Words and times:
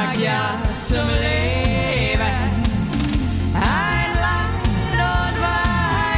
sag 0.00 0.16
ja 0.18 0.42
zum 0.80 1.08
Leben. 1.24 2.38
Ein 3.54 4.10
Land 4.24 4.64
und 5.16 5.36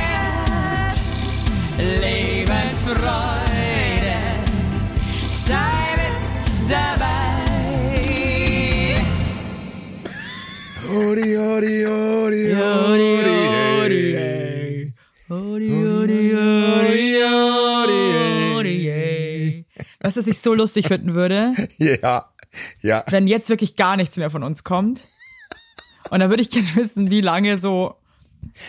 Weihend, 0.06 0.97
Lebensfreude, 2.01 4.17
sei 5.47 5.81
mit 6.01 6.47
dabei. 6.71 7.35
Odi, 10.94 11.28
ey. 14.14 14.92
Odi, 15.30 15.71
odi, 15.72 16.34
odi, 18.56 18.77
ey. 18.91 19.64
Ich 20.27 20.41
so 20.41 20.55
lustig 20.55 20.89
finden 20.89 21.15
würde? 21.15 21.55
Ja, 21.79 22.32
ja. 22.80 23.05
wenn 23.09 23.27
jetzt 23.27 23.48
wirklich 23.48 23.77
gar 23.77 23.97
nichts 23.97 24.16
mehr 24.16 24.30
von 24.30 24.42
uns 24.42 24.65
kommt. 24.65 25.02
Und 26.10 26.20
da 26.20 26.29
würde 26.29 26.43
ich 26.43 26.51
gerne 26.51 26.66
wissen, 26.74 27.10
wie 27.10 27.20
lange 27.20 27.59
so, 27.59 27.95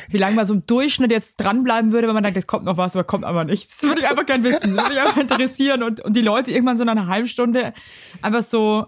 wie 0.09 0.17
lange 0.17 0.35
man 0.35 0.45
so 0.45 0.53
im 0.53 0.65
Durchschnitt 0.67 1.11
jetzt 1.11 1.35
dranbleiben 1.37 1.91
würde, 1.91 2.07
wenn 2.07 2.13
man 2.13 2.23
denkt, 2.23 2.37
es 2.37 2.47
kommt 2.47 2.63
noch 2.65 2.77
was, 2.77 2.95
aber 2.95 3.03
kommt 3.03 3.25
aber 3.25 3.43
nichts. 3.43 3.77
Das 3.79 3.89
würde 3.89 4.01
ich 4.01 4.07
einfach 4.07 4.25
gerne 4.25 4.43
wissen. 4.43 4.75
Das 4.75 4.85
würde 4.85 4.89
mich 4.89 4.99
einfach 4.99 5.17
interessieren. 5.17 5.83
Und, 5.83 6.01
und 6.01 6.15
die 6.15 6.21
Leute 6.21 6.51
irgendwann 6.51 6.77
so 6.77 6.83
nach 6.83 6.91
einer 6.93 7.07
halben 7.07 7.27
Stunde 7.27 7.73
einfach 8.21 8.43
so 8.43 8.85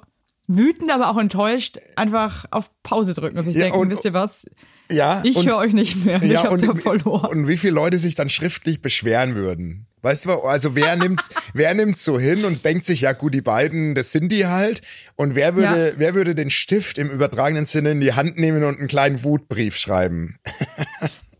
wütend, 0.47 0.91
aber 0.91 1.09
auch 1.09 1.17
enttäuscht 1.17 1.79
einfach 1.95 2.45
auf 2.51 2.69
Pause 2.83 3.13
drücken. 3.15 3.37
Also 3.37 3.49
ich 3.49 3.57
Ja, 3.57 3.63
denke, 3.63 3.79
und- 3.79 3.89
wisst 3.89 4.05
ihr 4.05 4.13
was? 4.13 4.45
Ja, 4.91 5.21
Ich 5.23 5.43
höre 5.43 5.57
euch 5.57 5.73
nicht 5.73 6.05
mehr. 6.05 6.21
ich 6.21 6.37
hab 6.37 6.51
und, 6.51 6.61
da 6.61 6.75
verloren. 6.75 7.31
und 7.31 7.47
wie 7.47 7.57
viele 7.57 7.73
Leute 7.73 7.97
sich 7.97 8.13
dann 8.13 8.29
schriftlich 8.29 8.83
beschweren 8.83 9.33
würden. 9.33 9.87
Weißt 10.05 10.25
du, 10.25 10.31
also 10.43 10.75
wer 10.75 10.95
nimmt's, 10.95 11.31
wer 11.55 11.73
nimmt's 11.73 12.05
so 12.05 12.19
hin 12.19 12.45
und 12.45 12.63
denkt 12.63 12.85
sich, 12.85 13.01
ja 13.01 13.13
gut, 13.13 13.33
die 13.33 13.41
beiden, 13.41 13.95
das 13.95 14.11
sind 14.11 14.31
die 14.31 14.45
halt. 14.45 14.83
Und 15.15 15.33
wer 15.33 15.55
würde, 15.55 15.87
Ja. 15.89 15.93
wer 15.97 16.13
würde 16.13 16.35
den 16.35 16.51
Stift 16.51 16.99
im 16.99 17.09
übertragenen 17.09 17.65
Sinne 17.65 17.89
in 17.91 18.01
die 18.01 18.13
Hand 18.13 18.37
nehmen 18.37 18.63
und 18.63 18.77
einen 18.77 18.87
kleinen 18.87 19.23
Wutbrief 19.23 19.75
schreiben? 19.77 20.37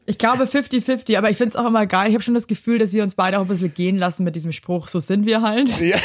Ich 0.08 0.18
glaube 0.18 0.46
50-50, 0.46 1.16
aber 1.18 1.30
ich 1.30 1.38
finde 1.38 1.52
es 1.52 1.56
auch 1.56 1.68
immer 1.68 1.86
geil. 1.86 2.08
Ich 2.10 2.14
habe 2.16 2.24
schon 2.24 2.34
das 2.34 2.48
Gefühl, 2.48 2.78
dass 2.80 2.92
wir 2.94 3.04
uns 3.04 3.14
beide 3.16 3.38
auch 3.38 3.44
ein 3.44 3.48
bisschen 3.48 3.74
gehen 3.74 3.98
lassen 3.98 4.24
mit 4.24 4.36
diesem 4.36 4.52
Spruch, 4.52 4.88
so 4.88 5.00
sind 5.00 5.26
wir 5.28 5.42
halt. 5.44 5.70
Ja. 5.80 5.98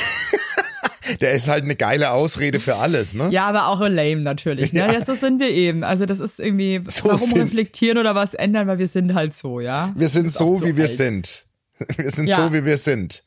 Der 1.20 1.32
ist 1.32 1.48
halt 1.48 1.64
eine 1.64 1.74
geile 1.76 2.10
Ausrede 2.12 2.60
für 2.60 2.76
alles, 2.76 3.14
ne? 3.14 3.28
Ja, 3.30 3.44
aber 3.48 3.66
auch 3.68 3.80
lame 3.80 4.18
natürlich. 4.20 4.72
Ne? 4.72 4.80
Ja. 4.80 4.92
Ja. 4.92 5.04
so 5.04 5.14
sind 5.14 5.40
wir 5.40 5.48
eben. 5.50 5.82
Also 5.82 6.06
das 6.06 6.20
ist 6.20 6.38
irgendwie, 6.38 6.82
So 6.86 7.06
warum 7.08 7.18
sind- 7.30 7.38
reflektieren 7.42 7.98
oder 7.98 8.14
was 8.14 8.34
ändern, 8.34 8.68
weil 8.68 8.78
wir 8.78 8.86
sind 8.86 9.14
halt 9.14 9.34
so, 9.34 9.60
ja. 9.60 9.92
Wir 9.96 10.08
sind 10.08 10.32
so, 10.32 10.54
so 10.54 10.64
wie 10.64 10.76
wir 10.76 10.84
alt. 10.84 10.92
sind. 10.92 11.46
Wir 11.96 12.10
sind 12.10 12.26
Ja. 12.26 12.36
so, 12.36 12.52
wie 12.52 12.64
wir 12.64 12.76
sind. 12.78 13.24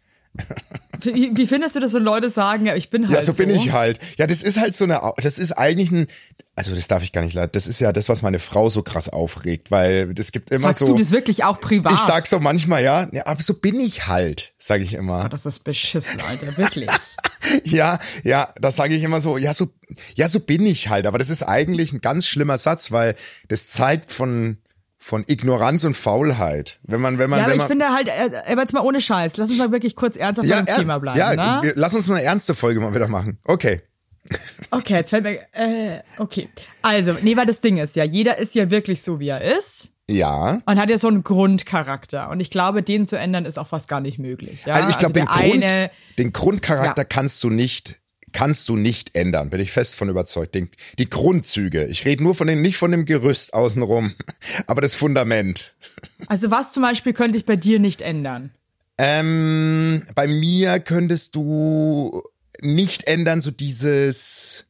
Wie, 1.01 1.31
wie 1.35 1.45
findest 1.47 1.75
du 1.75 1.79
das, 1.79 1.93
wenn 1.93 2.01
Leute 2.03 2.29
sagen, 2.29 2.65
ja, 2.65 2.75
ich 2.75 2.89
bin 2.89 3.03
halt 3.07 3.13
Ja, 3.13 3.21
so 3.21 3.33
bin 3.33 3.49
ich 3.49 3.71
halt. 3.71 3.99
Ja, 4.17 4.25
das 4.25 4.41
ist 4.41 4.59
halt 4.59 4.73
so 4.73 4.85
eine, 4.85 4.99
das 5.17 5.37
ist 5.37 5.51
eigentlich 5.51 5.91
ein, 5.91 6.07
also 6.55 6.73
das 6.73 6.87
darf 6.87 7.03
ich 7.03 7.11
gar 7.11 7.21
nicht 7.21 7.33
leid. 7.35 7.55
Das 7.55 7.67
ist 7.67 7.79
ja 7.79 7.91
das, 7.93 8.09
was 8.09 8.21
meine 8.23 8.39
Frau 8.39 8.69
so 8.69 8.81
krass 8.83 9.09
aufregt, 9.09 9.69
weil 9.69 10.13
das 10.13 10.31
gibt 10.31 10.51
immer 10.51 10.67
Sagst 10.69 10.79
so. 10.79 10.87
du 10.87 10.95
das 10.97 11.11
wirklich 11.11 11.43
auch 11.43 11.59
privat? 11.59 11.93
Ich 11.93 11.99
sag 11.99 12.25
so 12.25 12.39
manchmal, 12.39 12.83
ja, 12.83 13.07
ja, 13.11 13.27
aber 13.27 13.43
so 13.43 13.55
bin 13.55 13.79
ich 13.79 14.07
halt, 14.07 14.53
sage 14.57 14.83
ich 14.83 14.93
immer. 14.93 15.29
Das 15.29 15.45
ist 15.45 15.59
beschissen, 15.63 16.19
Alter, 16.27 16.57
wirklich. 16.57 16.89
Ja, 17.65 17.99
ja, 18.23 18.53
das 18.61 18.77
sage 18.77 18.95
ich 18.95 19.03
immer 19.03 19.19
so, 19.19 19.37
ja, 19.37 19.53
so, 19.53 19.67
ja, 20.15 20.29
so 20.29 20.39
bin 20.39 20.65
ich 20.65 20.87
halt, 20.87 21.05
aber 21.05 21.17
das 21.17 21.29
ist 21.29 21.43
eigentlich 21.43 21.91
ein 21.91 21.99
ganz 21.99 22.25
schlimmer 22.25 22.57
Satz, 22.57 22.89
weil 22.91 23.15
das 23.49 23.67
zeigt 23.67 24.13
von 24.13 24.57
von 25.03 25.25
Ignoranz 25.27 25.83
und 25.83 25.97
Faulheit. 25.97 26.79
Wenn 26.83 27.01
man, 27.01 27.19
wenn 27.19 27.29
man, 27.29 27.39
ja, 27.39 27.43
aber 27.45 27.51
wenn 27.51 27.55
ich 27.57 27.61
man, 27.63 27.67
finde 27.67 27.89
halt, 27.89 28.07
äh, 28.07 28.51
aber 28.51 28.61
jetzt 28.61 28.71
mal 28.73 28.79
ohne 28.79 29.01
Scheiß, 29.01 29.35
lass 29.35 29.49
uns 29.49 29.57
mal 29.57 29.69
wirklich 29.71 29.97
kurz 29.97 30.15
ernsthaft 30.15 30.49
beim 30.49 30.65
er- 30.65 30.77
Thema 30.77 30.97
bleiben, 30.99 31.19
ja, 31.19 31.33
ne? 31.35 31.59
wir, 31.61 31.73
lass 31.75 31.93
uns 31.93 32.09
eine 32.09 32.23
ernste 32.23 32.55
Folge 32.55 32.79
mal 32.79 32.95
wieder 32.95 33.09
machen. 33.09 33.37
Okay. 33.43 33.81
Okay, 34.71 34.93
jetzt 34.93 35.09
fällt 35.09 35.23
mir, 35.25 35.39
äh, 35.51 35.99
okay. 36.19 36.47
Also, 36.81 37.17
nee, 37.21 37.35
weil 37.35 37.45
das 37.45 37.59
Ding 37.59 37.75
ist 37.77 37.97
ja, 37.97 38.05
jeder 38.05 38.37
ist 38.37 38.55
ja 38.55 38.71
wirklich 38.71 39.01
so, 39.01 39.19
wie 39.19 39.27
er 39.27 39.41
ist. 39.41 39.89
Ja. 40.09 40.61
Und 40.65 40.79
hat 40.79 40.89
ja 40.89 40.97
so 40.97 41.09
einen 41.09 41.23
Grundcharakter. 41.23 42.29
Und 42.29 42.39
ich 42.39 42.49
glaube, 42.49 42.81
den 42.81 43.05
zu 43.05 43.17
ändern 43.17 43.43
ist 43.43 43.59
auch 43.59 43.67
fast 43.67 43.89
gar 43.89 43.99
nicht 43.99 44.19
möglich. 44.19 44.63
Ja? 44.65 44.75
Also 44.75 44.89
ich 44.89 44.97
glaube, 44.97 45.13
der 45.13 45.25
den, 45.25 45.49
Grund, 45.49 45.63
eine, 45.63 45.91
den 46.17 46.31
Grundcharakter 46.31 47.01
Ja. 47.01 47.05
kannst 47.05 47.43
du 47.43 47.49
nicht, 47.49 47.99
kannst 48.33 48.67
du 48.69 48.75
nicht 48.75 49.15
ändern, 49.15 49.49
bin 49.49 49.61
ich 49.61 49.71
fest 49.71 49.95
von 49.95 50.09
überzeugt. 50.09 50.55
Den, 50.55 50.69
die 50.97 51.09
Grundzüge. 51.09 51.85
Ich 51.85 52.05
rede 52.05 52.23
nur 52.23 52.35
von 52.35 52.47
dem, 52.47 52.61
nicht 52.61 52.77
von 52.77 52.91
dem 52.91 53.05
Gerüst 53.05 53.53
außenrum, 53.53 54.13
aber 54.67 54.81
das 54.81 54.95
Fundament. 54.95 55.75
Also 56.27 56.51
was 56.51 56.71
zum 56.71 56.83
Beispiel 56.83 57.13
könnte 57.13 57.37
ich 57.37 57.45
bei 57.45 57.55
dir 57.55 57.79
nicht 57.79 58.01
ändern? 58.01 58.51
Ähm, 58.97 60.03
bei 60.15 60.27
mir 60.27 60.79
könntest 60.79 61.35
du 61.35 62.23
nicht 62.61 63.05
ändern, 63.05 63.41
so 63.41 63.51
dieses, 63.51 64.65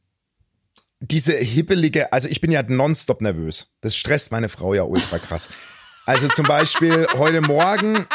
diese 1.00 1.36
hibbelige, 1.36 2.12
also 2.12 2.28
ich 2.28 2.40
bin 2.40 2.50
ja 2.50 2.62
nonstop 2.62 3.20
nervös. 3.20 3.74
Das 3.80 3.96
stresst 3.96 4.32
meine 4.32 4.48
Frau 4.48 4.74
ja 4.74 4.82
ultra 4.82 5.18
krass. 5.18 5.50
Also 6.06 6.28
zum 6.28 6.44
Beispiel 6.46 7.06
heute 7.14 7.40
Morgen, 7.40 8.06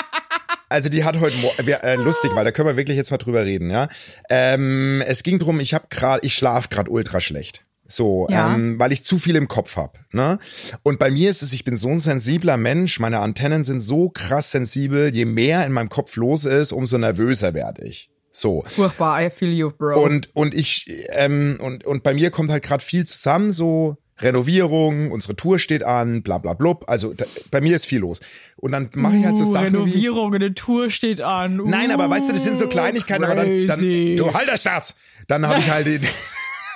also 0.70 0.90
die 0.90 1.04
hat 1.04 1.20
heute 1.20 1.36
äh, 1.58 1.96
lustig, 1.96 2.32
weil 2.36 2.46
da 2.46 2.52
können 2.52 2.68
wir 2.68 2.78
wirklich 2.78 2.98
jetzt 2.98 3.12
mal 3.12 3.18
drüber 3.18 3.44
reden, 3.46 3.70
ja. 3.70 3.88
Ähm, 4.30 5.04
es 5.06 5.24
ging 5.24 5.40
drum, 5.40 5.60
ich 5.60 5.74
habe 5.74 5.88
gerade, 5.90 6.26
ich 6.26 6.36
schlaf 6.36 6.70
gerade 6.70 6.90
ultra 6.90 7.20
schlecht. 7.20 7.66
So, 7.92 8.28
Ja. 8.30 8.54
ähm, 8.54 8.78
weil 8.80 8.92
ich 8.92 9.04
zu 9.04 9.18
viel 9.18 9.36
im 9.36 9.48
Kopf 9.48 9.76
hab. 9.76 9.98
Ne? 10.14 10.38
Und 10.84 11.00
bei 11.00 11.10
mir 11.10 11.32
ist 11.32 11.42
es, 11.42 11.54
ich 11.54 11.64
bin 11.64 11.76
so 11.76 11.90
ein 11.90 11.98
sensibler 11.98 12.56
Mensch, 12.56 13.00
meine 13.00 13.18
Antennen 13.20 13.64
sind 13.64 13.80
so 13.80 14.10
krass 14.10 14.52
sensibel, 14.52 15.14
je 15.14 15.26
mehr 15.26 15.66
in 15.66 15.72
meinem 15.74 15.90
Kopf 15.90 16.16
los 16.16 16.46
ist, 16.46 16.72
umso 16.72 17.00
nervöser 17.00 17.56
werde 17.56 17.84
ich. 17.86 18.12
So. 18.30 18.64
Furchtbar, 18.68 19.24
I 19.26 19.32
feel 19.32 19.52
you, 19.52 19.72
bro. 19.76 20.04
Und, 20.04 20.30
und 20.36 20.54
ich, 20.54 20.86
ähm, 21.14 21.58
und, 21.60 21.84
und 21.88 22.04
bei 22.04 22.14
mir 22.14 22.30
kommt 22.30 22.52
halt 22.52 22.62
gerade 22.64 22.84
viel 22.84 23.08
zusammen, 23.08 23.52
so 23.52 23.98
Renovierung, 24.22 25.12
unsere 25.12 25.36
Tour 25.36 25.60
steht 25.60 25.84
an, 25.84 26.22
bla 26.24 26.38
bla 26.38 26.54
blub. 26.54 26.86
Also 26.88 27.14
da, 27.14 27.26
bei 27.52 27.62
mir 27.62 27.76
ist 27.76 27.86
viel 27.86 28.00
los. 28.00 28.20
Und 28.58 28.72
dann 28.72 28.90
mache 28.94 29.16
ich 29.16 29.26
halt 29.26 29.38
so 29.38 29.44
uh, 29.44 29.52
Sachen 29.52 29.74
wie. 29.74 29.78
Renovierung, 29.78 30.36
eine 30.36 30.54
Tour 30.54 30.90
steht 30.90 31.22
an. 31.22 31.62
Nein, 31.66 31.92
aber 31.92 32.10
weißt 32.10 32.30
du, 32.30 32.34
das 32.34 32.44
sind 32.44 32.58
so 32.58 32.66
Uh, 32.66 32.70
Kleinigkeiten, 32.70 33.24
aber 33.24 33.36
dann, 33.36 33.68
dann 33.68 33.80
crazy. 33.80 34.16
du 34.18 34.34
halt 34.34 34.50
das 34.50 34.62
Start. 34.62 34.94
Dann 35.28 35.48
habe 35.48 35.60
ich 35.60 35.70
halt 35.70 35.88
den, 35.88 36.02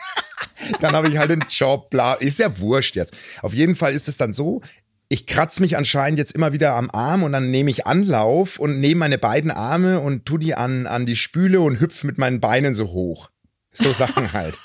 dann 0.80 0.94
habe 0.94 1.10
ich 1.10 1.18
halt 1.18 1.30
den 1.30 1.44
Job, 1.50 1.90
bla, 1.90 2.14
ist 2.14 2.40
ja 2.40 2.58
wurscht 2.60 2.96
jetzt. 2.96 3.14
Auf 3.42 3.54
jeden 3.54 3.76
Fall 3.76 3.94
ist 3.94 4.08
es 4.08 4.18
dann 4.18 4.34
so, 4.34 4.62
ich 5.10 5.28
kratze 5.28 5.62
mich 5.62 5.78
anscheinend 5.78 6.18
jetzt 6.18 6.32
immer 6.32 6.54
wieder 6.54 6.74
am 6.74 6.90
Arm 6.92 7.24
und 7.24 7.34
dann 7.34 7.52
nehme 7.52 7.70
ich 7.70 7.86
Anlauf 7.86 8.58
und 8.58 8.80
nehme 8.80 9.00
meine 9.00 9.18
beiden 9.18 9.52
Arme 9.52 10.00
und 10.00 10.26
tu 10.26 10.38
die 10.38 10.56
an, 10.56 10.88
an 10.88 11.06
die 11.06 11.16
Spüle 11.16 11.62
und 11.62 11.80
hüpf 11.80 12.04
mit 12.04 12.18
meinen 12.18 12.40
Beinen 12.40 12.74
so 12.74 12.88
hoch. 12.88 13.30
So 13.72 13.92
Sachen 13.92 14.34
halt. 14.34 14.58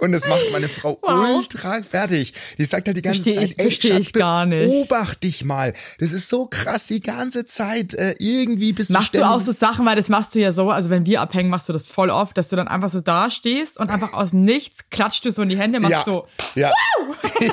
Und 0.00 0.12
das 0.12 0.26
macht 0.28 0.40
meine 0.52 0.68
Frau 0.68 0.98
Wow. 1.02 1.36
ultra 1.36 1.80
fertig. 1.82 2.32
Die 2.58 2.64
sagt 2.64 2.86
halt 2.86 2.96
die 2.96 3.02
ganze 3.02 3.22
Versteh 3.22 3.38
Zeit, 3.40 3.50
ich- 3.52 3.58
ey, 3.58 3.70
Schatz, 3.94 4.06
ich 4.08 4.12
gar 4.12 4.46
nicht. 4.46 4.64
beobacht 4.88 5.22
dich 5.22 5.44
mal. 5.44 5.72
Das 5.98 6.12
ist 6.12 6.28
so 6.28 6.46
krass 6.46 6.86
die 6.86 7.00
ganze 7.00 7.44
Zeit. 7.44 7.94
Äh, 7.94 8.14
irgendwie 8.18 8.72
bist 8.72 8.90
Machst 8.90 9.14
du 9.14 9.18
du 9.18 9.24
ständig- 9.24 9.36
auch 9.36 9.40
so 9.40 9.52
Sachen, 9.52 9.84
weil 9.86 9.96
das 9.96 10.08
machst 10.08 10.34
du 10.34 10.40
ja 10.40 10.52
so, 10.52 10.70
also 10.70 10.90
wenn 10.90 11.06
wir 11.06 11.20
abhängen, 11.20 11.50
machst 11.50 11.68
du 11.68 11.72
das 11.72 11.88
voll 11.88 12.10
oft, 12.10 12.36
dass 12.38 12.48
du 12.48 12.56
dann 12.56 12.68
einfach 12.68 12.88
so 12.90 13.00
da 13.00 13.30
stehst 13.30 13.78
und 13.78 13.90
einfach 13.90 14.12
aus 14.12 14.30
dem 14.30 14.44
Nichts 14.44 14.88
klatscht 14.90 15.24
du 15.24 15.32
so 15.32 15.42
in 15.42 15.48
die 15.48 15.56
Hände, 15.58 15.80
machst 15.80 15.92
ja, 15.92 16.04
so, 16.04 16.26
ja. 16.54 16.70
ja, 17.40 17.48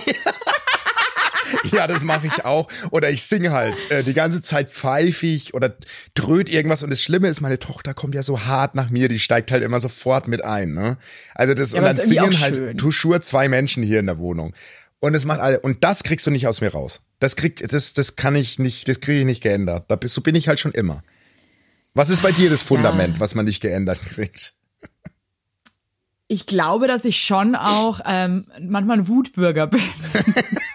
das 1.72 2.04
mache 2.04 2.28
ich 2.28 2.46
auch. 2.46 2.68
Oder 2.92 3.10
ich 3.10 3.24
singe 3.24 3.52
halt 3.52 3.76
äh, 3.90 4.04
die 4.04 4.14
ganze 4.14 4.42
Zeit 4.42 4.72
pfeifig 4.72 5.54
oder 5.54 5.76
dröht 6.14 6.50
irgendwas. 6.50 6.84
Und 6.84 6.90
das 6.90 7.02
Schlimme 7.02 7.28
ist, 7.28 7.42
meine 7.42 7.60
Tochter 7.60 7.94
kommt 7.94 8.16
ja 8.16 8.24
so 8.24 8.46
hart 8.46 8.76
nach 8.76 8.90
mir, 8.90 9.10
die 9.10 9.20
steigt 9.20 9.52
halt 9.52 9.64
immer 9.64 9.80
sofort 9.80 10.28
mit 10.28 10.44
ein. 10.44 10.74
Ne? 10.74 10.98
Also 11.36 11.54
das, 11.54 11.74
und 11.74 11.80
aber 11.80 11.94
dann 11.94 11.98
irgendwie 11.98 12.38
singen 12.38 12.40
halt 12.40 12.78
toujours 12.80 13.22
zwei 13.22 13.48
Menschen 13.50 13.84
hier 13.84 14.00
in 14.00 14.06
der 14.06 14.18
Wohnung. 14.18 14.54
Und 15.00 15.14
das 15.14 15.26
macht 15.26 15.40
alle, 15.40 15.60
und 15.62 15.84
das 15.84 16.04
kriegst 16.04 16.28
du 16.28 16.32
nicht 16.32 16.48
aus 16.48 16.62
mir 16.62 16.70
raus. 16.70 17.02
Das 17.20 17.36
kriegt, 17.36 17.72
das, 17.72 17.94
das 17.94 18.16
kann 18.16 18.36
ich 18.36 18.60
nicht, 18.60 18.88
das 18.88 19.00
kriege 19.00 19.20
ich 19.20 19.26
nicht 19.26 19.42
geändert. 19.42 19.86
Da 19.88 19.96
bist, 19.96 20.14
so 20.14 20.22
bin 20.22 20.36
ich 20.36 20.48
halt 20.48 20.60
schon 20.60 20.74
immer. 20.74 21.04
Was 21.94 22.10
ist 22.10 22.22
bei 22.22 22.32
dir 22.32 22.50
das 22.50 22.64
Fundament, 22.64 23.20
was 23.20 23.36
man 23.36 23.46
nicht 23.46 23.62
geändert 23.62 24.00
kriegt? 24.02 24.54
ich 26.32 26.46
glaube, 26.46 26.88
dass 26.88 27.06
ich 27.06 27.22
schon 27.22 27.56
auch 27.56 28.02
ähm, 28.06 28.46
manchmal 28.62 29.00
ein 29.00 29.08
Wutbürger 29.08 29.68
bin. 29.68 29.82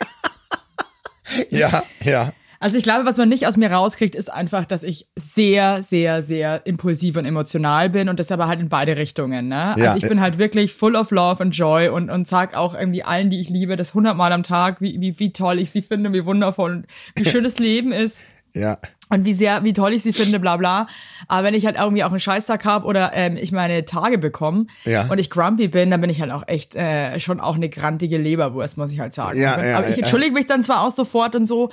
Ja, 1.51 1.85
ja. 2.03 2.33
Also 2.65 2.79
ich 2.79 2.83
glaube, 2.83 3.05
was 3.05 3.19
man 3.19 3.29
nicht 3.29 3.47
aus 3.47 3.59
mir 3.59 3.71
rauskriegt, 3.71 4.15
ist 4.15 4.33
einfach, 4.33 4.65
dass 4.65 4.85
ich 4.85 5.07
sehr, 5.17 5.83
sehr, 5.83 6.23
sehr 6.23 6.67
impulsiv 6.67 7.19
und 7.19 7.27
emotional 7.27 7.91
bin 7.91 8.09
und 8.09 8.19
das 8.19 8.33
aber 8.33 8.49
halt 8.49 8.59
in 8.59 8.71
beide 8.71 8.97
Richtungen. 8.97 9.49
Ne? 9.49 9.75
Ja. 9.77 9.93
Also 9.93 9.99
ich 9.99 10.09
bin 10.09 10.23
halt 10.23 10.39
wirklich 10.39 10.73
full 10.73 10.97
of 10.97 11.11
love 11.11 11.43
and 11.43 11.55
joy 11.55 11.89
und, 11.89 12.09
und 12.09 12.27
sag 12.27 12.57
auch 12.57 12.75
irgendwie 12.75 13.03
allen, 13.03 13.29
die 13.29 13.43
ich 13.43 13.51
liebe, 13.51 13.77
das 13.77 13.93
hundertmal 13.93 14.33
am 14.33 14.45
Tag, 14.45 14.81
wie, 14.81 14.99
wie, 14.99 15.19
wie 15.19 15.31
toll 15.31 15.59
ich 15.59 15.73
sie 15.73 15.83
finde, 15.83 16.15
wie 16.15 16.25
wundervoll 16.25 16.73
und 16.73 16.87
wie 17.17 17.25
schön 17.29 17.45
das 17.45 17.59
Leben 17.59 17.93
ist. 17.93 18.25
Ja. 18.55 18.79
und 19.11 19.25
wie 19.25 19.33
sehr, 19.35 19.65
wie 19.65 19.73
toll 19.73 19.93
ich 19.93 20.03
sie 20.03 20.13
finde, 20.13 20.39
bla 20.41 20.57
bla. 20.57 20.87
Aber 21.29 21.45
wenn 21.45 21.55
ich 21.55 21.67
halt 21.67 21.77
irgendwie 21.77 22.05
auch 22.05 22.11
einen 22.11 22.21
Scheißtag 22.21 22.65
habe 22.65 22.87
oder 22.87 23.11
ähm, 23.15 23.37
ich 23.37 23.51
meine 23.53 23.85
Tage 23.85 24.17
bekomme 24.19 24.67
Ja. 24.85 25.07
und 25.11 25.19
ich 25.19 25.29
grumpy 25.31 25.69
bin, 25.69 25.91
dann 25.91 26.01
bin 26.01 26.09
ich 26.11 26.21
halt 26.21 26.31
auch 26.31 26.45
echt 26.47 26.75
äh, 26.77 27.19
schon 27.21 27.41
auch 27.41 27.57
eine 27.57 27.69
grantige 27.69 28.17
Leberwurst, 28.17 28.77
muss 28.79 28.93
ich 28.93 29.01
halt 29.01 29.13
sagen. 29.13 29.41
Ja, 29.41 29.63
ja, 29.63 29.79
Aber 29.79 29.89
ich 29.89 29.99
entschuldige 29.99 30.33
mich 30.33 30.47
dann 30.47 30.63
zwar 30.63 30.83
auch 30.83 30.93
sofort 30.93 31.35
und 31.35 31.47
so, 31.47 31.71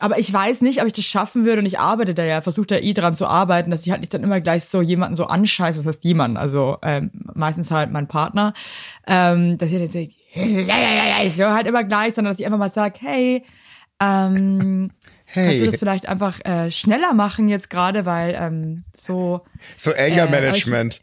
Aber 0.00 0.18
ich 0.18 0.32
weiß 0.32 0.60
nicht, 0.60 0.80
ob 0.80 0.86
ich 0.86 0.92
das 0.92 1.04
schaffen 1.04 1.44
würde 1.44 1.60
und 1.60 1.66
ich 1.66 1.78
arbeite 1.80 2.14
da 2.14 2.22
ja, 2.24 2.40
versuche 2.40 2.66
da 2.66 2.76
eh 2.76 2.92
dran 2.94 3.14
zu 3.16 3.26
arbeiten, 3.26 3.70
dass 3.70 3.84
ich 3.84 3.90
halt 3.90 4.00
nicht 4.00 4.14
dann 4.14 4.22
immer 4.22 4.40
gleich 4.40 4.64
so 4.64 4.80
jemanden 4.82 5.16
so 5.16 5.26
anscheiße, 5.26 5.78
das 5.82 5.86
heißt 5.86 6.04
jemanden, 6.04 6.36
also 6.36 6.78
ähm, 6.82 7.10
meistens 7.34 7.70
halt 7.72 7.90
mein 7.90 8.06
Partner, 8.08 8.54
ähm, 9.08 9.58
dass 9.58 9.70
ich 9.70 9.78
dann 9.78 9.90
sage, 9.90 10.10
ja, 10.34 10.76
ja, 10.76 10.94
ja, 10.94 11.04
ja, 11.18 11.24
ich 11.24 11.36
höre 11.38 11.54
halt 11.54 11.66
immer 11.66 11.82
gleich, 11.84 12.14
sondern 12.14 12.32
dass 12.32 12.38
ich 12.40 12.46
einfach 12.46 12.58
mal 12.58 12.70
sage, 12.70 12.94
hey, 13.00 13.44
ähm, 14.00 14.90
kannst 15.34 15.50
du 15.56 15.60
Hey, 15.60 15.66
das 15.66 15.78
vielleicht 15.78 16.08
einfach 16.08 16.44
äh, 16.44 16.70
schneller 16.70 17.12
machen 17.14 17.48
jetzt 17.48 17.70
gerade, 17.70 18.06
weil 18.06 18.34
ähm, 18.40 18.84
so, 18.94 19.42
so 19.76 19.92
Anger 19.92 20.24
äh, 20.26 20.30
Management. 20.30 21.00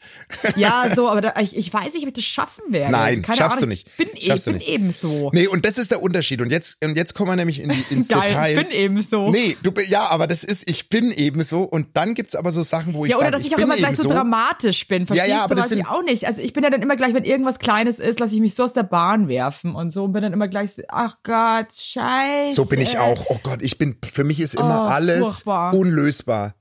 ja, 0.55 0.85
so, 0.95 1.09
aber 1.09 1.21
da, 1.21 1.33
ich, 1.41 1.55
ich 1.55 1.73
weiß 1.73 1.93
nicht, 1.93 2.03
ob 2.03 2.07
ich 2.09 2.13
das 2.13 2.23
schaffen 2.23 2.63
werde. 2.69 2.91
Nein, 2.91 3.21
Keine 3.21 3.37
schaffst 3.37 3.57
Ahnung, 3.57 3.69
du 3.69 3.73
nicht. 3.73 3.87
Ich 3.87 3.97
bin, 4.11 4.21
Schaffst 4.21 4.47
ich 4.47 4.53
bin 4.53 4.57
nicht. 4.59 4.67
eben 4.69 4.91
so. 4.91 5.29
Nee, 5.33 5.47
und 5.47 5.65
das 5.65 5.77
ist 5.77 5.91
der 5.91 6.01
Unterschied. 6.01 6.41
Und 6.41 6.51
jetzt, 6.51 6.83
und 6.83 6.95
jetzt 6.97 7.13
kommen 7.13 7.31
wir 7.31 7.35
nämlich 7.35 7.61
in, 7.61 7.69
ins 7.89 8.07
Geil, 8.07 8.27
Detail. 8.27 8.51
ich 8.57 8.63
bin 8.63 8.71
eben 8.71 9.01
so. 9.01 9.29
Nee, 9.31 9.57
du, 9.63 9.71
ja, 9.87 10.07
aber 10.07 10.27
das 10.27 10.43
ist, 10.43 10.69
ich 10.69 10.89
bin 10.89 11.11
eben 11.11 11.43
so. 11.43 11.63
Und 11.63 11.87
dann 11.95 12.13
gibt's 12.15 12.35
aber 12.35 12.51
so 12.51 12.61
Sachen, 12.63 12.93
wo 12.93 13.05
ich 13.05 13.11
Ja, 13.11 13.17
oder 13.17 13.25
sage, 13.27 13.37
dass 13.37 13.41
ich 13.41 13.47
ich 13.47 13.55
auch 13.55 13.59
immer 13.59 13.75
gleich 13.77 13.95
so, 13.97 14.09
dramatisch 14.09 14.87
bin. 14.87 15.05
Verstehst 15.05 15.29
ja, 15.29 15.43
aber 15.43 15.55
du, 15.55 15.61
das 15.61 15.65
weiß 15.65 15.77
ich 15.77 15.77
sind- 15.85 15.87
auch 15.89 16.03
nicht. 16.03 16.27
Also 16.27 16.41
ich 16.41 16.53
bin 16.53 16.63
ja 16.63 16.69
dann 16.69 16.81
immer 16.81 16.95
gleich, 16.95 17.13
wenn 17.13 17.25
irgendwas 17.25 17.59
Kleines 17.59 17.99
ist, 17.99 18.19
lasse 18.19 18.33
ich 18.35 18.41
mich 18.41 18.55
so 18.55 18.63
aus 18.63 18.73
der 18.73 18.83
Bahn 18.83 19.27
werfen 19.27 19.75
und 19.75 19.91
so 19.91 20.05
und 20.05 20.13
bin 20.13 20.23
dann 20.23 20.33
immer 20.33 20.47
gleich, 20.47 20.71
ach 20.89 21.17
Gott, 21.23 21.67
scheiße. 21.77 22.55
So 22.55 22.65
bin 22.65 22.79
ich 22.81 22.97
auch. 22.97 23.25
Oh 23.29 23.37
Gott, 23.43 23.61
ich 23.61 23.77
bin, 23.77 23.95
für 24.15 24.23
mich 24.23 24.39
ist 24.39 24.55
immer 24.55 24.83
Oh, 24.83 24.87
alles 24.87 25.19
furchtbar. 25.43 25.73
unlösbar. 25.73 26.55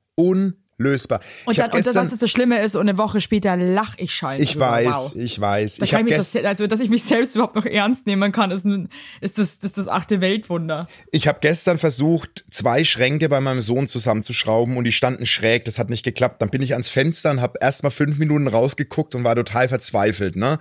Unlösbar. 0.85 1.21
Und, 1.45 1.53
ich 1.53 1.57
dann, 1.57 1.65
hab 1.65 1.75
und 1.75 1.79
das, 1.79 1.87
gestern, 1.87 2.13
was 2.13 2.19
das, 2.19 2.31
Schlimme 2.31 2.61
ist, 2.61 2.77
und 2.77 2.83
eine 2.83 2.99
Woche 2.99 3.21
später 3.21 3.57
lach 3.57 3.95
ich 3.97 4.13
scheiße. 4.13 4.43
ich 4.43 4.59
weiß, 4.59 5.13
ich 5.15 5.41
weiß. 5.41 5.77
Da 5.77 5.85
Ich 5.85 5.95
habe 5.95 6.09
ich 6.09 6.17
das, 6.17 6.37
also, 6.37 6.67
dass 6.67 6.81
ich 6.81 6.91
mich 6.91 7.05
selbst 7.05 7.35
überhaupt 7.35 7.57
noch 7.57 7.65
ernst 7.65 8.07
nehmen 8.07 8.33
kann, 8.33 8.51
ist, 8.51 8.65
ein, 8.65 8.89
ist, 9.21 9.39
das, 9.39 9.59
das, 9.59 9.73
das 9.73 9.89
achte 9.89 10.21
Weltwunder. 10.21 10.87
ich 11.11 11.27
hab 11.27 11.41
gestern 11.41 11.79
versucht, 11.79 12.45
zwei 12.51 12.85
Schränke 12.85 13.29
bei 13.29 13.41
meinem 13.41 13.63
Sohn 13.63 13.89
zusammenzuschrauben 13.89 14.77
und 14.77 14.85
die 14.85 14.93
standen 14.93 15.27
schräg. 15.27 15.65
Das 15.65 15.79
hat 15.79 15.91
nicht 15.91 16.05
geklappt. 16.05 16.43
Dann 16.43 16.51
bin 16.51 16.63
ich 16.63 16.73
ans 16.75 16.91
Fenster 16.91 17.31
und 17.31 17.41
habe 17.41 17.59
erst 17.61 17.83
mal 17.83 17.91
fünf 17.91 18.19
Minuten 18.19 18.47
rausgeguckt 18.47 19.15
und 19.15 19.25
war 19.25 19.35
total 19.35 19.69
verzweifelt. 19.69 20.37
Ne? 20.37 20.59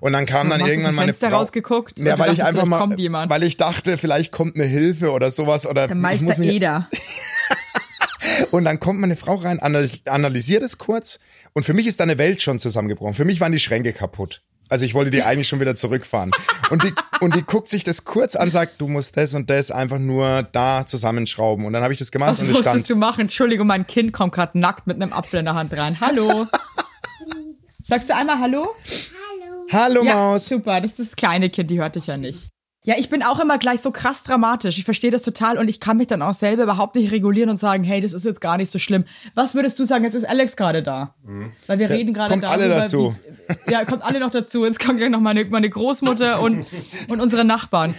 Und 0.00 0.12
dann 0.12 0.26
kam 0.26 0.48
dann 0.48 0.60
irgendwann 0.60 0.94
meine 0.94 1.12
Fenster 1.12 1.30
Frau. 1.30 1.38
rausgeguckt? 1.38 2.00
Ja, 2.00 2.18
weil 2.18 2.32
ich 2.32 2.44
einfach 2.44 2.64
mal, 2.64 2.88
weil 3.28 3.42
ich 3.42 3.56
dachte, 3.56 3.98
vielleicht 3.98 4.32
kommt 4.32 4.56
eine 4.56 4.64
Hilfe 4.64 5.12
oder 5.12 5.30
sowas 5.30 5.66
oder 5.66 5.88
Der 5.88 5.96
ich 5.96 6.02
muss 6.02 6.22
Meister 6.22 6.40
mich, 6.40 6.50
Eder. 6.50 6.88
Und 8.50 8.64
dann 8.64 8.80
kommt 8.80 9.00
meine 9.00 9.16
Frau 9.16 9.34
rein, 9.36 9.58
analys 9.60 10.02
analysiert 10.06 10.62
es 10.62 10.78
kurz 10.78 11.20
und 11.54 11.62
für 11.64 11.74
mich 11.74 11.86
ist 11.86 12.00
da 12.00 12.04
eine 12.04 12.18
Welt 12.18 12.42
schon 12.42 12.58
zusammengebrochen. 12.58 13.14
Für 13.14 13.24
mich 13.24 13.40
waren 13.40 13.52
die 13.52 13.58
Schränke 13.58 13.92
kaputt. 13.92 14.42
Also 14.68 14.84
ich 14.84 14.94
wollte 14.94 15.10
die 15.10 15.22
eigentlich 15.24 15.48
schon 15.48 15.60
wieder 15.60 15.74
zurückfahren. 15.74 16.32
Und 16.70 16.82
die, 16.84 16.92
und 17.20 17.34
die 17.36 17.42
guckt 17.42 17.68
sich 17.68 17.84
das 17.84 18.04
kurz 18.04 18.34
an, 18.36 18.50
sagt, 18.50 18.80
du 18.80 18.88
musst 18.88 19.16
das 19.16 19.34
und 19.34 19.48
das 19.48 19.70
einfach 19.70 19.98
nur 19.98 20.42
da 20.52 20.84
zusammenschrauben. 20.86 21.64
Und 21.66 21.72
dann 21.72 21.82
habe 21.82 21.92
ich 21.92 21.98
das 21.98 22.10
gemacht 22.10 22.32
Was 22.32 22.40
und 22.42 22.50
es 22.50 22.58
stand. 22.58 22.66
musstest 22.74 22.90
du 22.90 22.96
machen? 22.96 23.20
Entschuldigung, 23.22 23.66
mein 23.68 23.86
Kind 23.86 24.12
kommt 24.12 24.34
gerade 24.34 24.58
nackt 24.58 24.86
mit 24.88 25.00
einem 25.00 25.12
Apfel 25.12 25.38
in 25.38 25.44
der 25.44 25.54
Hand 25.54 25.72
rein. 25.76 26.00
Hallo. 26.00 26.46
Sagst 27.84 28.08
du 28.10 28.16
einmal 28.16 28.40
Hallo? 28.40 28.68
Hallo 29.72 30.04
Ja, 30.04 30.14
Maus. 30.14 30.46
super. 30.46 30.80
Das 30.80 30.92
ist 30.92 30.98
das 31.12 31.16
kleine 31.16 31.48
Kind, 31.50 31.70
die 31.70 31.78
hört 31.80 31.94
dich 31.94 32.08
ja 32.08 32.16
nicht. 32.16 32.48
Ja, 32.86 32.94
ich 32.98 33.10
bin 33.10 33.22
auch 33.24 33.40
immer 33.40 33.58
gleich 33.58 33.80
so 33.80 33.90
krass 33.90 34.22
dramatisch. 34.22 34.78
Ich 34.78 34.84
verstehe 34.84 35.10
das 35.10 35.22
total 35.22 35.58
und 35.58 35.68
ich 35.68 35.80
kann 35.80 35.96
mich 35.96 36.06
dann 36.06 36.22
auch 36.22 36.34
selber 36.34 36.62
überhaupt 36.62 36.94
nicht 36.94 37.10
regulieren 37.10 37.50
und 37.50 37.58
sagen, 37.58 37.82
hey, 37.82 38.00
das 38.00 38.12
ist 38.12 38.24
jetzt 38.24 38.40
gar 38.40 38.56
nicht 38.56 38.70
so 38.70 38.78
schlimm. 38.78 39.04
Was 39.34 39.56
würdest 39.56 39.78
du 39.80 39.84
sagen? 39.84 40.04
Jetzt 40.04 40.14
ist 40.14 40.26
Alex 40.28 40.54
gerade 40.56 40.84
da. 40.84 41.14
Weil 41.66 41.80
wir 41.80 41.90
reden 41.90 42.14
gerade 42.14 42.30
kommt 42.30 42.44
darüber. 42.44 42.62
alle 42.62 42.68
dazu. 42.68 43.14
Ja, 43.68 43.84
kommt 43.84 44.04
alle 44.04 44.20
noch 44.20 44.30
dazu. 44.30 44.64
Jetzt 44.64 44.78
kommt 44.78 44.98
gleich 44.98 45.10
noch 45.10 45.18
meine, 45.20 45.44
meine 45.46 45.68
Großmutter 45.68 46.40
und, 46.40 46.64
und 47.08 47.20
unsere 47.20 47.44
Nachbarn. 47.44 47.94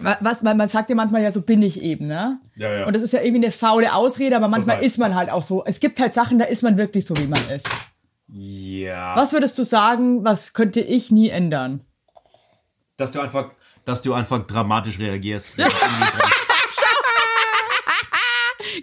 Wa- 0.00 0.18
Was, 0.20 0.42
man, 0.42 0.56
man 0.56 0.68
sagt 0.68 0.90
ja 0.90 0.96
manchmal 0.96 1.22
ja, 1.22 1.30
so 1.30 1.42
bin 1.42 1.62
ich 1.62 1.80
eben, 1.80 2.08
ne? 2.08 2.40
Ja, 2.56 2.72
ja. 2.80 2.86
Und 2.86 2.96
das 2.96 3.02
ist 3.02 3.12
ja 3.12 3.20
irgendwie 3.20 3.44
eine 3.44 3.52
faule 3.52 3.94
Ausrede, 3.94 4.34
aber 4.34 4.48
manchmal 4.48 4.76
Total. 4.76 4.86
ist 4.90 4.98
man 4.98 5.14
halt 5.14 5.30
auch 5.30 5.42
so. 5.42 5.64
Es 5.64 5.78
gibt 5.78 6.00
halt 6.00 6.14
Sachen, 6.14 6.38
da 6.40 6.46
ist 6.46 6.62
man 6.64 6.76
wirklich 6.76 7.06
so, 7.06 7.16
wie 7.16 7.28
man 7.28 7.40
ist. 7.54 7.68
Ja. 8.32 9.14
Was 9.16 9.32
würdest 9.32 9.58
du 9.58 9.64
sagen, 9.64 10.24
was 10.24 10.52
könnte 10.52 10.80
ich 10.80 11.10
nie 11.12 11.28
ändern? 11.30 11.82
Dass 13.00 13.12
du 13.12 13.20
einfach, 13.20 13.52
dass 13.84 14.02
du 14.02 14.12
einfach 14.12 14.46
dramatisch 14.46 14.98
reagierst. 14.98 15.56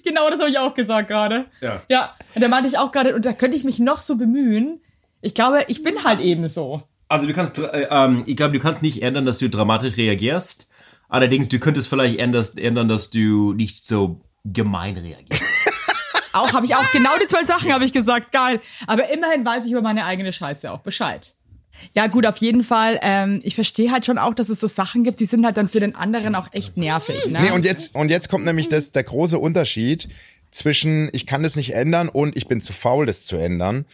Genau, 0.03 0.29
das 0.29 0.39
habe 0.39 0.49
ich 0.49 0.57
auch 0.57 0.73
gesagt 0.73 1.07
gerade. 1.07 1.45
Ja. 1.61 1.81
Ja, 1.89 2.15
und 2.33 2.41
da 2.41 2.47
meinte 2.47 2.67
ich 2.67 2.77
auch 2.77 2.91
gerade, 2.91 3.15
und 3.15 3.25
da 3.25 3.33
könnte 3.33 3.55
ich 3.55 3.63
mich 3.63 3.79
noch 3.79 4.01
so 4.01 4.15
bemühen. 4.15 4.81
Ich 5.21 5.33
glaube, 5.33 5.63
ich 5.67 5.83
bin 5.83 6.03
halt 6.03 6.19
eben 6.19 6.47
so. 6.47 6.83
Also 7.07 7.25
du 7.27 7.33
kannst, 7.33 7.59
äh, 7.59 7.87
ähm, 7.89 8.23
ich 8.25 8.35
glaube, 8.35 8.53
du 8.53 8.59
kannst 8.59 8.81
nicht 8.81 9.01
ändern, 9.01 9.25
dass 9.25 9.37
du 9.37 9.49
dramatisch 9.49 9.95
reagierst. 9.95 10.67
Allerdings, 11.09 11.49
du 11.49 11.59
könntest 11.59 11.87
vielleicht 11.87 12.19
ändern, 12.19 12.45
ändern 12.55 12.87
dass 12.87 13.09
du 13.09 13.53
nicht 13.53 13.85
so 13.85 14.21
gemein 14.43 14.97
reagierst. 14.97 15.43
Auch 16.33 16.53
habe 16.53 16.65
ich 16.65 16.75
auch 16.75 16.91
genau 16.91 17.09
die 17.19 17.27
zwei 17.27 17.43
Sachen 17.43 17.73
habe 17.73 17.83
ich 17.83 17.93
gesagt, 17.93 18.31
geil. 18.31 18.59
Aber 18.85 19.09
immerhin 19.09 19.43
weiß 19.43 19.65
ich 19.65 19.71
über 19.71 19.81
meine 19.81 20.05
eigene 20.05 20.31
Scheiße 20.31 20.71
auch 20.71 20.81
Bescheid. 20.81 21.33
Ja, 21.95 22.07
gut, 22.07 22.25
auf 22.25 22.37
jeden 22.37 22.63
Fall. 22.63 22.99
Ähm, 23.01 23.41
ich 23.43 23.55
verstehe 23.55 23.91
halt 23.91 24.05
schon 24.05 24.17
auch, 24.17 24.33
dass 24.33 24.49
es 24.49 24.59
so 24.59 24.67
Sachen 24.67 25.03
gibt, 25.03 25.19
die 25.19 25.25
sind 25.25 25.45
halt 25.45 25.57
dann 25.57 25.69
für 25.69 25.79
den 25.79 25.95
anderen 25.95 26.35
auch 26.35 26.49
echt 26.53 26.77
nervig. 26.77 27.27
Ne? 27.27 27.39
Nee, 27.41 27.51
und 27.51 27.65
jetzt, 27.65 27.95
und 27.95 28.09
jetzt 28.09 28.29
kommt 28.29 28.45
nämlich 28.45 28.69
das, 28.69 28.91
der 28.91 29.03
große 29.03 29.37
Unterschied 29.39 30.09
zwischen, 30.51 31.09
ich 31.13 31.25
kann 31.25 31.43
das 31.43 31.55
nicht 31.55 31.73
ändern 31.73 32.09
und 32.09 32.37
ich 32.37 32.47
bin 32.47 32.61
zu 32.61 32.73
faul, 32.73 33.05
das 33.05 33.25
zu 33.25 33.37
ändern. 33.37 33.85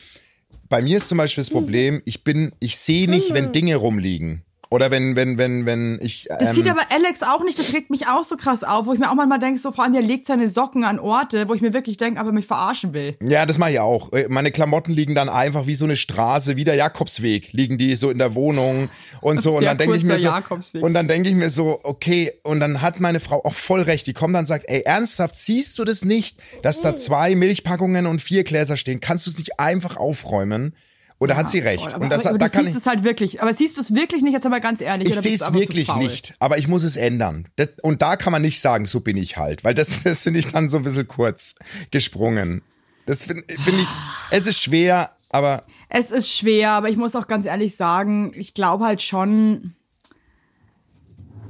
Bei 0.69 0.81
mir 0.81 0.97
ist 0.97 1.09
zum 1.09 1.17
Beispiel 1.17 1.43
das 1.43 1.51
Problem, 1.51 2.01
ich 2.05 2.23
bin, 2.23 2.51
ich 2.59 2.77
sehe 2.77 3.09
nicht, 3.09 3.33
wenn 3.33 3.51
Dinge 3.51 3.75
rumliegen. 3.75 4.43
Oder 4.73 4.89
wenn, 4.89 5.15
wenn, 5.15 5.37
wenn, 5.37 5.67
wenn 5.67 5.99
ich. 6.01 6.25
Das 6.29 6.49
Ähm, 6.49 6.55
sieht 6.55 6.67
aber 6.67 6.81
Alex 6.89 7.21
auch 7.21 7.43
nicht, 7.43 7.59
das 7.59 7.73
regt 7.73 7.91
mich 7.91 8.07
auch 8.07 8.23
so 8.23 8.37
krass 8.37 8.63
auf, 8.63 8.87
wo 8.87 8.93
ich 8.93 8.99
mir 8.99 9.11
auch 9.11 9.13
manchmal 9.13 9.37
denke, 9.37 9.59
so 9.59 9.71
vor 9.71 9.83
allem, 9.83 9.93
der 9.93 10.01
legt 10.01 10.25
seine 10.25 10.49
Socken 10.49 10.83
an 10.83 10.97
Orte, 10.97 11.47
wo 11.47 11.53
ich 11.53 11.61
mir 11.61 11.73
wirklich 11.75 11.97
denke, 11.97 12.19
aber 12.19 12.31
mich 12.31 12.47
verarschen 12.47 12.91
will. 12.95 13.15
ja, 13.21 13.45
das 13.45 13.59
mache 13.59 13.69
ich 13.73 13.79
auch. 13.79 14.11
Äh, 14.13 14.25
Meine 14.29 14.49
Klamotten 14.49 14.91
liegen 14.91 15.13
dann 15.13 15.29
einfach 15.29 15.67
wie 15.67 15.75
so 15.75 15.85
eine 15.85 15.95
Straße, 15.95 16.55
wie 16.55 16.63
der 16.63 16.73
Jakobsweg, 16.73 17.53
liegen 17.53 17.77
die 17.77 17.95
so 17.95 18.09
in 18.09 18.17
der 18.17 18.33
Wohnung 18.33 18.89
und 19.21 19.39
so. 19.39 19.57
Und 19.57 19.65
dann 19.65 19.77
denke 19.77 19.95
ich 19.95 20.03
mir 20.03 20.17
so, 20.17 20.25
Jakobsweg. 20.25 20.81
und 20.83 20.95
dann 20.95 21.07
denke 21.07 21.29
ich 21.29 21.35
mir 21.35 21.51
so, 21.51 21.79
okay, 21.83 22.31
und 22.41 22.59
dann 22.59 22.81
hat 22.81 22.99
meine 22.99 23.19
Frau 23.19 23.45
auch 23.45 23.53
voll 23.53 23.83
recht. 23.83 24.07
Die 24.07 24.13
kommt 24.13 24.33
dann 24.33 24.39
und 24.41 24.47
sagt, 24.47 24.65
ey, 24.67 24.81
ernsthaft, 24.81 25.35
siehst 25.35 25.77
du 25.77 25.83
das 25.85 26.03
nicht, 26.03 26.41
dass 26.63 26.81
da 26.81 26.95
zwei 26.95 27.35
Milchpackungen 27.35 28.07
und 28.07 28.23
vier 28.23 28.43
Gläser 28.43 28.75
stehen? 28.75 28.99
Kannst 29.01 29.27
du 29.27 29.29
es 29.29 29.37
nicht 29.37 29.59
einfach 29.59 29.97
aufräumen? 29.97 30.73
Oder 31.19 31.37
hat 31.37 31.49
sie 31.49 31.59
recht? 31.59 31.83
Voll. 31.83 31.93
Aber, 31.93 32.03
und 32.03 32.09
das, 32.09 32.21
aber, 32.21 32.29
aber 32.31 32.37
da 32.39 32.45
du 32.47 32.51
kann 32.51 32.63
siehst 32.65 32.75
ich, 32.75 32.81
es 32.81 32.87
halt 32.87 33.03
wirklich. 33.03 33.41
Aber 33.41 33.53
siehst 33.53 33.77
du 33.77 33.81
es 33.81 33.93
wirklich 33.93 34.21
nicht, 34.23 34.33
jetzt 34.33 34.45
aber 34.45 34.59
ganz 34.59 34.81
ehrlich. 34.81 35.09
ich 35.09 35.15
sehe 35.15 35.35
es 35.35 35.53
wirklich 35.53 35.95
nicht, 35.95 36.35
aber 36.39 36.57
ich 36.57 36.67
muss 36.67 36.83
es 36.83 36.95
ändern. 36.95 37.47
Das, 37.55 37.69
und 37.81 38.01
da 38.01 38.15
kann 38.15 38.31
man 38.31 38.41
nicht 38.41 38.59
sagen, 38.59 38.85
so 38.85 38.99
bin 38.99 39.17
ich 39.17 39.37
halt, 39.37 39.63
weil 39.63 39.73
das, 39.73 40.03
das 40.03 40.23
finde 40.23 40.39
ich 40.39 40.47
dann 40.47 40.69
so 40.69 40.77
ein 40.77 40.83
bisschen 40.83 41.07
kurz 41.07 41.55
gesprungen. 41.91 42.61
Das 43.05 43.23
finde 43.23 43.43
find 43.47 43.79
ich, 43.79 43.87
es 44.31 44.47
ist 44.47 44.61
schwer, 44.61 45.11
aber 45.29 45.63
Es 45.89 46.11
ist 46.11 46.29
schwer, 46.29 46.71
aber 46.71 46.89
ich 46.89 46.97
muss 46.97 47.15
auch 47.15 47.27
ganz 47.27 47.45
ehrlich 47.45 47.75
sagen, 47.75 48.33
ich 48.35 48.53
glaube 48.53 48.85
halt 48.85 49.01
schon. 49.01 49.75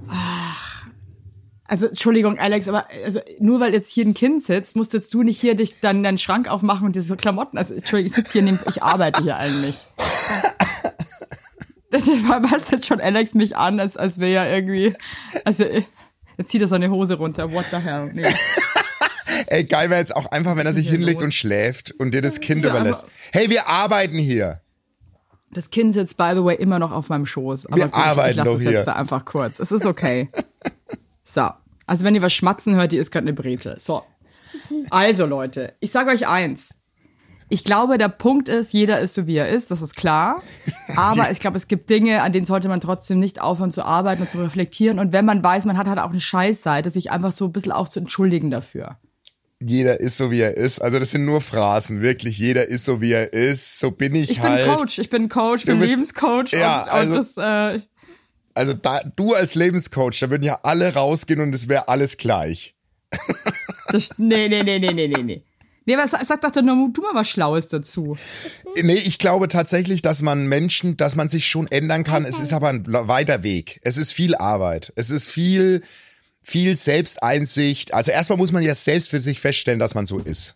Ach, 0.07 0.42
also 1.73 1.87
Entschuldigung, 1.87 2.37
Alex, 2.37 2.67
aber 2.67 2.85
also 3.03 3.19
nur 3.39 3.59
weil 3.59 3.73
jetzt 3.73 3.91
hier 3.91 4.05
ein 4.05 4.13
Kind 4.13 4.43
sitzt, 4.43 4.75
musst 4.75 4.93
jetzt 4.93 5.11
du 5.11 5.23
nicht 5.23 5.41
hier 5.41 5.55
dich 5.55 5.79
dann 5.79 6.03
deinen 6.03 6.19
Schrank 6.19 6.47
aufmachen 6.47 6.85
und 6.85 6.95
dir 6.95 7.01
so 7.01 7.15
Klamotten. 7.15 7.57
Also 7.57 7.73
Entschuldigung, 7.73 8.11
ich 8.11 8.15
sitze 8.15 8.33
hier, 8.33 8.43
neben, 8.43 8.59
ich 8.69 8.83
arbeite 8.83 9.23
hier 9.23 9.37
eigentlich. 9.37 9.87
Deswegen 11.91 12.29
was 12.29 12.69
jetzt 12.69 12.85
schon 12.85 13.01
Alex 13.01 13.33
mich 13.33 13.57
an, 13.57 13.79
als, 13.79 13.97
als 13.97 14.19
wäre 14.19 14.31
ja 14.31 14.45
irgendwie, 14.45 14.93
als 15.45 15.57
wär, 15.57 15.83
jetzt 16.37 16.51
zieht 16.51 16.61
er 16.61 16.67
seine 16.67 16.91
Hose 16.91 17.15
runter. 17.15 17.51
What 17.51 17.65
the 17.71 17.77
hell? 17.77 18.11
Nee. 18.13 18.21
ey, 19.47 19.63
geil 19.63 19.89
wäre 19.89 19.99
jetzt 19.99 20.15
auch 20.15 20.27
einfach, 20.27 20.55
wenn 20.55 20.67
er 20.67 20.73
sich 20.73 20.87
hinlegt 20.87 21.21
los? 21.21 21.25
und 21.25 21.31
schläft 21.33 21.91
und 21.97 22.13
dir 22.13 22.21
das 22.21 22.39
Kind 22.39 22.63
Ja, 22.63 22.69
überlässt. 22.69 23.07
Hey, 23.31 23.49
wir 23.49 23.67
arbeiten 23.67 24.19
hier. 24.19 24.61
Das 25.49 25.71
Kind 25.71 25.95
sitzt, 25.95 26.17
by 26.17 26.33
the 26.35 26.43
way, 26.43 26.55
immer 26.55 26.77
noch 26.77 26.91
auf 26.91 27.09
meinem 27.09 27.25
Schoß. 27.25 27.65
Aber 27.65 27.77
Wir 27.77 27.87
gut, 27.87 27.95
arbeiten 27.95 28.29
ich 28.29 28.35
lasse 28.37 28.53
es 28.53 28.61
hier. 28.61 28.71
jetzt 28.73 28.85
da 28.87 28.93
einfach 28.93 29.25
kurz. 29.25 29.57
Es 29.57 29.71
ist 29.71 29.87
okay. 29.87 30.27
so. 31.23 31.49
Also 31.85 32.05
wenn 32.05 32.15
ihr 32.15 32.21
was 32.21 32.33
schmatzen 32.33 32.75
hört, 32.75 32.91
die 32.91 32.97
ist 32.97 33.11
gerade 33.11 33.25
eine 33.25 33.33
Brete. 33.33 33.77
So. 33.79 34.03
Also 34.89 35.25
Leute, 35.25 35.73
ich 35.79 35.91
sage 35.91 36.11
euch 36.11 36.27
eins. 36.27 36.75
Ich 37.49 37.63
glaube, 37.63 37.97
der 37.97 38.07
Punkt 38.09 38.49
ist, 38.49 38.73
jeder 38.73 38.99
ist 38.99 39.13
so, 39.13 39.27
wie 39.27 39.35
er 39.35 39.49
ist, 39.49 39.69
das 39.69 39.81
ist 39.81 39.95
klar. 39.95 40.41
Aber 40.95 41.29
ich 41.29 41.39
glaube, 41.39 41.57
es 41.57 41.67
gibt 41.67 41.89
Dinge, 41.89 42.21
an 42.23 42.31
denen 42.31 42.45
sollte 42.47 42.67
man 42.67 42.81
trotzdem 42.81 43.19
nicht 43.19 43.41
aufhören 43.41 43.69
zu 43.71 43.83
arbeiten 43.83 44.23
und 44.23 44.29
zu 44.29 44.41
reflektieren. 44.41 44.97
Und 44.97 45.13
wenn 45.13 45.25
man 45.25 45.43
weiß, 45.43 45.65
man 45.65 45.77
hat 45.77 45.87
halt 45.87 45.99
auch 45.99 46.09
eine 46.09 46.19
Scheißseite, 46.21 46.89
sich 46.89 47.11
einfach 47.11 47.31
so 47.31 47.45
ein 47.45 47.51
bisschen 47.51 47.71
auch 47.71 47.87
zu 47.87 47.99
entschuldigen 47.99 48.49
dafür. 48.49 48.97
Jeder 49.61 49.99
ist 49.99 50.17
so, 50.17 50.31
wie 50.31 50.39
er 50.41 50.57
ist. 50.57 50.79
Also 50.81 50.99
das 50.99 51.11
sind 51.11 51.25
nur 51.25 51.41
Phrasen, 51.41 52.01
wirklich. 52.01 52.37
Jeder 52.39 52.67
ist 52.67 52.85
so, 52.85 53.01
wie 53.01 53.11
er 53.11 53.33
ist. 53.33 53.79
So 53.79 53.91
bin 53.91 54.15
ich, 54.15 54.31
Ich 54.31 54.41
bin 54.41 54.49
halt. 54.49 54.77
Coach, 54.77 54.97
ich 54.99 55.09
bin 55.09 55.29
Coach, 55.29 55.61
ich 55.61 55.65
bin 55.67 55.79
bist- 55.79 55.91
Lebenscoach 55.91 56.51
Ja, 56.53 56.83
und, 56.83 56.89
also- 56.89 57.13
und 57.19 57.37
das, 57.37 57.75
äh, 57.75 57.81
Also 58.53 58.73
da, 58.73 59.01
du 59.15 59.33
als 59.33 59.55
Lebenscoach, 59.55 60.19
da 60.19 60.29
würden 60.29 60.43
ja 60.43 60.59
alle 60.63 60.93
rausgehen 60.93 61.41
und 61.41 61.53
es 61.53 61.67
wäre 61.67 61.87
alles 61.87 62.17
gleich. 62.17 62.75
Das, 63.87 64.11
nee, 64.17 64.47
nee, 64.47 64.63
nee, 64.63 64.79
nee, 64.79 64.91
nee, 64.91 65.07
nee, 65.07 65.23
nee. 65.23 65.43
Nee, 65.85 65.97
was 65.97 66.11
sag 66.27 66.41
doch 66.41 66.51
dann 66.51 66.65
nur 66.65 66.89
du 66.93 67.01
mal 67.01 67.13
was 67.13 67.29
Schlaues 67.29 67.67
dazu. 67.67 68.17
Nee, 68.81 68.93
ich 68.93 69.19
glaube 69.19 69.49
tatsächlich, 69.49 70.01
dass 70.01 70.21
man 70.21 70.47
Menschen, 70.47 70.95
dass 70.95 71.15
man 71.15 71.27
sich 71.27 71.45
schon 71.47 71.67
ändern 71.67 72.03
kann. 72.03 72.25
Es 72.25 72.39
ist 72.39 72.53
aber 72.53 72.69
ein 72.69 72.85
weiter 72.87 73.43
Weg. 73.43 73.81
Es 73.83 73.97
ist 73.97 74.13
viel 74.13 74.35
Arbeit. 74.35 74.93
Es 74.95 75.09
ist 75.09 75.29
viel, 75.29 75.81
viel 76.41 76.75
Selbsteinsicht. 76.75 77.93
Also 77.93 78.11
erstmal 78.11 78.37
muss 78.37 78.53
man 78.53 78.63
ja 78.63 78.73
selbst 78.75 79.09
für 79.09 79.19
sich 79.19 79.41
feststellen, 79.41 79.79
dass 79.79 79.93
man 79.93 80.05
so 80.05 80.19
ist. 80.19 80.55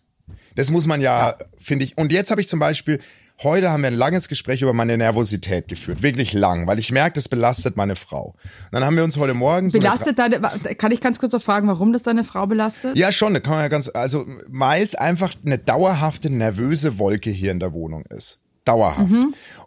Das 0.54 0.70
muss 0.70 0.86
man 0.86 1.00
ja, 1.00 1.36
finde 1.58 1.84
ich. 1.84 1.98
Und 1.98 2.10
jetzt 2.10 2.30
habe 2.30 2.40
ich 2.40 2.48
zum 2.48 2.58
Beispiel, 2.58 2.98
heute 3.42 3.70
haben 3.70 3.82
wir 3.82 3.88
ein 3.88 3.94
langes 3.94 4.28
Gespräch 4.28 4.62
über 4.62 4.72
meine 4.72 4.96
Nervosität 4.96 5.68
geführt. 5.68 6.02
Wirklich 6.02 6.32
lang, 6.32 6.66
weil 6.66 6.78
ich 6.78 6.92
merke, 6.92 7.14
das 7.14 7.28
belastet 7.28 7.76
meine 7.76 7.96
Frau. 7.96 8.34
Und 8.34 8.72
dann 8.72 8.84
haben 8.84 8.96
wir 8.96 9.04
uns 9.04 9.16
heute 9.16 9.34
Morgen 9.34 9.70
so 9.70 9.78
Belastet 9.78 10.18
deine, 10.18 10.40
kann 10.76 10.92
ich 10.92 11.00
ganz 11.00 11.18
kurz 11.18 11.32
noch 11.32 11.42
fragen, 11.42 11.68
warum 11.68 11.92
das 11.92 12.02
deine 12.02 12.24
Frau 12.24 12.46
belastet? 12.46 12.96
Ja, 12.96 13.12
schon, 13.12 13.34
da 13.34 13.40
kann 13.40 13.52
man 13.52 13.62
ja 13.62 13.68
ganz, 13.68 13.90
also, 13.92 14.26
weil 14.46 14.84
es 14.84 14.94
einfach 14.94 15.34
eine 15.44 15.58
dauerhafte 15.58 16.30
nervöse 16.30 16.98
Wolke 16.98 17.30
hier 17.30 17.52
in 17.52 17.60
der 17.60 17.72
Wohnung 17.72 18.04
ist. 18.06 18.40
Dauerhaft. 18.64 19.10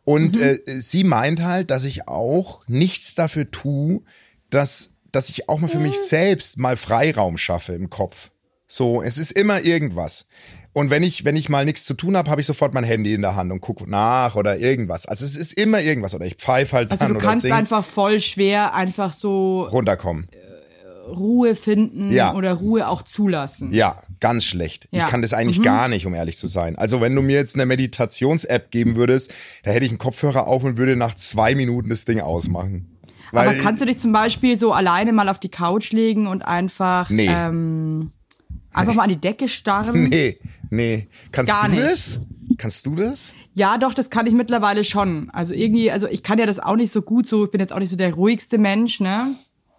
Und 0.04 0.38
Äh, 0.38 0.60
sie 0.66 1.04
meint 1.04 1.42
halt, 1.42 1.72
dass 1.72 1.86
ich 1.86 2.08
auch 2.08 2.68
nichts 2.68 3.16
dafür 3.16 3.50
tue, 3.50 4.02
dass, 4.52 4.92
dass 5.12 5.30
ich 5.30 5.50
auch 5.50 5.60
mal 5.60 5.70
für 5.70 5.80
mich 5.80 6.00
selbst 6.00 6.60
mal 6.60 6.78
Freiraum 6.78 7.38
schaffe 7.38 7.74
im 7.74 7.90
Kopf. 7.90 8.30
So, 8.68 9.02
es 9.02 9.18
ist 9.18 9.32
immer 9.32 9.64
irgendwas. 9.64 10.28
Und 10.74 10.90
wenn 10.90 11.04
ich, 11.04 11.26
wenn 11.26 11.36
ich 11.36 11.50
mal 11.50 11.66
nichts 11.66 11.84
zu 11.84 11.94
tun 11.96 12.16
habe, 12.16 12.30
habe 12.32 12.40
ich 12.40 12.48
sofort 12.48 12.74
mein 12.74 12.86
Handy 12.86 13.14
in 13.14 13.22
der 13.22 13.36
Hand 13.36 13.52
und 13.52 13.60
gucke 13.60 13.90
nach 13.90 14.36
oder 14.36 14.58
irgendwas. 14.58 15.06
Also 15.06 15.26
es 15.26 15.36
ist 15.36 15.54
immer 15.54 15.82
irgendwas. 15.82 16.16
Oder 16.16 16.26
ich 16.26 16.36
pfeife 16.36 16.76
halt 16.78 16.92
Also 16.92 17.04
dann 17.06 17.14
du 17.14 17.18
oder 17.20 17.26
kannst 17.28 17.42
sing, 17.42 17.52
einfach 17.52 17.84
voll 17.84 18.20
schwer 18.22 18.74
einfach 18.74 19.12
so 19.12 19.64
runterkommen. 19.64 20.28
Ruhe 21.10 21.56
finden 21.56 22.12
Ja. 22.12 22.34
oder 22.36 22.54
Ruhe 22.54 22.88
auch 22.88 23.02
zulassen. 23.02 23.70
Ja, 23.72 23.98
ganz 24.20 24.46
schlecht. 24.46 24.88
Ja. 24.92 25.00
Mhm. 25.02 25.06
Ich 25.06 25.12
kann 25.12 25.22
das 25.22 25.34
eigentlich 25.34 25.62
gar 25.62 25.88
nicht, 25.90 26.06
um 26.06 26.14
ehrlich 26.14 26.38
zu 26.38 26.48
sein. 26.48 26.78
Also 26.78 27.02
wenn 27.02 27.14
du 27.16 27.22
mir 27.22 27.36
jetzt 27.36 27.56
eine 27.56 27.66
Meditations-App 27.66 28.72
geben 28.72 28.96
würdest, 28.96 29.34
da 29.64 29.72
hätte 29.72 29.84
ich 29.86 29.92
einen 29.92 29.98
Kopfhörer 29.98 30.48
auf 30.48 30.64
und 30.64 30.78
würde 30.78 30.96
nach 30.96 31.16
zwei 31.16 31.56
Minuten 31.56 31.90
das 31.90 32.06
Ding 32.06 32.22
ausmachen. 32.22 32.98
Weil, 33.34 33.48
Aber 33.50 33.58
kannst 33.58 33.82
du 33.82 33.86
dich 33.86 33.98
zum 33.98 34.12
Beispiel 34.14 34.58
so 34.58 34.74
alleine 34.74 35.12
mal 35.12 35.28
auf 35.28 35.40
die 35.40 35.50
Couch 35.50 35.92
legen 35.92 36.28
und 36.28 36.44
einfach 36.46 37.10
Nee. 37.10 37.30
ähm, 37.30 38.12
einfach 38.74 38.94
mal 38.94 39.04
an 39.04 39.10
die 39.10 39.20
Decke 39.20 39.48
starren? 39.50 40.04
Nee, 40.10 40.38
nee. 40.70 41.08
Kannst 41.32 41.52
Gar 41.52 41.70
du 41.70 41.76
nicht. 41.76 41.84
das? 41.84 42.20
Kannst 42.58 42.86
du 42.86 42.96
das? 42.96 43.34
Ja, 43.54 43.78
doch, 43.78 43.94
das 43.94 44.10
kann 44.10 44.28
ich 44.28 44.34
mittlerweile 44.34 44.84
schon. 44.84 45.30
Also 45.32 45.54
irgendwie, 45.54 45.92
also 45.92 46.08
ich 46.08 46.22
kann 46.24 46.38
ja 46.40 46.46
das 46.46 46.60
auch 46.60 46.76
nicht 46.76 46.92
so 46.92 47.02
gut 47.02 47.28
so, 47.28 47.46
ich 47.46 47.52
bin 47.52 47.60
jetzt 47.62 47.74
auch 47.74 47.80
nicht 47.80 47.90
so 47.90 47.96
der 47.96 48.14
ruhigste 48.14 48.58
Mensch, 48.58 49.00
ne? 49.00 49.28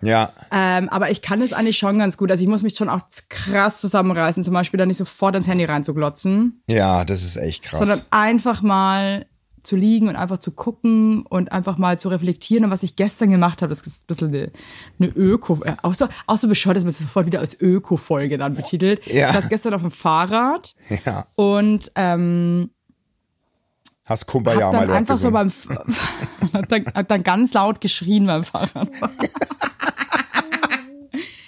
Ja. 0.04 0.30
Ähm, 0.50 0.88
aber 0.88 1.11
ich 1.12 1.22
kann 1.22 1.40
es 1.42 1.52
eigentlich 1.52 1.78
schon 1.78 1.99
ganz 1.99 2.16
gut. 2.16 2.30
Also 2.30 2.42
ich 2.42 2.49
muss 2.50 2.62
mich 2.64 2.75
schon 2.75 2.88
auch 2.88 3.02
krass 3.28 3.80
zusammenreißen, 3.80 4.42
zum 4.42 4.52
Beispiel 4.54 4.78
da 4.78 4.84
nicht 4.87 4.96
sofort 4.96 5.37
ins 5.37 5.46
Handy 5.46 5.64
reinzuglotzen, 5.64 6.61
Ja, 6.68 7.04
das 7.04 7.22
ist 7.22 7.37
echt 7.37 7.62
krass. 7.62 7.78
sondern 7.78 8.00
einfach 8.11 8.62
mal 8.62 9.26
zu 9.62 9.76
liegen 9.76 10.09
und 10.09 10.16
einfach 10.16 10.38
zu 10.38 10.50
gucken 10.52 11.25
und 11.26 11.52
einfach 11.52 11.78
mal 11.78 11.99
zu 11.99 12.09
reflektieren. 12.09 12.64
Und 12.64 12.71
was 12.71 12.83
ich 12.83 12.97
gestern 12.97 13.31
gemacht 13.31 13.62
habe, 13.62 13.69
das 13.71 13.81
ist 13.87 14.02
ein 14.02 14.07
bisschen 14.07 14.28
eine, 14.28 14.50
eine 14.99 15.09
Öko, 15.11 15.62
äh, 15.64 15.75
auch 15.83 15.95
so, 15.95 16.09
auch 16.26 16.37
so 16.37 16.49
bescheuert, 16.49 16.76
dass 16.76 16.85
man 16.85 16.90
es 16.92 16.99
sofort 16.99 17.26
wieder 17.26 17.40
als 17.40 17.61
Öko-Folge 17.61 18.38
dann 18.38 18.54
betitelt. 18.54 19.07
Ja. 19.07 19.28
Ich 19.28 19.35
saß 19.35 19.49
gestern 19.49 19.75
auf 19.75 19.83
dem 19.83 19.90
Fahrrad 19.90 20.75
ja. 21.04 21.26
und 21.37 21.92
ähm, 21.95 22.71
Hast 24.04 24.26
Kumbaya 24.26 24.66
hab 24.66 24.73
mal 24.73 24.78
dann 24.81 24.88
dort 24.88 24.99
einfach 24.99 25.16
so 25.16 25.31
gesungen. 25.31 25.52
beim 25.69 25.87
F- 25.95 26.52
hab 26.54 26.69
dann, 26.69 26.85
hab 26.95 27.09
dann 27.09 27.23
ganz 27.23 27.52
laut 27.54 27.81
geschrien 27.81 28.26
beim 28.26 28.42
Fahrradfahren. 28.42 28.90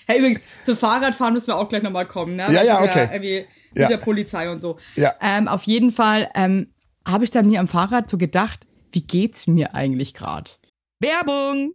hey, 0.07 0.19
übrigens, 0.19 0.41
zum 0.65 0.77
Fahrradfahren 0.77 1.35
müssen 1.35 1.49
wir 1.49 1.57
auch 1.57 1.69
gleich 1.69 1.83
nochmal 1.83 2.07
kommen, 2.07 2.37
ne? 2.37 2.47
Ja, 2.53 2.63
ja, 2.63 2.81
Mit 2.81 2.95
der- 2.95 3.05
okay. 3.07 3.47
Mit 3.73 3.83
Ja. 3.83 3.89
der 3.89 3.97
Polizei 3.97 4.49
und 4.51 4.61
so. 4.61 4.77
Ja. 4.95 5.15
Ähm, 5.21 5.49
auf 5.49 5.65
jeden 5.65 5.91
Fall 5.91 6.29
ähm, 6.37 6.69
habe 7.07 7.25
ich 7.25 7.31
dann 7.31 7.47
mir 7.47 7.61
am 7.61 7.69
Fahrrad 7.69 8.11
so 8.11 8.19
gedacht, 8.19 8.67
wie 8.93 9.03
geht's 9.03 9.47
mir 9.47 9.75
eigentlich 9.75 10.15
gerade? 10.15 10.51
Werbung! 11.01 11.75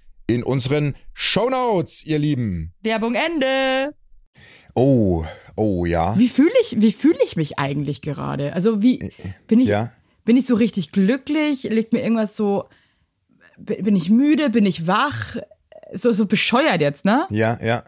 in 0.33 0.43
unseren 0.43 0.95
Shownotes, 1.13 2.03
ihr 2.05 2.19
Lieben. 2.19 2.73
Werbung 2.81 3.15
Ende. 3.15 3.93
Oh, 4.73 5.25
oh 5.55 5.85
ja. 5.85 6.17
Wie 6.17 6.29
fühle 6.29 6.51
ich, 6.61 6.79
wie 6.79 6.91
fühle 6.91 7.19
ich 7.25 7.35
mich 7.35 7.59
eigentlich 7.59 8.01
gerade? 8.01 8.53
Also 8.53 8.81
wie 8.81 9.11
bin 9.47 9.59
ich, 9.59 9.69
Ja. 9.69 9.91
bin 10.25 10.37
ich 10.37 10.45
so 10.45 10.55
richtig 10.55 10.91
glücklich? 10.91 11.63
Liegt 11.63 11.93
mir 11.93 12.01
irgendwas 12.01 12.35
so, 12.35 12.65
bin 13.57 13.83
bin 13.83 13.95
ich 13.95 14.09
müde? 14.09 14.49
Bin 14.49 14.65
ich 14.65 14.87
wach? 14.87 15.35
So, 15.93 16.11
so 16.13 16.25
bescheuert 16.25 16.79
jetzt, 16.79 17.03
ne? 17.03 17.27
Ja, 17.29 17.57
ja. 17.61 17.83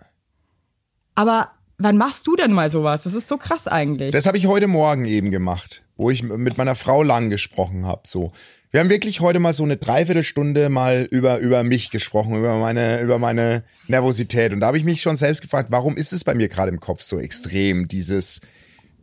Aber 1.15 1.51
wann 1.77 1.97
machst 1.97 2.27
du 2.27 2.35
denn 2.35 2.51
mal 2.51 2.69
sowas? 2.69 3.03
Das 3.03 3.13
ist 3.13 3.27
so 3.29 3.37
krass 3.37 3.67
eigentlich. 3.67 4.11
Das 4.11 4.25
habe 4.25 4.37
ich 4.37 4.47
heute 4.47 4.67
Morgen 4.67 5.05
eben 5.05 5.31
gemacht, 5.31 5.83
wo 5.95 6.09
ich 6.09 6.21
mit 6.23 6.57
meiner 6.57 6.75
Frau 6.75 7.01
lang 7.03 7.29
gesprochen 7.29 7.85
habe. 7.85 8.01
So, 8.05 8.31
wir 8.73 8.79
haben 8.81 8.89
wirklich 8.89 9.21
heute 9.21 9.39
mal 9.39 9.53
so 9.53 9.63
eine 9.63 9.77
Dreiviertelstunde 9.77 10.67
mal 10.69 11.07
über 11.11 11.37
über 11.37 11.63
mich 11.63 11.91
gesprochen, 11.91 12.35
über 12.35 12.57
meine 12.57 12.99
über 13.01 13.19
meine 13.19 13.63
Nervosität. 13.87 14.51
Und 14.51 14.59
da 14.61 14.67
habe 14.67 14.77
ich 14.79 14.83
mich 14.83 15.01
schon 15.01 15.15
selbst 15.15 15.41
gefragt, 15.43 15.69
warum 15.71 15.95
ist 15.95 16.11
es 16.11 16.23
bei 16.23 16.33
mir 16.33 16.47
gerade 16.49 16.69
im 16.71 16.79
Kopf 16.79 17.03
so 17.03 17.19
extrem 17.19 17.87
dieses 17.87 18.41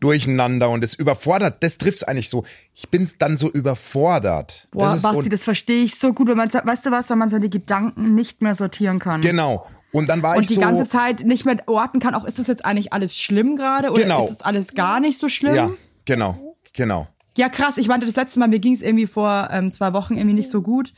Durcheinander 0.00 0.70
und 0.70 0.82
es 0.82 0.94
überfordert. 0.94 1.58
Das 1.62 1.78
trifft's 1.78 2.02
eigentlich 2.02 2.30
so. 2.30 2.42
Ich 2.74 2.88
bin 2.88 3.08
dann 3.18 3.36
so 3.36 3.48
überfordert. 3.50 4.66
Boah, 4.72 4.84
das 4.86 4.96
ist 4.96 5.02
Basti, 5.02 5.16
und- 5.18 5.32
das 5.32 5.42
verstehe 5.44 5.84
ich 5.84 5.94
so 6.00 6.12
gut, 6.14 6.26
wenn 6.28 6.36
man, 6.38 6.50
weißt 6.52 6.86
du 6.86 6.90
was, 6.90 7.08
wenn 7.10 7.18
man 7.18 7.30
seine 7.30 7.48
Gedanken 7.48 8.14
nicht 8.14 8.42
mehr 8.42 8.54
sortieren 8.54 8.98
kann. 8.98 9.20
genau. 9.20 9.66
Und 9.92 10.08
dann 10.08 10.22
war 10.22 10.36
und 10.36 10.42
ich 10.42 10.48
die 10.48 10.54
so. 10.54 10.60
ganze 10.60 10.88
Zeit 10.88 11.24
nicht 11.26 11.44
mehr 11.44 11.56
orten 11.66 11.98
kann, 12.00 12.14
auch 12.14 12.24
ist 12.24 12.38
das 12.38 12.46
jetzt 12.46 12.64
eigentlich 12.64 12.92
alles 12.92 13.16
schlimm 13.16 13.56
gerade 13.56 13.90
oder 13.90 14.02
Genau. 14.02 14.24
ist 14.24 14.30
das 14.30 14.42
alles 14.42 14.74
gar 14.74 15.00
nicht 15.00 15.18
so 15.18 15.28
schlimm? 15.28 15.54
ja, 15.54 15.70
genau, 16.04 16.56
genau. 16.72 17.08
Ja, 17.40 17.48
krass. 17.48 17.78
Ich 17.78 17.88
meinte, 17.88 18.04
das 18.04 18.16
letzte 18.16 18.38
Mal, 18.38 18.48
mir 18.48 18.58
ging 18.58 18.74
es 18.74 18.82
irgendwie 18.82 19.06
vor 19.06 19.48
ähm, 19.50 19.70
zwei 19.70 19.94
Wochen 19.94 20.12
irgendwie 20.12 20.34
nicht 20.34 20.50
so 20.50 20.60
gut. 20.60 20.92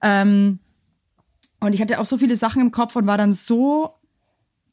Ähm, 0.00 0.60
und 1.58 1.72
ich 1.72 1.80
hatte 1.80 1.98
auch 1.98 2.06
so 2.06 2.16
viele 2.16 2.36
Sachen 2.36 2.62
im 2.62 2.70
Kopf 2.70 2.94
und 2.94 3.08
war 3.08 3.18
dann 3.18 3.34
so 3.34 3.96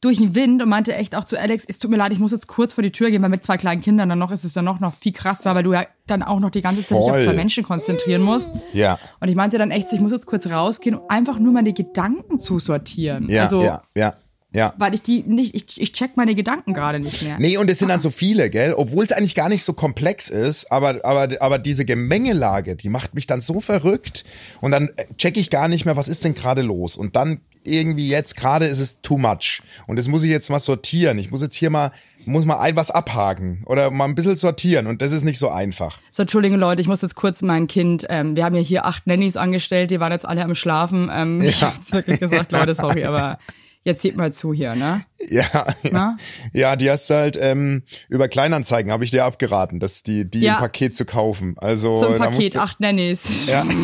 durch 0.00 0.18
den 0.18 0.36
Wind 0.36 0.62
und 0.62 0.68
meinte 0.68 0.94
echt 0.94 1.16
auch 1.16 1.24
zu 1.24 1.36
Alex, 1.36 1.64
es 1.66 1.80
tut 1.80 1.90
mir 1.90 1.96
leid, 1.96 2.12
ich 2.12 2.20
muss 2.20 2.30
jetzt 2.30 2.46
kurz 2.46 2.72
vor 2.72 2.84
die 2.84 2.92
Tür 2.92 3.10
gehen, 3.10 3.20
weil 3.20 3.30
mit 3.30 3.42
zwei 3.42 3.56
kleinen 3.56 3.80
Kindern 3.80 4.08
dann 4.08 4.20
noch 4.20 4.30
ist 4.30 4.44
es 4.44 4.54
ja 4.54 4.62
noch, 4.62 4.78
noch 4.78 4.94
viel 4.94 5.10
krasser, 5.10 5.56
weil 5.56 5.64
du 5.64 5.72
ja 5.72 5.86
dann 6.06 6.22
auch 6.22 6.38
noch 6.38 6.50
die 6.50 6.62
ganze 6.62 6.84
Zeit 6.84 6.98
dich 6.98 7.10
auf 7.10 7.20
zwei 7.20 7.34
Menschen 7.34 7.64
konzentrieren 7.64 8.22
musst. 8.22 8.52
Ja. 8.72 8.96
Und 9.18 9.26
ich 9.26 9.34
meinte 9.34 9.58
dann 9.58 9.72
echt 9.72 9.88
so, 9.88 9.96
ich 9.96 10.02
muss 10.02 10.12
jetzt 10.12 10.26
kurz 10.26 10.46
rausgehen, 10.46 10.94
um 10.94 11.10
einfach 11.10 11.40
nur 11.40 11.52
meine 11.52 11.72
Gedanken 11.72 12.38
zu 12.38 12.60
sortieren. 12.60 13.28
Ja, 13.28 13.42
also, 13.42 13.60
ja, 13.60 13.82
ja, 13.96 14.14
ja. 14.52 14.74
weil 14.78 14.94
ich 14.94 15.02
die 15.02 15.22
nicht, 15.22 15.54
ich, 15.54 15.80
ich 15.80 15.92
check 15.92 16.16
meine 16.16 16.34
Gedanken 16.34 16.72
gerade 16.74 17.00
nicht 17.00 17.22
mehr. 17.22 17.36
Nee, 17.38 17.56
und 17.58 17.70
es 17.70 17.78
sind 17.78 17.88
dann 17.88 18.00
so 18.00 18.10
viele, 18.10 18.50
gell? 18.50 18.74
Obwohl 18.74 19.04
es 19.04 19.12
eigentlich 19.12 19.34
gar 19.34 19.48
nicht 19.48 19.62
so 19.62 19.72
komplex 19.72 20.28
ist, 20.28 20.72
aber, 20.72 21.04
aber, 21.04 21.28
aber 21.40 21.58
diese 21.58 21.84
Gemengelage, 21.84 22.74
die 22.76 22.88
macht 22.88 23.14
mich 23.14 23.26
dann 23.26 23.40
so 23.40 23.60
verrückt 23.60 24.24
und 24.60 24.70
dann 24.70 24.90
check 25.18 25.36
ich 25.36 25.50
gar 25.50 25.68
nicht 25.68 25.84
mehr, 25.84 25.96
was 25.96 26.08
ist 26.08 26.24
denn 26.24 26.34
gerade 26.34 26.62
los? 26.62 26.96
Und 26.96 27.16
dann 27.16 27.40
irgendwie 27.64 28.08
jetzt 28.08 28.36
gerade 28.36 28.66
ist 28.66 28.78
es 28.78 29.02
too 29.02 29.18
much. 29.18 29.60
Und 29.86 29.96
das 29.96 30.08
muss 30.08 30.22
ich 30.22 30.30
jetzt 30.30 30.48
mal 30.48 30.58
sortieren. 30.58 31.18
Ich 31.18 31.30
muss 31.30 31.42
jetzt 31.42 31.54
hier 31.56 31.68
mal, 31.68 31.92
muss 32.24 32.46
mal 32.46 32.58
ein 32.60 32.76
was 32.76 32.90
abhaken 32.90 33.62
oder 33.66 33.90
mal 33.90 34.04
ein 34.06 34.14
bisschen 34.14 34.36
sortieren 34.36 34.86
und 34.86 35.02
das 35.02 35.12
ist 35.12 35.24
nicht 35.24 35.38
so 35.38 35.48
einfach. 35.50 35.98
So, 36.10 36.22
Entschuldigung, 36.22 36.58
Leute, 36.58 36.80
ich 36.80 36.88
muss 36.88 37.02
jetzt 37.02 37.14
kurz 37.14 37.42
mein 37.42 37.66
Kind, 37.66 38.06
ähm, 38.08 38.36
wir 38.36 38.44
haben 38.44 38.54
ja 38.54 38.62
hier 38.62 38.86
acht 38.86 39.06
Nannies 39.06 39.36
angestellt, 39.36 39.90
die 39.90 40.00
waren 40.00 40.12
jetzt 40.12 40.26
alle 40.26 40.42
am 40.44 40.54
Schlafen. 40.54 41.10
Ähm, 41.12 41.40
Ich 41.42 41.60
Ja. 41.60 41.68
hab's 41.74 41.92
wirklich 41.92 42.20
gesagt, 42.20 42.52
Leute, 42.52 42.74
sorry, 42.74 43.04
aber 43.04 43.38
jetzt 43.88 44.02
seht 44.02 44.16
mal 44.16 44.32
zu 44.32 44.52
hier, 44.54 44.74
ne? 44.76 45.02
Ja, 45.28 45.44
ja. 45.52 45.66
Na? 45.90 46.16
ja 46.52 46.76
die 46.76 46.88
hast 46.90 47.10
du 47.10 47.14
halt 47.14 47.36
ähm, 47.40 47.82
über 48.08 48.28
Kleinanzeigen 48.28 48.92
habe 48.92 49.02
ich 49.04 49.10
dir 49.10 49.24
abgeraten, 49.24 49.80
dass 49.80 50.02
die 50.04 50.30
die 50.30 50.40
Ja. 50.40 50.54
im 50.54 50.60
Paket 50.60 50.94
zu 50.94 51.04
kaufen. 51.04 51.56
Also 51.58 51.92
So 51.98 52.06
ein 52.08 52.18
Paket, 52.18 52.54
du- 52.54 52.60
acht 52.60 52.78
Nannies. 52.80 53.46
Ja. 53.48 53.66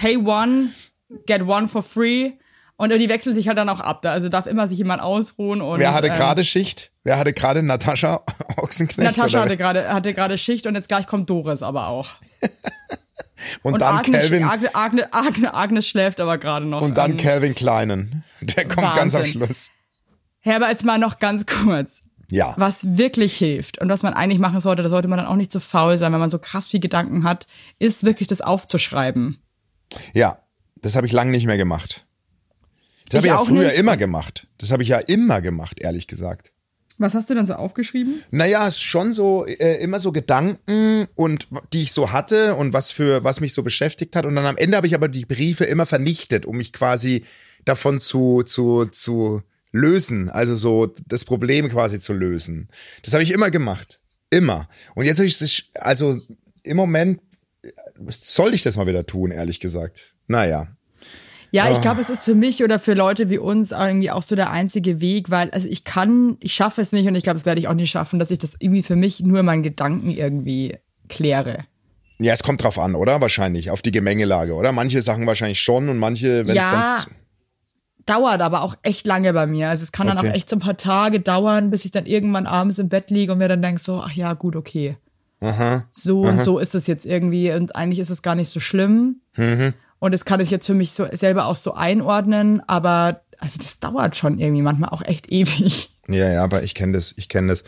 Pay 0.00 0.16
one, 0.16 0.70
get 1.26 1.42
one 1.42 1.68
for 1.68 1.82
free. 1.82 2.32
Und 2.80 2.90
die 2.90 3.08
wechseln 3.08 3.34
sich 3.34 3.48
halt 3.48 3.58
dann 3.58 3.68
auch 3.68 3.80
ab. 3.80 4.02
Da- 4.02 4.12
Also 4.12 4.28
darf 4.28 4.46
immer 4.46 4.68
sich 4.68 4.78
jemand 4.78 5.02
ausruhen. 5.02 5.60
Und, 5.60 5.80
Wer 5.80 5.94
hatte 5.94 6.06
ähm, 6.08 6.14
gerade 6.14 6.44
Schicht? 6.44 6.92
Wer 7.04 7.18
hatte 7.18 7.32
gerade 7.32 7.62
Natascha 7.62 8.22
Ochsenknecht? 8.56 9.16
Natascha 9.16 9.40
hatte 9.40 9.56
gerade 9.56 9.88
hatte 9.92 10.14
gerade 10.14 10.38
Schicht 10.38 10.66
und 10.66 10.74
jetzt 10.76 10.88
gleich 10.88 11.06
kommt 11.06 11.28
Doris 11.28 11.62
aber 11.62 11.88
auch. 11.88 12.16
Und, 13.62 13.74
Und 13.74 13.82
dann 13.82 13.96
Agnes, 13.98 14.20
Calvin 14.20 14.44
Agnes, 14.44 14.70
Agnes, 14.74 15.04
Agnes, 15.12 15.50
Agnes 15.52 15.86
schläft 15.88 16.20
aber 16.20 16.38
gerade 16.38 16.66
noch. 16.66 16.82
und 16.82 16.96
dann 16.96 17.12
Ähm, 17.12 17.16
Calvin 17.18 17.54
Kleinen. 17.54 18.24
Der 18.40 18.64
kommt 18.68 18.94
ganz 18.94 19.14
am 19.14 19.22
Wahnsinn. 19.22 19.26
Schluss. 19.26 19.70
Herber, 20.40 20.68
jetzt 20.70 20.84
mal 20.84 20.98
noch 20.98 21.18
ganz 21.18 21.46
kurz. 21.46 22.02
Ja. 22.30 22.54
Was 22.58 22.98
wirklich 22.98 23.36
hilft 23.36 23.78
und 23.78 23.88
was 23.88 24.02
man 24.02 24.12
eigentlich 24.14 24.38
machen 24.38 24.60
sollte, 24.60 24.82
da 24.82 24.88
sollte 24.90 25.08
man 25.08 25.16
dann 25.18 25.26
auch 25.26 25.36
nicht 25.36 25.50
so 25.50 25.60
faul 25.60 25.96
sein, 25.96 26.12
wenn 26.12 26.20
man 26.20 26.28
so 26.30 26.38
krass 26.38 26.68
viel 26.68 26.80
Gedanken 26.80 27.24
hat, 27.24 27.46
ist 27.78 28.04
wirklich 28.04 28.28
das 28.28 28.40
aufzuschreiben. 28.42 29.38
Ja, 30.12 30.38
das 30.76 30.94
habe 30.94 31.06
ich 31.06 31.12
lange 31.12 31.30
nicht 31.30 31.46
mehr 31.46 31.56
gemacht. 31.56 32.04
Das 33.08 33.18
habe 33.18 33.26
Ich 33.28 33.32
ja 33.32 33.38
früher 33.38 33.64
nicht. 33.68 33.78
immer 33.78 33.96
gemacht. 33.96 34.46
Das 34.58 34.70
habe 34.70 34.82
ich 34.82 34.90
ja 34.90 34.98
immer 34.98 35.40
gemacht, 35.40 35.80
ehrlich 35.80 36.06
gesagt. 36.06 36.52
Was 36.98 37.14
hast 37.14 37.30
du 37.30 37.34
denn 37.34 37.46
so 37.46 37.54
aufgeschrieben? 37.54 38.22
Naja, 38.32 38.70
schon 38.72 39.12
so 39.12 39.46
äh, 39.46 39.80
immer 39.80 40.00
so 40.00 40.10
Gedanken 40.10 41.06
und 41.14 41.46
die 41.72 41.84
ich 41.84 41.92
so 41.92 42.10
hatte 42.10 42.56
und 42.56 42.72
was 42.72 42.90
für 42.90 43.22
was 43.22 43.40
mich 43.40 43.54
so 43.54 43.62
beschäftigt 43.62 44.16
hat 44.16 44.26
und 44.26 44.34
dann 44.34 44.44
am 44.44 44.56
Ende 44.56 44.76
habe 44.76 44.88
ich 44.88 44.94
aber 44.94 45.08
die 45.08 45.24
Briefe 45.24 45.64
immer 45.64 45.86
vernichtet, 45.86 46.44
um 46.44 46.56
mich 46.56 46.72
quasi 46.72 47.24
davon 47.64 48.00
zu 48.00 48.42
zu 48.42 48.86
zu 48.86 49.42
lösen, 49.70 50.28
also 50.30 50.56
so 50.56 50.92
das 51.06 51.24
Problem 51.24 51.68
quasi 51.68 52.00
zu 52.00 52.12
lösen. 52.12 52.68
Das 53.04 53.14
habe 53.14 53.22
ich 53.22 53.30
immer 53.30 53.50
gemacht, 53.50 54.00
immer. 54.30 54.68
Und 54.96 55.04
jetzt 55.04 55.18
habe 55.18 55.28
ich 55.28 55.38
das 55.38 55.62
also 55.74 56.20
im 56.64 56.76
Moment 56.76 57.20
äh, 57.62 57.70
soll 58.08 58.54
ich 58.54 58.62
das 58.62 58.76
mal 58.76 58.86
wieder 58.88 59.06
tun, 59.06 59.30
ehrlich 59.30 59.60
gesagt. 59.60 60.14
Naja. 60.26 60.68
Ja, 61.50 61.70
ich 61.70 61.80
glaube, 61.80 62.00
es 62.00 62.10
ist 62.10 62.24
für 62.24 62.34
mich 62.34 62.62
oder 62.62 62.78
für 62.78 62.94
Leute 62.94 63.30
wie 63.30 63.38
uns 63.38 63.70
irgendwie 63.72 64.10
auch 64.10 64.22
so 64.22 64.36
der 64.36 64.50
einzige 64.50 65.00
Weg, 65.00 65.30
weil 65.30 65.50
also 65.50 65.66
ich 65.68 65.84
kann, 65.84 66.36
ich 66.40 66.52
schaffe 66.52 66.82
es 66.82 66.92
nicht 66.92 67.06
und 67.08 67.14
ich 67.14 67.22
glaube, 67.22 67.38
das 67.38 67.46
werde 67.46 67.60
ich 67.60 67.68
auch 67.68 67.74
nicht 67.74 67.90
schaffen, 67.90 68.18
dass 68.18 68.30
ich 68.30 68.38
das 68.38 68.56
irgendwie 68.58 68.82
für 68.82 68.96
mich 68.96 69.20
nur 69.20 69.40
in 69.40 69.46
meinen 69.46 69.62
Gedanken 69.62 70.10
irgendwie 70.10 70.76
kläre. 71.08 71.64
Ja, 72.20 72.34
es 72.34 72.42
kommt 72.42 72.62
drauf 72.62 72.78
an, 72.78 72.94
oder? 72.94 73.20
Wahrscheinlich 73.20 73.70
auf 73.70 73.80
die 73.80 73.92
Gemengelage, 73.92 74.54
oder? 74.54 74.72
Manche 74.72 75.02
Sachen 75.02 75.26
wahrscheinlich 75.26 75.60
schon 75.60 75.88
und 75.88 75.98
manche, 75.98 76.46
wenn 76.46 76.56
es 76.56 76.64
Ja, 76.64 76.70
dann 76.72 77.14
dauert 78.06 78.40
aber 78.42 78.62
auch 78.62 78.74
echt 78.82 79.06
lange 79.06 79.32
bei 79.32 79.46
mir. 79.46 79.68
Also 79.68 79.84
es 79.84 79.92
kann 79.92 80.06
dann 80.06 80.18
Okay. 80.18 80.30
auch 80.30 80.34
echt 80.34 80.50
so 80.50 80.56
ein 80.56 80.60
paar 80.60 80.76
Tage 80.76 81.20
dauern, 81.20 81.70
bis 81.70 81.84
ich 81.84 81.90
dann 81.90 82.06
irgendwann 82.06 82.46
abends 82.46 82.78
im 82.78 82.88
Bett 82.88 83.10
liege 83.10 83.32
und 83.32 83.38
mir 83.38 83.48
dann 83.48 83.62
denke 83.62 83.80
so, 83.80 84.00
ach 84.02 84.12
ja, 84.12 84.32
gut, 84.32 84.56
okay. 84.56 84.96
So 85.92 86.22
und 86.22 86.40
so 86.40 86.58
ist 86.58 86.74
es 86.74 86.86
jetzt 86.88 87.06
irgendwie 87.06 87.52
und 87.52 87.76
eigentlich 87.76 88.00
ist 88.00 88.10
es 88.10 88.22
gar 88.22 88.34
nicht 88.34 88.48
so 88.48 88.58
schlimm. 88.60 89.20
Mhm. 89.36 89.74
Und 89.98 90.12
das 90.12 90.24
kann 90.24 90.40
ich 90.40 90.50
jetzt 90.50 90.66
für 90.66 90.74
mich 90.74 90.92
so 90.92 91.06
selber 91.12 91.46
auch 91.46 91.56
so 91.56 91.74
einordnen, 91.74 92.62
aber 92.66 93.22
also 93.38 93.58
das 93.58 93.80
dauert 93.80 94.16
schon 94.16 94.38
irgendwie 94.38 94.62
manchmal 94.62 94.90
auch 94.90 95.02
echt 95.04 95.30
ewig. 95.30 95.90
Ja, 96.08 96.32
ja, 96.32 96.44
aber 96.44 96.62
ich 96.62 96.74
kenne 96.74 96.94
das, 96.94 97.14
ich 97.16 97.28
kenne 97.28 97.48
das. 97.48 97.64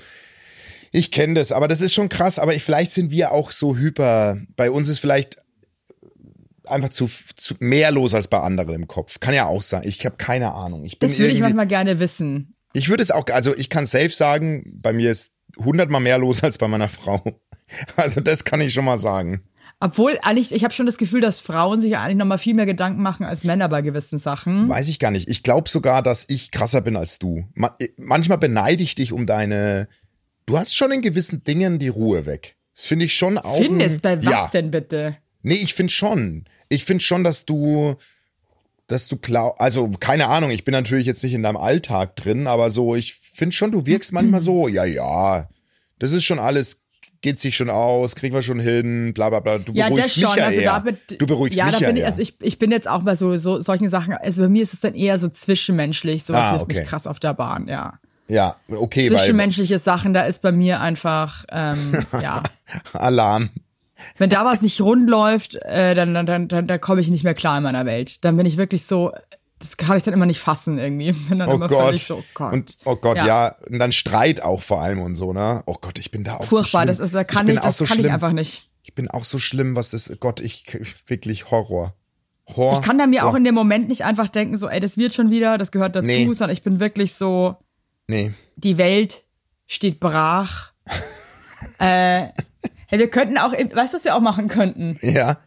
Ich 0.92 1.12
kenne 1.12 1.34
das, 1.34 1.52
aber 1.52 1.68
das 1.68 1.80
ist 1.80 1.94
schon 1.94 2.08
krass, 2.08 2.38
aber 2.38 2.54
ich, 2.54 2.64
vielleicht 2.64 2.90
sind 2.90 3.10
wir 3.10 3.30
auch 3.30 3.52
so 3.52 3.76
hyper. 3.76 4.38
Bei 4.56 4.70
uns 4.70 4.88
ist 4.88 4.98
vielleicht 4.98 5.36
einfach 6.66 6.88
zu, 6.88 7.08
zu 7.36 7.54
mehr 7.60 7.90
los 7.92 8.14
als 8.14 8.28
bei 8.28 8.40
anderen 8.40 8.74
im 8.74 8.88
Kopf. 8.88 9.20
Kann 9.20 9.34
ja 9.34 9.46
auch 9.46 9.62
sein. 9.62 9.82
Ich 9.84 10.04
habe 10.04 10.16
keine 10.16 10.52
Ahnung. 10.52 10.84
Ich 10.84 10.98
bin 10.98 11.10
Das 11.10 11.18
würde 11.18 11.32
ich 11.32 11.40
manchmal 11.40 11.66
gerne 11.66 11.98
wissen. 11.98 12.54
Ich 12.72 12.88
würde 12.88 13.02
es 13.02 13.10
auch, 13.10 13.26
also 13.32 13.56
ich 13.56 13.68
kann 13.68 13.86
safe 13.86 14.10
sagen, 14.10 14.78
bei 14.82 14.92
mir 14.92 15.10
ist 15.10 15.34
hundertmal 15.56 16.00
mehr 16.00 16.18
los 16.18 16.42
als 16.42 16.58
bei 16.58 16.68
meiner 16.68 16.88
Frau. 16.88 17.22
Also 17.96 18.20
das 18.20 18.44
kann 18.44 18.60
ich 18.60 18.72
schon 18.72 18.84
mal 18.84 18.98
sagen. 18.98 19.42
Obwohl, 19.82 20.18
eigentlich, 20.22 20.52
ich 20.52 20.62
habe 20.62 20.74
schon 20.74 20.84
das 20.84 20.98
Gefühl, 20.98 21.22
dass 21.22 21.40
Frauen 21.40 21.80
sich 21.80 21.92
ja 21.92 22.02
eigentlich 22.02 22.18
nochmal 22.18 22.36
viel 22.36 22.52
mehr 22.52 22.66
Gedanken 22.66 23.02
machen 23.02 23.24
als 23.24 23.44
Männer 23.44 23.66
bei 23.70 23.80
gewissen 23.80 24.18
Sachen. 24.18 24.68
Weiß 24.68 24.88
ich 24.88 24.98
gar 24.98 25.10
nicht. 25.10 25.28
Ich 25.28 25.42
glaube 25.42 25.70
sogar, 25.70 26.02
dass 26.02 26.26
ich 26.28 26.50
krasser 26.50 26.82
bin 26.82 26.96
als 26.96 27.18
du. 27.18 27.46
Ma 27.54 27.74
manchmal 27.96 28.36
beneide 28.36 28.82
ich 28.82 28.94
dich 28.94 29.12
um 29.12 29.24
deine. 29.24 29.88
Du 30.44 30.58
hast 30.58 30.74
schon 30.74 30.92
in 30.92 31.00
gewissen 31.00 31.42
Dingen 31.44 31.78
die 31.78 31.88
Ruhe 31.88 32.26
weg. 32.26 32.56
Das 32.74 32.84
finde 32.84 33.06
ich 33.06 33.14
schon 33.14 33.38
auch. 33.38 33.56
Findest, 33.56 34.02
bei 34.02 34.18
was 34.18 34.24
ja. 34.24 34.50
denn 34.52 34.70
bitte? 34.70 35.16
Nee, 35.42 35.54
ich 35.54 35.72
finde 35.72 35.92
schon. 35.92 36.44
Ich 36.68 36.84
finde 36.84 37.02
schon, 37.02 37.24
dass 37.24 37.46
du, 37.46 37.96
dass 38.86 39.08
du 39.08 39.16
klar, 39.16 39.54
also 39.58 39.90
keine 39.98 40.28
Ahnung, 40.28 40.50
ich 40.50 40.64
bin 40.64 40.72
natürlich 40.72 41.06
jetzt 41.06 41.24
nicht 41.24 41.32
in 41.32 41.42
deinem 41.42 41.56
Alltag 41.56 42.16
drin, 42.16 42.46
aber 42.46 42.70
so, 42.70 42.94
ich 42.94 43.14
finde 43.14 43.54
schon, 43.54 43.72
du 43.72 43.86
wirkst 43.86 44.12
manchmal 44.12 44.40
so, 44.40 44.68
ja, 44.68 44.84
ja, 44.84 45.48
das 45.98 46.12
ist 46.12 46.24
schon 46.24 46.38
alles, 46.38 46.82
geht 47.22 47.38
sich 47.38 47.56
schon 47.56 47.70
aus, 47.70 48.14
kriegen 48.16 48.34
wir 48.34 48.42
schon 48.42 48.60
hin, 48.60 49.12
bla 49.14 49.28
bla 49.28 49.40
bla. 49.40 49.58
Du 49.58 49.72
Ja, 49.72 49.88
beruhigst 49.88 50.16
das 50.16 50.22
schon. 50.22 50.30
mich 50.30 50.38
ja 50.38 50.44
also 50.46 50.60
eher. 50.60 50.72
damit, 50.72 51.20
du 51.20 51.26
beruhigst 51.26 51.58
ja, 51.58 51.66
mich 51.66 51.74
da 51.74 51.80
ja 51.80 51.86
bin 51.88 51.96
ich, 51.96 52.02
eher. 52.02 52.08
also 52.08 52.22
ich, 52.22 52.34
ich 52.40 52.58
bin 52.58 52.70
jetzt 52.70 52.88
auch 52.88 53.02
bei 53.02 53.16
so, 53.16 53.36
so 53.36 53.60
solchen 53.60 53.90
Sachen, 53.90 54.14
also 54.14 54.42
bei 54.42 54.48
mir 54.48 54.62
ist 54.62 54.72
es 54.74 54.80
dann 54.80 54.94
eher 54.94 55.18
so 55.18 55.28
zwischenmenschlich, 55.28 56.24
sowas 56.24 56.40
Ah, 56.46 56.60
okay. 56.60 56.78
mich 56.80 56.88
krass 56.88 57.06
auf 57.06 57.20
der 57.20 57.34
Bahn, 57.34 57.68
ja. 57.68 57.94
ja, 58.28 58.56
okay, 58.68 59.10
weil 59.10 59.18
Zwischenmenschliche 59.18 59.78
Sachen, 59.78 60.14
da 60.14 60.22
ist 60.22 60.40
bei 60.42 60.52
mir 60.52 60.80
einfach, 60.80 61.44
ähm, 61.52 61.92
ja. 62.22 62.42
Alarm. 62.92 63.50
Wenn 64.16 64.30
da 64.30 64.46
was 64.46 64.62
nicht 64.62 64.80
rund 64.80 65.10
läuft, 65.10 65.56
äh, 65.56 65.94
dann, 65.94 66.14
dann, 66.14 66.24
dann, 66.24 66.48
dann, 66.48 66.66
dann 66.66 66.80
komme 66.80 67.02
ich 67.02 67.10
nicht 67.10 67.22
mehr 67.22 67.34
klar 67.34 67.58
in 67.58 67.64
meiner 67.64 67.84
Welt. 67.84 68.24
Dann 68.24 68.34
bin 68.38 68.46
ich 68.46 68.56
wirklich 68.56 68.86
so, 68.86 69.12
das 69.60 69.76
kann 69.76 69.96
ich 69.96 70.02
dann 70.02 70.14
immer 70.14 70.26
nicht 70.26 70.40
fassen 70.40 70.78
irgendwie. 70.78 71.12
Bin 71.28 71.38
dann 71.38 71.48
Oh 71.48 71.54
immer 71.54 71.68
Gott. 71.68 71.84
völlig 71.84 72.04
so, 72.04 72.16
oh 72.16 72.24
Gott. 72.34 72.52
Und 72.52 72.78
oh 72.84 72.96
Gott, 72.96 73.18
ja. 73.18 73.54
Und 73.70 73.78
dann 73.78 73.92
Streit 73.92 74.42
auch 74.42 74.60
vor 74.62 74.82
allem 74.82 75.00
und 75.00 75.14
so, 75.14 75.32
ne? 75.32 75.62
Oh 75.66 75.76
Gott, 75.80 75.98
ich 75.98 76.10
bin 76.10 76.24
da 76.24 76.34
auch 76.36 76.40
so 76.44 76.56
Furchtbar, 76.56 76.82
schlimm. 76.82 76.96
das 76.96 76.98
ist, 76.98 77.14
da 77.14 77.22
kann 77.24 77.46
ich, 77.48 77.60
das 77.60 77.76
so 77.78 77.84
kann 77.84 77.94
schlimm. 77.94 78.06
ich 78.06 78.12
einfach 78.12 78.32
nicht. 78.32 78.70
Ich 78.82 78.94
bin 78.94 79.08
auch 79.10 79.24
so 79.24 79.38
schlimm, 79.38 79.76
was 79.76 79.90
das, 79.90 80.12
Gott, 80.18 80.40
ich, 80.40 80.64
wirklich 81.06 81.50
Horror. 81.50 81.94
Horror. 82.56 82.80
Ich 82.80 82.84
kann 82.86 82.98
da 82.98 83.06
mir 83.06 83.26
auch 83.26 83.34
in 83.36 83.44
dem 83.44 83.54
Moment 83.54 83.88
nicht 83.88 84.04
einfach 84.04 84.28
denken, 84.28 84.56
so, 84.56 84.68
ey, 84.68 84.80
das 84.80 84.96
wird 84.98 85.14
schon 85.14 85.30
wieder, 85.30 85.56
das 85.58 85.70
gehört 85.70 85.94
dazu, 85.94 86.06
Nee. 86.06 86.24
sondern 86.24 86.50
ich 86.50 86.62
bin 86.62 86.80
wirklich 86.80 87.14
so, 87.14 87.56
Nee. 88.08 88.32
die 88.56 88.76
Welt 88.78 89.22
steht 89.66 90.00
brach. 90.00 90.72
äh, 91.78 92.22
hey, 92.86 92.98
wir 92.98 93.10
könnten 93.10 93.38
auch, 93.38 93.52
weißt 93.52 93.92
du, 93.92 93.96
was 93.96 94.04
wir 94.04 94.16
auch 94.16 94.20
machen 94.20 94.48
könnten? 94.48 94.98
Ja. 95.02 95.38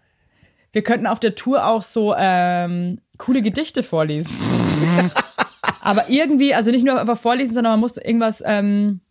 Wir 0.71 0.84
könnten 0.84 1.08
auf 1.08 1.19
der 1.19 1.36
Tour 1.36 1.67
auch 1.67 1.84
so 1.84 2.15
ähm, 2.17 2.99
coole 3.17 3.41
Gedichte 3.41 3.84
vorlesen. 3.84 4.32
Aber 5.82 6.10
irgendwie, 6.10 6.56
also 6.56 6.71
nicht 6.71 6.86
nur 6.86 6.99
einfach 6.99 7.17
vorlesen, 7.17 7.54
sondern 7.54 7.73
man 7.73 7.80
muss 7.82 7.97
irgendwas, 7.97 8.41
ähm, 8.45 9.02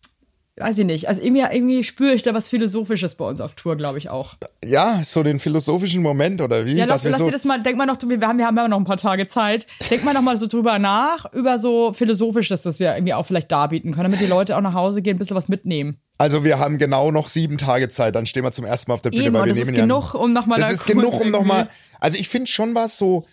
weiß 0.57 0.77
ich 0.79 0.85
nicht. 0.85 1.07
Also 1.07 1.21
irgendwie, 1.21 1.41
irgendwie 1.41 1.83
spüre 1.83 2.13
ich 2.13 2.23
da 2.23 2.33
was 2.33 2.47
Philosophisches 2.47 3.15
bei 3.15 3.25
uns 3.25 3.41
auf 3.41 3.55
Tour, 3.55 3.75
glaube 3.75 3.97
ich 3.97 4.09
auch. 4.09 4.35
Ja, 4.63 5.01
so 5.03 5.23
den 5.23 5.39
philosophischen 5.39 6.01
Moment 6.03 6.41
oder 6.41 6.65
wie? 6.65 6.73
Ja, 6.73 6.85
lass, 6.85 7.03
lass 7.03 7.17
so, 7.17 7.25
dir 7.25 7.31
das 7.31 7.43
mal, 7.43 7.61
denk 7.61 7.77
mal 7.77 7.85
noch, 7.85 7.97
wir 8.01 8.27
haben, 8.27 8.37
wir 8.37 8.45
haben 8.45 8.57
ja 8.57 8.67
noch 8.67 8.77
ein 8.77 8.85
paar 8.85 8.97
Tage 8.97 9.27
Zeit. 9.27 9.65
Denk 9.89 10.03
mal 10.03 10.13
noch 10.13 10.21
mal 10.21 10.37
so 10.37 10.47
drüber 10.47 10.79
nach, 10.79 11.31
über 11.33 11.57
so 11.57 11.93
Philosophisches, 11.93 12.61
das 12.63 12.79
wir 12.79 12.93
irgendwie 12.93 13.13
auch 13.13 13.25
vielleicht 13.25 13.51
darbieten 13.51 13.91
können, 13.91 14.05
damit 14.05 14.19
die 14.19 14.29
Leute 14.29 14.57
auch 14.57 14.61
nach 14.61 14.73
Hause 14.73 15.01
gehen, 15.01 15.15
ein 15.15 15.19
bisschen 15.19 15.37
was 15.37 15.47
mitnehmen. 15.47 15.97
also 16.17 16.43
wir 16.43 16.59
haben 16.59 16.77
genau 16.77 17.11
noch 17.11 17.29
sieben 17.29 17.57
Tage 17.57 17.89
Zeit, 17.89 18.15
dann 18.15 18.25
stehen 18.25 18.43
wir 18.43 18.51
zum 18.51 18.65
ersten 18.65 18.91
Mal 18.91 18.95
auf 18.95 19.01
der 19.01 19.11
Bühne, 19.11 19.25
Eben, 19.25 19.33
weil 19.35 19.45
wir 19.45 19.49
das 19.49 19.57
ist 19.57 19.65
nehmen 19.65 19.77
ja. 19.77 19.83
genug, 19.83 20.13
um 20.13 20.33
noch 20.33 20.45
mal 20.45 20.59
Das 20.59 20.69
da 20.69 20.73
ist 20.73 20.85
genug, 20.85 21.19
um 21.19 21.31
nochmal. 21.31 21.69
Also 21.99 22.17
ich 22.19 22.29
finde 22.29 22.47
schon 22.47 22.75
was 22.75 22.97
so. 22.97 23.25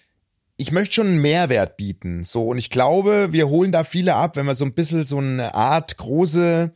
Ich 0.61 0.73
möchte 0.73 0.97
schon 0.97 1.07
einen 1.07 1.23
Mehrwert 1.23 1.77
bieten. 1.79 2.25
So, 2.27 2.49
und 2.49 2.59
ich 2.59 2.69
glaube, 2.69 3.29
wir 3.31 3.49
holen 3.49 3.73
da 3.73 3.83
viele 3.83 4.15
ab, 4.15 4.37
wenn 4.37 4.45
wir 4.47 4.55
so 4.55 4.65
ein 4.67 4.75
bisschen 4.75 5.05
so 5.05 5.17
eine 5.19 5.55
Art 5.55 5.97
große, 5.97 6.73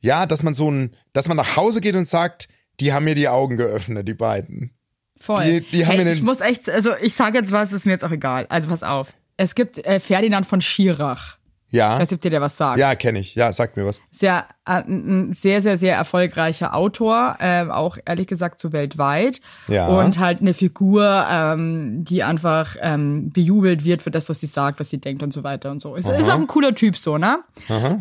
ja, 0.00 0.24
dass 0.26 0.42
man 0.42 0.54
so 0.54 0.70
ein, 0.70 0.96
dass 1.12 1.28
man 1.28 1.36
nach 1.36 1.56
Hause 1.56 1.80
geht 1.82 1.94
und 1.94 2.06
sagt, 2.08 2.48
die 2.80 2.92
haben 2.92 3.04
mir 3.04 3.14
die 3.14 3.28
Augen 3.28 3.56
geöffnet, 3.58 4.08
die 4.08 4.14
beiden. 4.14 4.70
Voll. 5.20 5.44
Die- 5.44 5.60
die 5.60 5.86
haben 5.86 5.96
hey, 5.96 6.04
mir 6.06 6.12
ich 6.12 6.22
muss 6.22 6.40
echt, 6.40 6.68
also 6.70 6.96
ich 7.00 7.14
sage 7.14 7.38
jetzt 7.38 7.52
was, 7.52 7.72
ist 7.72 7.84
mir 7.86 7.92
jetzt 7.92 8.04
auch 8.04 8.10
egal. 8.10 8.46
Also 8.48 8.68
pass 8.68 8.82
auf. 8.82 9.14
Es 9.36 9.54
gibt 9.54 9.84
äh, 9.84 10.00
Ferdinand 10.00 10.46
von 10.46 10.60
Schirach. 10.62 11.36
Ja. 11.72 11.94
Ich 11.94 12.00
weiß 12.02 12.10
nicht, 12.10 12.18
ob 12.18 12.22
dir 12.22 12.30
der 12.30 12.40
was 12.40 12.56
sagt. 12.56 12.78
Ja, 12.78 12.94
kenne 12.94 13.18
ich. 13.18 13.34
Ja, 13.34 13.52
sag 13.52 13.76
mir 13.76 13.84
was. 13.84 14.02
Ja 14.20 14.46
ein, 14.64 15.28
ein 15.28 15.32
sehr, 15.32 15.60
sehr, 15.60 15.76
sehr 15.76 15.96
erfolgreicher 15.96 16.76
Autor, 16.76 17.36
ähm, 17.40 17.70
auch 17.72 17.98
ehrlich 18.04 18.28
gesagt 18.28 18.60
so 18.60 18.72
weltweit. 18.72 19.40
Ja. 19.66 19.88
Und 19.88 20.20
halt 20.20 20.40
eine 20.40 20.54
Figur, 20.54 21.26
ähm, 21.28 22.04
die 22.04 22.22
einfach 22.22 22.76
ähm, 22.80 23.30
bejubelt 23.32 23.84
wird 23.84 24.02
für 24.02 24.12
das, 24.12 24.28
was 24.28 24.38
sie 24.38 24.46
sagt, 24.46 24.78
was 24.78 24.90
sie 24.90 24.98
denkt 24.98 25.22
und 25.22 25.32
so 25.32 25.42
weiter 25.42 25.70
und 25.70 25.80
so. 25.80 25.96
Ist, 25.96 26.08
ist 26.08 26.30
auch 26.30 26.38
ein 26.38 26.46
cooler 26.46 26.74
Typ 26.74 26.96
so, 26.96 27.18
ne? 27.18 27.40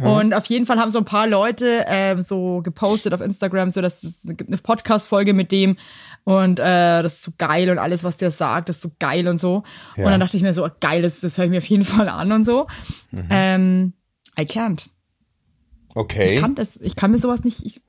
Und 0.04 0.36
auf 0.36 0.46
jeden 0.46 0.66
Fall 0.66 0.78
haben 0.78 0.92
so 0.92 1.00
ein 1.00 1.06
paar 1.06 1.28
Leute 1.28 1.86
ähm, 1.88 2.22
so 2.22 2.62
gepostet 2.62 3.14
auf 3.14 3.22
Instagram, 3.22 3.72
so 3.72 3.82
dass 3.82 4.04
es 4.04 4.20
gibt 4.24 4.50
eine 4.50 4.58
Podcast-Folge 4.58 5.34
mit 5.34 5.52
dem 5.52 5.78
und 6.24 6.60
äh, 6.60 7.02
das 7.04 7.14
ist 7.16 7.24
so 7.24 7.32
geil 7.38 7.70
und 7.70 7.78
alles, 7.80 8.04
was 8.04 8.18
der 8.18 8.32
sagt, 8.32 8.70
ist 8.70 8.82
so 8.82 8.92
geil 9.00 9.28
und 9.28 9.40
so. 9.40 9.64
Ja. 9.98 10.06
Und 10.06 10.12
dann 10.12 10.20
dachte 10.20 10.38
ich 10.38 10.44
mir 10.44 10.54
so, 10.54 10.68
geil, 10.80 11.02
das, 11.02 11.20
das 11.22 11.38
höre 11.38 11.46
ich 11.46 11.52
mir 11.52 11.58
auf 11.60 11.66
jeden 11.66 11.86
Fall 11.86 12.08
an 12.10 12.32
und 12.32 12.46
so. 12.46 12.68
Ähm, 13.30 13.94
I 14.40 14.44
can't. 14.44 14.88
Okay. 15.94 16.36
Ich 16.36 16.42
kann 16.42 16.56
das, 16.56 16.78
ich 16.78 16.96
kann 16.96 17.12
mir 17.12 17.20
sowas 17.20 17.44
nicht. 17.44 17.66
Ich, 17.66 17.82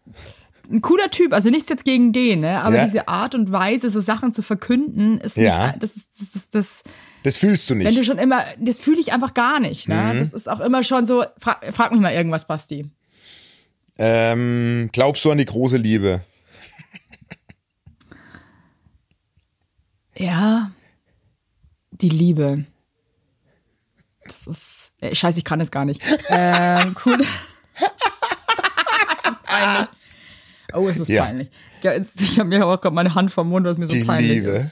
ein 0.71 0.81
cooler 0.81 1.11
Typ, 1.11 1.33
also 1.35 1.51
nichts 1.51 1.69
jetzt 1.69 1.85
gegen 1.85 2.13
den, 2.13 2.41
ne? 2.41 2.63
Aber 2.63 2.77
Ja. 2.77 2.85
diese 2.85 3.07
Art 3.09 3.35
und 3.35 3.53
Weise, 3.53 3.91
so 3.91 4.01
Sachen 4.01 4.33
zu 4.33 4.43
verkünden, 4.43 5.19
ist 5.19 5.37
Ja. 5.37 5.67
nicht, 5.69 5.83
das 5.83 5.97
ist, 5.97 6.09
das 6.19 6.35
ist, 6.37 6.55
das, 6.55 6.83
das 7.25 7.37
fühlst 7.37 7.69
du 7.69 7.75
wenn 7.75 7.85
du 7.85 7.91
nicht. 7.91 8.07
schon 8.07 8.19
immer, 8.19 8.43
das 8.59 8.79
fühle 8.81 9.01
ich 9.01 9.13
einfach 9.13 9.35
gar 9.35 9.61
nicht, 9.61 9.89
Mhm. 9.89 9.95
ne? 9.95 10.19
Das 10.19 10.33
ist 10.33 10.49
auch 10.49 10.61
immer 10.61 10.83
schon 10.83 11.05
so, 11.07 11.25
frag, 11.39 11.65
frag 11.75 11.93
mich 11.93 12.01
mal 12.01 12.13
irgendwas, 12.13 12.47
Basti. 12.47 12.89
Ähm, 13.99 14.89
glaubst 14.93 15.25
du 15.25 15.31
an 15.31 15.39
die 15.39 15.45
große 15.45 15.77
Liebe? 15.77 16.23
Ja, 20.23 20.71
die 21.91 22.09
Liebe. 22.09 22.65
Das 24.25 24.47
ist, 24.47 24.93
äh, 25.01 25.15
scheiße, 25.15 25.39
ich 25.39 25.45
kann 25.45 25.61
es 25.61 25.71
gar 25.73 25.85
nicht. 25.85 26.01
Ähm, 26.31 26.95
cool. 27.05 27.19
peinlich. 29.45 29.89
Oh, 30.75 30.89
es 30.89 30.97
ist 30.99 31.09
Ja. 31.09 31.25
peinlich. 31.25 31.51
Ja, 31.83 31.93
jetzt, 31.93 32.21
ich 32.21 32.39
habe 32.39 32.49
mir 32.49 32.65
auch 32.67 32.81
gerade 32.81 32.95
meine 32.95 33.15
Hand 33.15 33.33
vom 33.33 33.49
Mund, 33.49 33.67
was 33.67 33.77
mir 33.79 33.87
so 33.89 33.95
Die 33.95 34.05
peinlich 34.05 34.39
ist. 34.45 34.71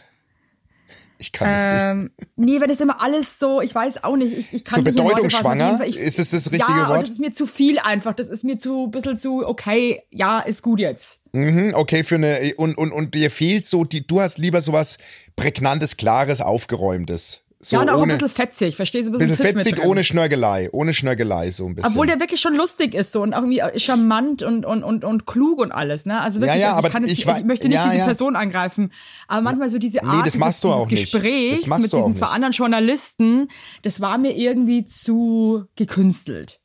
Ich 1.20 1.32
kann 1.32 1.50
es 1.50 1.62
nicht. 1.62 1.82
Ähm, 1.82 2.10
nee, 2.36 2.60
wenn 2.62 2.68
das 2.68 2.80
immer 2.80 3.02
alles 3.02 3.38
so, 3.38 3.60
ich 3.60 3.74
weiß 3.74 4.04
auch 4.04 4.16
nicht, 4.16 4.36
ich, 4.36 4.54
ich 4.54 4.64
kann 4.64 4.82
So 4.82 4.90
nicht 4.90 4.96
bedeutungsschwanger? 4.96 5.76
Fall, 5.76 5.88
Ist 5.88 6.18
es 6.18 6.30
das 6.30 6.50
richtige 6.50 6.72
ja, 6.72 6.88
Wort? 6.88 6.98
und 6.98 7.02
das 7.02 7.10
ist 7.10 7.20
mir 7.20 7.32
zu 7.32 7.46
viel 7.46 7.78
einfach. 7.78 8.14
Das 8.14 8.30
ist 8.30 8.42
mir 8.42 8.56
zu, 8.56 8.86
bisschen 8.86 9.18
zu, 9.18 9.46
okay, 9.46 10.02
ja, 10.10 10.40
ist 10.40 10.62
gut 10.62 10.80
jetzt. 10.80 11.20
Mhm, 11.32 11.74
okay, 11.74 12.04
für 12.04 12.14
eine 12.14 12.54
und 12.56 12.78
und 12.78 12.90
und 12.90 13.14
dir 13.14 13.30
fehlt 13.30 13.66
so 13.66 13.84
die 13.84 14.06
du 14.06 14.22
hast 14.22 14.38
lieber 14.38 14.62
sowas 14.62 14.96
prägnantes, 15.36 15.98
klares, 15.98 16.40
aufgeräumtes. 16.40 17.42
So 17.62 17.76
ja, 17.76 17.82
und 17.82 17.90
auch 17.90 18.00
ohne 18.00 18.14
ein 18.14 18.18
bisschen 18.18 18.34
fetzig, 18.34 18.74
verstehst 18.74 19.08
du? 19.08 19.12
Ein 19.12 19.18
bisschen, 19.18 19.36
bisschen 19.36 19.56
fetzig, 19.58 19.84
ohne 19.84 20.02
Schnörgelei, 20.02 20.70
ohne 20.72 20.94
Schnörgelei 20.94 21.50
so 21.50 21.66
ein 21.66 21.74
bisschen. 21.74 21.90
Obwohl 21.90 22.06
der 22.06 22.18
wirklich 22.18 22.40
schon 22.40 22.56
lustig 22.56 22.94
ist 22.94 23.12
so 23.12 23.20
und 23.20 23.34
auch 23.34 23.42
irgendwie 23.42 23.60
charmant 23.78 24.42
und, 24.42 24.64
und, 24.64 24.82
und, 24.82 25.04
und 25.04 25.26
klug 25.26 25.58
und 25.60 25.70
alles, 25.70 26.06
ne? 26.06 26.22
Also 26.22 26.40
wirklich, 26.40 26.56
Ja, 26.56 26.60
ja, 26.60 26.68
also 26.68 26.78
aber 26.78 26.88
ich, 26.88 26.92
kann 26.94 27.02
jetzt, 27.02 27.12
ich 27.12 27.18
ich, 27.18 27.26
wa- 27.26 27.40
möchte 27.44 27.68
nicht 27.68 27.74
ja, 27.74 27.84
diese 27.84 27.98
ja. 27.98 28.04
Person 28.06 28.34
angreifen, 28.34 28.90
aber 29.28 29.42
manchmal 29.42 29.68
so 29.68 29.76
diese 29.76 30.02
Art 30.02 30.24
das 30.26 30.32
dieses, 30.32 30.60
du 30.60 30.68
dieses 30.68 30.80
auch 30.80 30.88
nicht. 30.90 31.12
Gesprächs 31.12 31.66
mit 31.66 31.92
diesen 31.92 32.14
zwei 32.14 32.26
anderen 32.28 32.54
Journalisten, 32.54 33.48
das 33.82 34.00
war 34.00 34.16
mir 34.16 34.34
irgendwie 34.34 34.86
zu 34.86 35.66
gekünstelt. 35.76 36.60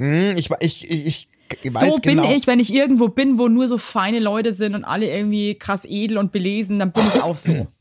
Hm, 0.00 0.34
ich, 0.36 0.50
ich, 0.58 0.90
ich, 0.90 1.28
ich 1.62 1.72
weiß 1.74 1.94
so 1.94 2.00
bin 2.00 2.16
genau. 2.16 2.32
ich, 2.32 2.48
wenn 2.48 2.58
ich 2.58 2.74
irgendwo 2.74 3.06
bin, 3.06 3.38
wo 3.38 3.46
nur 3.46 3.68
so 3.68 3.78
feine 3.78 4.18
Leute 4.18 4.52
sind 4.52 4.74
und 4.74 4.82
alle 4.82 5.06
irgendwie 5.08 5.54
krass 5.54 5.82
edel 5.84 6.18
und 6.18 6.32
belesen, 6.32 6.80
dann 6.80 6.90
bin 6.90 7.04
ich 7.14 7.22
auch 7.22 7.36
so. 7.36 7.68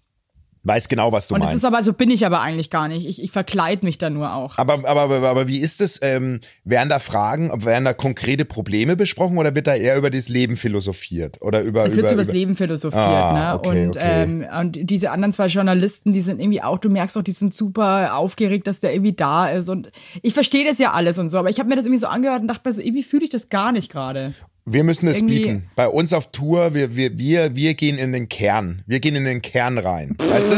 weiß 0.63 0.89
genau, 0.89 1.11
was 1.11 1.27
du 1.27 1.35
Und 1.35 1.41
meinst. 1.41 1.55
ist 1.55 1.65
aber, 1.65 1.81
so 1.83 1.93
bin 1.93 2.11
ich 2.11 2.25
aber 2.25 2.41
eigentlich 2.41 2.69
gar 2.69 2.87
nicht. 2.87 3.07
Ich, 3.07 3.21
ich 3.21 3.31
verkleid 3.31 3.83
mich 3.83 3.97
da 3.97 4.09
nur 4.09 4.33
auch. 4.33 4.57
aber, 4.57 4.75
aber, 4.87 5.01
aber, 5.01 5.27
aber 5.29 5.47
wie 5.47 5.57
ist 5.57 5.81
es? 5.81 5.99
Ähm, 6.03 6.39
werden 6.63 6.89
da 6.89 6.99
Fragen, 6.99 7.63
werden 7.65 7.85
da 7.85 7.93
konkrete 7.93 8.45
Probleme 8.45 8.95
besprochen 8.95 9.37
oder 9.37 9.55
wird 9.55 9.67
da 9.67 9.73
eher 9.75 9.97
über 9.97 10.09
das 10.09 10.29
Leben 10.29 10.57
philosophiert? 10.57 11.41
Oder 11.41 11.61
über, 11.61 11.85
Es 11.85 11.95
wird 11.95 12.05
über, 12.05 12.11
über 12.13 12.23
das 12.25 12.33
Leben 12.33 12.55
philosophiert, 12.55 13.01
Ah, 13.03 13.53
ne? 13.53 13.59
okay, 13.59 13.85
und, 13.85 13.97
okay. 13.97 14.23
Ähm, 14.23 14.45
und 14.59 14.77
diese 14.89 15.11
anderen 15.11 15.33
zwei 15.33 15.47
Journalisten, 15.47 16.13
die 16.13 16.21
sind 16.21 16.39
irgendwie 16.39 16.61
auch, 16.61 16.77
du 16.77 16.89
merkst 16.89 17.17
auch, 17.17 17.23
die 17.23 17.31
sind 17.31 17.53
super 17.53 18.15
aufgeregt, 18.15 18.67
dass 18.67 18.79
der 18.79 18.93
irgendwie 18.93 19.13
da 19.13 19.49
ist. 19.49 19.69
Und 19.69 19.91
ich 20.21 20.33
verstehe 20.33 20.65
das 20.65 20.77
ja 20.77 20.91
alles 20.91 21.17
und 21.17 21.29
so, 21.29 21.37
aber 21.39 21.49
ich 21.49 21.59
habe 21.59 21.69
mir 21.69 21.75
das 21.75 21.85
irgendwie 21.85 22.01
so 22.01 22.07
angehört 22.07 22.41
und 22.41 22.47
dachte 22.47 22.69
mir 22.69 22.73
so, 22.73 22.81
irgendwie 22.81 23.03
fühle 23.03 23.23
ich 23.23 23.29
das 23.31 23.49
gar 23.49 23.71
nicht 23.71 23.91
gerade. 23.91 24.33
Wir 24.71 24.83
müssen 24.83 25.07
es 25.07 25.25
bieten. 25.25 25.69
Bei 25.75 25.87
uns 25.87 26.13
auf 26.13 26.31
Tour, 26.31 26.73
wir, 26.73 26.95
wir, 26.95 27.17
wir, 27.17 27.55
wir 27.55 27.73
gehen 27.73 27.97
in 27.97 28.11
den 28.11 28.29
Kern. 28.29 28.83
Wir 28.87 28.99
gehen 28.99 29.15
in 29.15 29.25
den 29.25 29.41
Kern 29.41 29.77
rein. 29.77 30.15
Weißt 30.19 30.51
du? 30.51 30.55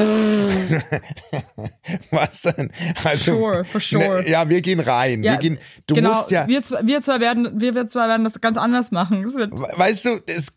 Was 2.12 2.42
denn? 2.44 2.72
Also, 3.04 3.32
Sure, 3.36 3.66
for 3.66 3.82
sure. 3.82 4.22
Ne, 4.24 4.30
ja, 4.30 4.48
wir 4.50 4.62
gehen 4.62 4.80
rein. 4.80 5.22
wir 5.24 5.38
gehen, 5.38 5.58
du 5.88 5.96
genau, 5.96 6.14
musst 6.14 6.32
ja, 6.32 6.48
wir, 6.48 6.62
zwei- 6.64 6.82
wir 6.84 7.02
zwei 7.02 7.20
werden, 7.20 7.60
wir, 7.60 7.76
wir 7.76 7.88
zwei 7.88 8.08
werden 8.08 8.24
das 8.24 8.40
ganz 8.42 8.58
anders 8.58 8.92
machen. 8.92 9.24
Weißt 9.26 10.06
du, 10.06 10.20
es, 10.26 10.54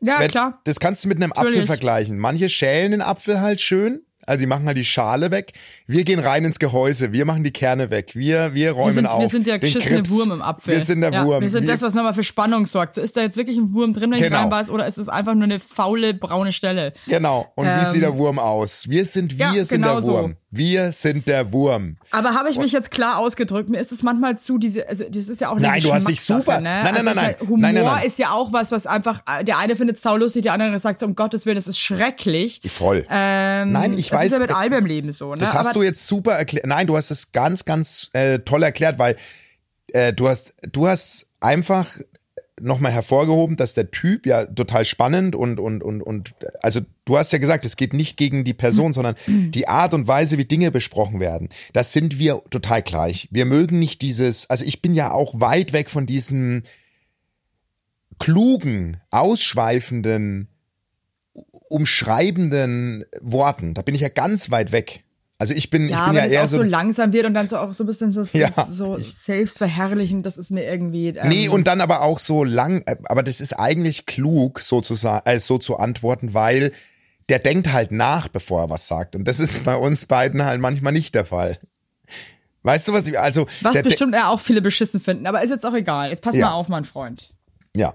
Ja, 0.00 0.20
wenn- 0.20 0.30
klar. 0.30 0.60
das 0.64 0.80
kannst 0.80 1.04
du 1.04 1.08
mit 1.08 1.16
einem 1.18 1.32
Apfel 1.32 1.44
Natürlich. 1.46 1.66
vergleichen. 1.66 2.18
Manche 2.18 2.48
schälen 2.48 2.92
den 2.92 3.02
Apfel 3.02 3.40
halt 3.40 3.60
schön. 3.60 4.00
Also 4.28 4.40
die 4.40 4.46
machen 4.46 4.66
halt 4.66 4.76
die 4.76 4.84
Schale 4.84 5.30
weg. 5.30 5.52
Wir 5.86 6.04
gehen 6.04 6.18
rein 6.20 6.44
ins 6.44 6.58
Gehäuse. 6.58 7.12
Wir 7.14 7.24
machen 7.24 7.44
die 7.44 7.50
Kerne 7.50 7.90
weg. 7.90 8.14
Wir, 8.14 8.52
wir 8.52 8.72
räumen 8.72 8.86
wir 8.88 8.92
sind, 8.92 9.06
auf. 9.06 9.22
wir 9.22 9.28
sind 9.28 9.46
der 9.46 9.58
geschissene. 9.58 10.06
Wurm 10.10 10.32
im 10.32 10.42
Apfel. 10.42 10.74
Wir 10.74 10.80
sind 10.82 11.00
der 11.00 11.12
ja, 11.12 11.24
Wurm. 11.24 11.40
Wir 11.40 11.48
sind 11.48 11.66
das, 11.66 11.80
was 11.80 11.94
nochmal 11.94 12.12
für 12.12 12.22
Spannung 12.22 12.66
sorgt. 12.66 12.96
So, 12.96 13.00
ist 13.00 13.16
da 13.16 13.22
jetzt 13.22 13.38
wirklich 13.38 13.56
ein 13.56 13.72
Wurm 13.72 13.94
drin, 13.94 14.10
wenn 14.10 14.18
ich 14.18 14.24
Genau. 14.24 14.40
reinbeiß, 14.40 14.68
oder 14.68 14.86
ist 14.86 14.98
es 14.98 15.08
einfach 15.08 15.34
nur 15.34 15.44
eine 15.44 15.58
faule 15.60 16.12
braune 16.12 16.52
Stelle? 16.52 16.92
Genau. 17.06 17.50
Und 17.54 17.66
wie 17.66 17.84
sieht 17.86 18.02
der 18.02 18.18
Wurm 18.18 18.38
aus? 18.38 18.86
Wir 18.88 19.06
sind, 19.06 19.38
wir 19.38 19.46
Ähm, 19.46 19.54
Ja, 19.54 19.64
sind 19.64 19.80
genau 19.80 19.94
der 19.94 20.02
so. 20.02 20.30
Wir 20.50 20.92
sind 20.92 21.28
der 21.28 21.52
Wurm. 21.52 21.98
Aber 22.10 22.30
habe 22.34 22.48
ich 22.48 22.58
mich 22.58 22.72
jetzt 22.72 22.90
klar 22.90 23.18
ausgedrückt? 23.18 23.68
Mir 23.68 23.80
ist 23.80 23.92
es 23.92 24.02
manchmal 24.02 24.38
zu 24.38 24.56
diese, 24.56 24.88
also 24.88 25.04
das 25.06 25.28
ist 25.28 25.42
ja 25.42 25.48
auch 25.50 25.56
eine 25.56 25.66
Nein, 25.66 25.82
du 25.82 25.92
hast 25.92 26.08
dich 26.08 26.22
super- 26.22 26.60
Ne? 26.60 26.62
Nein, 26.62 26.84
nein, 26.84 26.94
also 26.94 27.02
nein, 27.02 27.08
ist 27.10 27.16
nein. 27.16 27.24
Halt, 27.26 27.40
Humor 27.40 27.58
Nein, 27.58 27.74
nein, 27.74 27.84
nein. 27.84 28.06
ist 28.06 28.18
ja 28.18 28.30
auch 28.30 28.50
was, 28.52 28.72
was 28.72 28.86
einfach, 28.86 29.22
der 29.42 29.58
eine 29.58 29.76
findet 29.76 29.96
es 29.96 30.02
saulustig, 30.02 30.42
der 30.44 30.54
andere 30.54 30.78
sagt 30.80 31.00
so, 31.00 31.06
um 31.06 31.14
Gottes 31.14 31.44
Willen, 31.44 31.56
das 31.56 31.66
ist 31.66 31.78
schrecklich. 31.78 32.62
Voll. 32.66 33.04
Ähm, 33.10 33.72
Nein, 33.72 33.92
ich 33.98 34.08
das 34.08 34.18
weiß, 34.20 34.26
ist 34.28 34.32
ja 34.32 34.38
mit 34.40 34.50
äh, 34.50 34.54
allem 34.54 34.72
im 34.72 34.86
Leben 34.86 35.12
so. 35.12 35.34
Ne? 35.34 35.40
Das 35.40 35.52
hast 35.52 35.66
Aber 35.66 35.74
du 35.80 35.82
jetzt 35.82 36.06
super 36.06 36.32
erklärt. 36.32 36.66
Nein, 36.66 36.86
du 36.86 36.96
hast 36.96 37.10
es 37.10 37.32
ganz, 37.32 37.66
ganz 37.66 38.08
äh, 38.14 38.38
toll 38.38 38.62
erklärt, 38.62 38.98
weil 38.98 39.16
äh, 39.88 40.14
du 40.14 40.28
hast, 40.28 40.54
du 40.72 40.88
hast 40.88 41.26
einfach 41.40 41.98
nochmal 42.60 42.92
hervorgehoben, 42.92 43.56
dass 43.56 43.74
der 43.74 43.90
Typ 43.90 44.26
ja 44.26 44.44
total 44.46 44.84
spannend 44.84 45.34
und, 45.34 45.58
und, 45.58 45.82
und, 45.82 46.02
und, 46.02 46.34
also 46.62 46.80
du 47.04 47.18
hast 47.18 47.32
ja 47.32 47.38
gesagt, 47.38 47.64
es 47.66 47.76
geht 47.76 47.92
nicht 47.92 48.16
gegen 48.16 48.44
die 48.44 48.54
Person, 48.54 48.92
sondern 48.92 49.14
die 49.26 49.68
Art 49.68 49.94
und 49.94 50.08
Weise, 50.08 50.38
wie 50.38 50.44
Dinge 50.44 50.70
besprochen 50.70 51.20
werden. 51.20 51.48
Das 51.72 51.92
sind 51.92 52.18
wir 52.18 52.42
total 52.50 52.82
gleich. 52.82 53.28
Wir 53.30 53.46
mögen 53.46 53.78
nicht 53.78 54.02
dieses, 54.02 54.48
also 54.50 54.64
ich 54.64 54.82
bin 54.82 54.94
ja 54.94 55.12
auch 55.12 55.40
weit 55.40 55.72
weg 55.72 55.90
von 55.90 56.06
diesen 56.06 56.64
klugen, 58.18 59.00
ausschweifenden, 59.10 60.48
umschreibenden 61.68 63.04
Worten. 63.20 63.74
Da 63.74 63.82
bin 63.82 63.94
ich 63.94 64.00
ja 64.00 64.08
ganz 64.08 64.50
weit 64.50 64.72
weg. 64.72 65.04
Also 65.40 65.54
ich 65.54 65.70
bin, 65.70 65.88
ja, 65.88 66.00
ich 66.00 66.06
bin 66.06 66.16
ja 66.16 66.26
eher 66.26 66.44
auch 66.44 66.48
so, 66.48 66.56
so, 66.56 66.62
langsam 66.64 67.12
wird 67.12 67.24
und 67.24 67.34
dann 67.34 67.48
so 67.48 67.58
auch 67.58 67.72
so 67.72 67.84
ein 67.84 67.86
bisschen 67.86 68.12
so, 68.12 68.24
Ja. 68.32 68.50
so 68.70 68.96
selbstverherrlichend, 68.98 70.26
das 70.26 70.36
ist 70.36 70.50
mir 70.50 70.64
irgendwie. 70.64 71.08
Ähm, 71.08 71.28
Nee, 71.28 71.48
und 71.48 71.68
dann 71.68 71.80
aber 71.80 72.02
auch 72.02 72.18
so 72.18 72.42
lang, 72.42 72.82
äh, 72.86 72.96
aber 73.04 73.22
das 73.22 73.40
ist 73.40 73.52
eigentlich 73.52 74.06
klug, 74.06 74.58
so 74.60 74.80
zu, 74.80 74.94
äh, 75.24 75.38
so 75.38 75.58
zu 75.58 75.76
antworten, 75.76 76.34
weil 76.34 76.72
der 77.28 77.38
denkt 77.38 77.72
halt 77.72 77.92
nach, 77.92 78.26
bevor 78.26 78.62
er 78.62 78.70
was 78.70 78.88
sagt. 78.88 79.14
Und 79.14 79.26
das 79.26 79.38
ist 79.38 79.62
bei 79.62 79.76
uns 79.76 80.06
beiden 80.06 80.44
halt 80.44 80.60
manchmal 80.60 80.92
nicht 80.92 81.14
der 81.14 81.24
Fall. 81.24 81.58
Weißt 82.64 82.88
du, 82.88 82.92
was 82.92 83.06
ich, 83.06 83.18
also. 83.18 83.46
was 83.62 83.80
bestimmt 83.82 84.14
ja 84.14 84.28
auch 84.30 84.40
viele 84.40 84.60
beschissen 84.60 85.00
finden, 85.00 85.26
aber 85.26 85.42
ist 85.42 85.50
jetzt 85.50 85.64
auch 85.64 85.74
egal. 85.74 86.10
Jetzt 86.10 86.22
pass 86.22 86.34
Ja. 86.34 86.46
mal 86.48 86.52
auf, 86.54 86.68
mein 86.68 86.84
Freund. 86.84 87.32
Ja. 87.76 87.94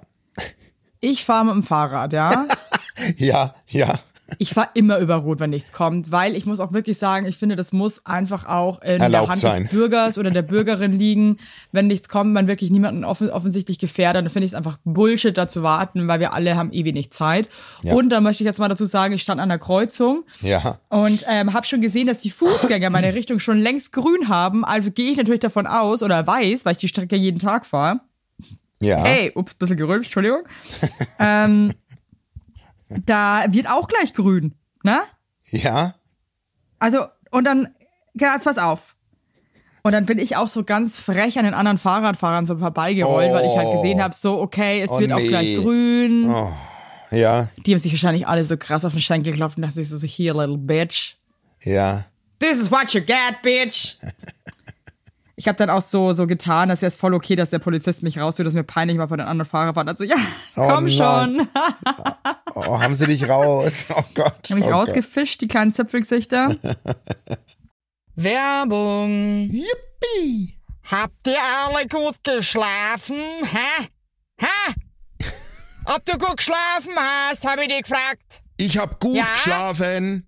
Ich 1.02 1.26
fahre 1.26 1.46
mit 1.46 1.56
dem 1.56 1.64
Fahrrad, 1.64 2.14
ja. 2.14 2.48
Ja, 3.18 3.56
ja. 3.68 4.00
Ich 4.38 4.54
fahre 4.54 4.70
immer 4.74 5.00
über 5.00 5.16
Rot, 5.16 5.40
wenn 5.42 5.50
nichts 5.50 5.72
kommt, 5.74 6.12
weil 6.12 6.36
ich 6.36 6.46
muss 6.46 6.60
auch 6.60 6.72
wirklich 6.72 6.98
sagen, 6.98 7.26
ich 7.26 7.38
finde, 7.38 7.56
das 7.56 7.74
muss 7.74 8.06
einfach 8.06 8.46
auch 8.46 8.82
in 8.82 9.02
Erlaubt 9.02 9.12
der 9.26 9.30
Hand 9.30 9.38
sein. 9.40 9.64
des 9.64 9.72
Bürgers 9.72 10.18
oder 10.18 10.32
der 10.32 10.44
Bürgerin 10.44 10.94
liegen. 10.98 11.38
Wenn 11.72 11.88
nichts 11.88 12.08
kommt, 12.10 12.34
man 12.34 12.48
wirklich 12.48 12.72
niemanden 12.72 13.04
offen, 13.04 13.30
offensichtlich 13.30 13.80
gefährdet, 13.80 14.24
dann 14.26 14.30
finde 14.30 14.46
ich 14.46 14.52
es 14.52 14.56
einfach 14.56 14.78
Bullshit, 14.86 15.38
da 15.38 15.48
zu 15.48 15.62
warten, 15.62 16.08
weil 16.08 16.20
wir 16.22 16.34
alle 16.34 16.56
haben 16.56 16.72
eh 16.72 16.86
wenig 16.86 17.12
Zeit. 17.12 17.50
Ja. 17.82 17.94
Und 17.96 18.10
dann 18.10 18.24
möchte 18.24 18.44
ich 18.44 18.48
jetzt 18.48 18.60
mal 18.60 18.70
dazu 18.70 18.86
sagen, 18.86 19.14
ich 19.14 19.22
stand 19.22 19.42
an 19.42 19.50
der 19.50 19.60
Kreuzung 19.60 20.24
Ja. 20.42 20.80
und 20.90 21.26
ähm, 21.28 21.54
habe 21.54 21.66
schon 21.66 21.82
gesehen, 21.82 22.08
dass 22.08 22.20
die 22.20 22.30
Fußgänger 22.30 22.90
meine 22.90 23.14
Richtung 23.16 23.40
schon 23.40 23.60
längst 23.60 23.92
grün 23.92 24.30
haben. 24.30 24.64
Also 24.64 24.92
gehe 24.92 25.12
ich 25.12 25.18
natürlich 25.18 25.42
davon 25.42 25.68
aus 25.68 26.02
oder 26.02 26.26
weiß, 26.26 26.66
weil 26.66 26.72
ich 26.74 26.78
die 26.80 26.88
Strecke 26.88 27.16
jeden 27.18 27.40
Tag 27.40 27.66
fahre. 27.66 28.00
Ja. 28.82 28.98
Hey, 28.98 29.32
ups, 29.36 29.54
bisschen 29.54 29.78
gerülpst, 29.78 30.08
Entschuldigung. 30.10 30.42
ähm, 31.20 31.72
da 32.90 33.46
wird 33.50 33.70
auch 33.70 33.88
gleich 33.88 34.14
grün, 34.14 34.54
ne? 34.84 35.00
Ja. 35.50 35.96
Also, 36.80 37.06
und 37.32 37.46
dann, 37.46 37.70
ja, 38.14 38.34
jetzt 38.34 38.44
pass 38.44 38.58
auf. 38.58 38.96
Und 39.84 39.92
dann 39.92 40.06
bin 40.06 40.18
ich 40.18 40.38
auch 40.38 40.48
so 40.48 40.64
ganz 40.64 41.00
frech 41.00 41.38
an 41.38 41.44
den 41.46 41.54
anderen 41.54 41.78
Fahrradfahrern 41.78 42.46
so 42.46 42.58
vorbeigerollt, 42.58 43.34
weil 43.34 43.46
ich 43.46 43.58
halt 43.58 43.74
gesehen 43.74 44.02
habe, 44.02 44.14
so, 44.16 44.40
okay, 44.40 44.82
es 44.82 44.90
Oh, 44.90 45.00
wird 45.00 45.12
auch 45.12 45.18
nee. 45.18 45.28
gleich 45.28 45.58
grün. 45.58 46.34
Ja. 47.12 47.50
Die 47.66 47.72
haben 47.74 47.80
sich 47.80 47.92
wahrscheinlich 47.92 48.28
alle 48.28 48.46
so 48.46 48.56
krass 48.58 48.86
auf 48.86 48.94
den 48.94 49.02
Schenkel 49.02 49.34
geklopft 49.34 49.58
und 49.58 49.64
dachten 49.64 49.76
sich 49.76 49.90
so, 49.90 49.98
so, 49.98 50.08
here, 50.08 50.38
little 50.40 50.58
bitch. 50.58 51.16
Ja. 51.64 52.06
This 52.40 52.60
is 52.60 52.72
what 52.72 52.94
you 52.94 53.02
get, 53.02 53.42
bitch. 53.42 53.98
ich 55.36 55.48
habe 55.48 55.58
dann 55.58 55.70
auch 55.70 55.82
so, 55.82 56.14
so 56.14 56.28
getan, 56.28 56.70
als 56.70 56.82
wäre 56.82 56.88
es 56.90 56.96
voll 56.96 57.14
okay, 57.14 57.36
dass 57.36 57.50
der 57.50 57.60
Polizist 57.60 58.04
mich 58.04 58.18
raustut, 58.20 58.46
dass 58.46 58.54
mir 58.54 58.64
peinlich 58.64 58.98
war 58.98 59.10
von 59.10 59.18
den 59.18 59.28
anderen 59.28 59.50
Fahrern. 59.50 59.88
Also 59.90 60.06
ja, 60.06 60.16
Oh 60.56 60.68
komm 60.70 60.86
nein. 60.86 60.92
schon. 60.94 61.48
Oh, 62.56 62.80
haben 62.80 62.96
sie 62.96 63.08
dich 63.08 63.28
raus? 63.28 63.86
Oh 63.96 64.04
Gott. 64.14 64.34
Hab 64.50 64.50
mich 64.52 64.66
oh 64.66 64.70
rausgefischt, 64.72 65.42
die 65.42 65.48
kleinen 65.48 65.72
Zipfelgesichter. 65.74 66.56
Werbung. 68.16 69.50
Yippie. 69.52 70.58
Habt 70.92 71.28
ihr 71.28 71.38
alle 71.40 71.88
gut 71.88 72.24
geschlafen? 72.24 73.16
Hä? 73.44 73.88
Hä? 74.40 74.74
Ob 75.86 76.06
du 76.06 76.18
gut 76.18 76.38
geschlafen 76.38 76.92
hast, 76.96 77.48
habe 77.48 77.64
ich 77.64 77.70
dich 77.70 77.84
gefragt. 77.84 78.42
Ich 78.58 78.78
hab 78.78 79.00
gut 79.00 79.16
Ja? 79.16 79.26
geschlafen. 79.36 80.28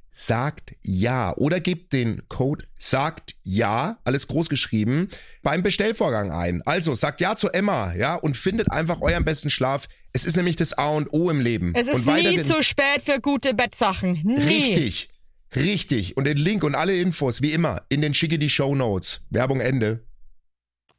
sagt 0.11 0.75
ja 0.81 1.35
oder 1.37 1.59
gebt 1.59 1.93
den 1.93 2.21
Code 2.27 2.65
sagt 2.77 3.35
ja, 3.43 3.97
alles 4.03 4.27
groß 4.27 4.49
geschrieben, 4.49 5.09
beim 5.41 5.63
Bestellvorgang 5.63 6.31
ein. 6.31 6.61
Also 6.65 6.95
sagt 6.95 7.21
ja 7.21 7.35
zu 7.35 7.49
Emma, 7.49 7.93
ja, 7.93 8.15
und 8.15 8.35
findet 8.35 8.71
einfach 8.71 9.01
euren 9.01 9.23
besten 9.23 9.49
Schlaf. 9.49 9.87
Es 10.13 10.25
ist 10.25 10.35
nämlich 10.35 10.57
das 10.57 10.73
A 10.73 10.89
und 10.89 11.13
O 11.13 11.29
im 11.29 11.41
Leben. 11.41 11.73
Es 11.75 11.87
ist 11.87 12.05
nie 12.05 12.43
zu 12.43 12.61
spät 12.61 13.01
für 13.03 13.19
gute 13.21 13.53
Bettsachen. 13.53 14.21
Nie. 14.23 14.41
Richtig. 14.41 15.09
Richtig. 15.55 16.17
Und 16.17 16.25
den 16.25 16.37
Link 16.37 16.63
und 16.63 16.75
alle 16.75 16.95
Infos, 16.95 17.41
wie 17.41 17.51
immer, 17.51 17.83
in 17.89 18.01
den 18.01 18.13
schicke 18.13 18.39
die 18.39 18.49
Show 18.49 18.75
Notes. 18.75 19.21
Werbung 19.29 19.59
Ende. 19.59 20.05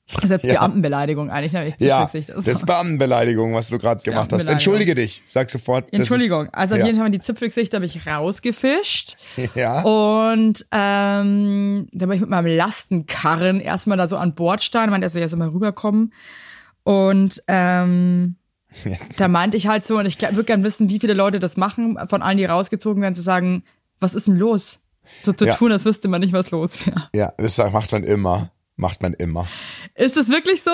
Das 0.15 0.25
ist 0.25 0.31
jetzt 0.31 0.45
Ja. 0.45 0.55
Beamtenbeleidigung 0.55 1.31
eigentlich. 1.31 1.53
Ne? 1.53 1.73
Ja, 1.79 2.05
das 2.13 2.29
ist 2.47 2.67
Beamtenbeleidigung, 2.67 3.55
was 3.55 3.69
du 3.69 3.79
gerade 3.79 4.03
gemacht 4.03 4.33
hast. 4.33 4.47
Entschuldige 4.47 4.95
dich. 4.95 5.23
Sag 5.27 5.49
sofort. 5.49 5.93
Entschuldigung. 5.93 6.47
Ist, 6.47 6.55
Also 6.55 6.75
auf 6.75 6.81
ja. 6.81 6.87
jeden 6.87 6.99
Fall 6.99 7.11
die 7.11 7.21
Zipfelgesichter 7.21 7.77
habe 7.77 7.87
ich 7.87 8.07
rausgefischt. 8.07 9.17
Ja. 9.55 9.81
Und 9.83 10.67
ähm, 10.73 11.89
da 11.93 12.07
bin 12.07 12.15
ich 12.17 12.21
mit 12.21 12.29
meinem 12.31 12.55
Lastenkarren 12.57 13.61
erstmal 13.61 13.97
da 13.97 14.09
so 14.09 14.17
an 14.17 14.35
Bord 14.35 14.63
stehen, 14.63 14.91
meinte, 14.91 15.07
er 15.07 15.11
soll 15.11 15.23
jetzt 15.23 15.35
mal 15.37 15.49
rüberkommen. 15.49 16.13
Und 16.85 17.43
ähm, 17.49 18.37
da 19.17 19.29
meinte 19.29 19.57
ich 19.57 19.67
halt 19.69 19.85
so, 19.85 19.99
und 19.99 20.07
ich 20.07 20.21
würde 20.21 20.45
gerne 20.45 20.65
wissen, 20.65 20.89
wie 20.89 20.99
viele 20.99 21.15
Leute 21.15 21.39
das 21.39 21.57
machen, 21.57 21.97
von 22.09 22.23
allen, 22.23 22.39
die 22.39 22.45
rausgezogen 22.45 23.01
werden, 23.03 23.15
zu 23.15 23.23
sagen, 23.23 23.63
was 24.01 24.15
ist 24.15 24.27
denn 24.27 24.37
los? 24.37 24.81
So 25.23 25.33
zu 25.33 25.47
Ja. 25.47 25.55
tun, 25.55 25.73
als 25.73 25.85
wüsste 25.85 26.09
man 26.09 26.21
nicht, 26.21 26.33
was 26.33 26.51
los 26.51 26.87
wäre. 26.87 27.09
Ja, 27.15 27.33
das 27.39 27.57
macht 27.59 27.93
man 27.93 28.05
immer. 28.05 28.51
Macht 28.77 29.03
man 29.03 29.13
immer. 29.15 29.47
Ist 29.95 30.17
das 30.17 30.31
wirklich 30.31 30.63
so? 30.63 30.71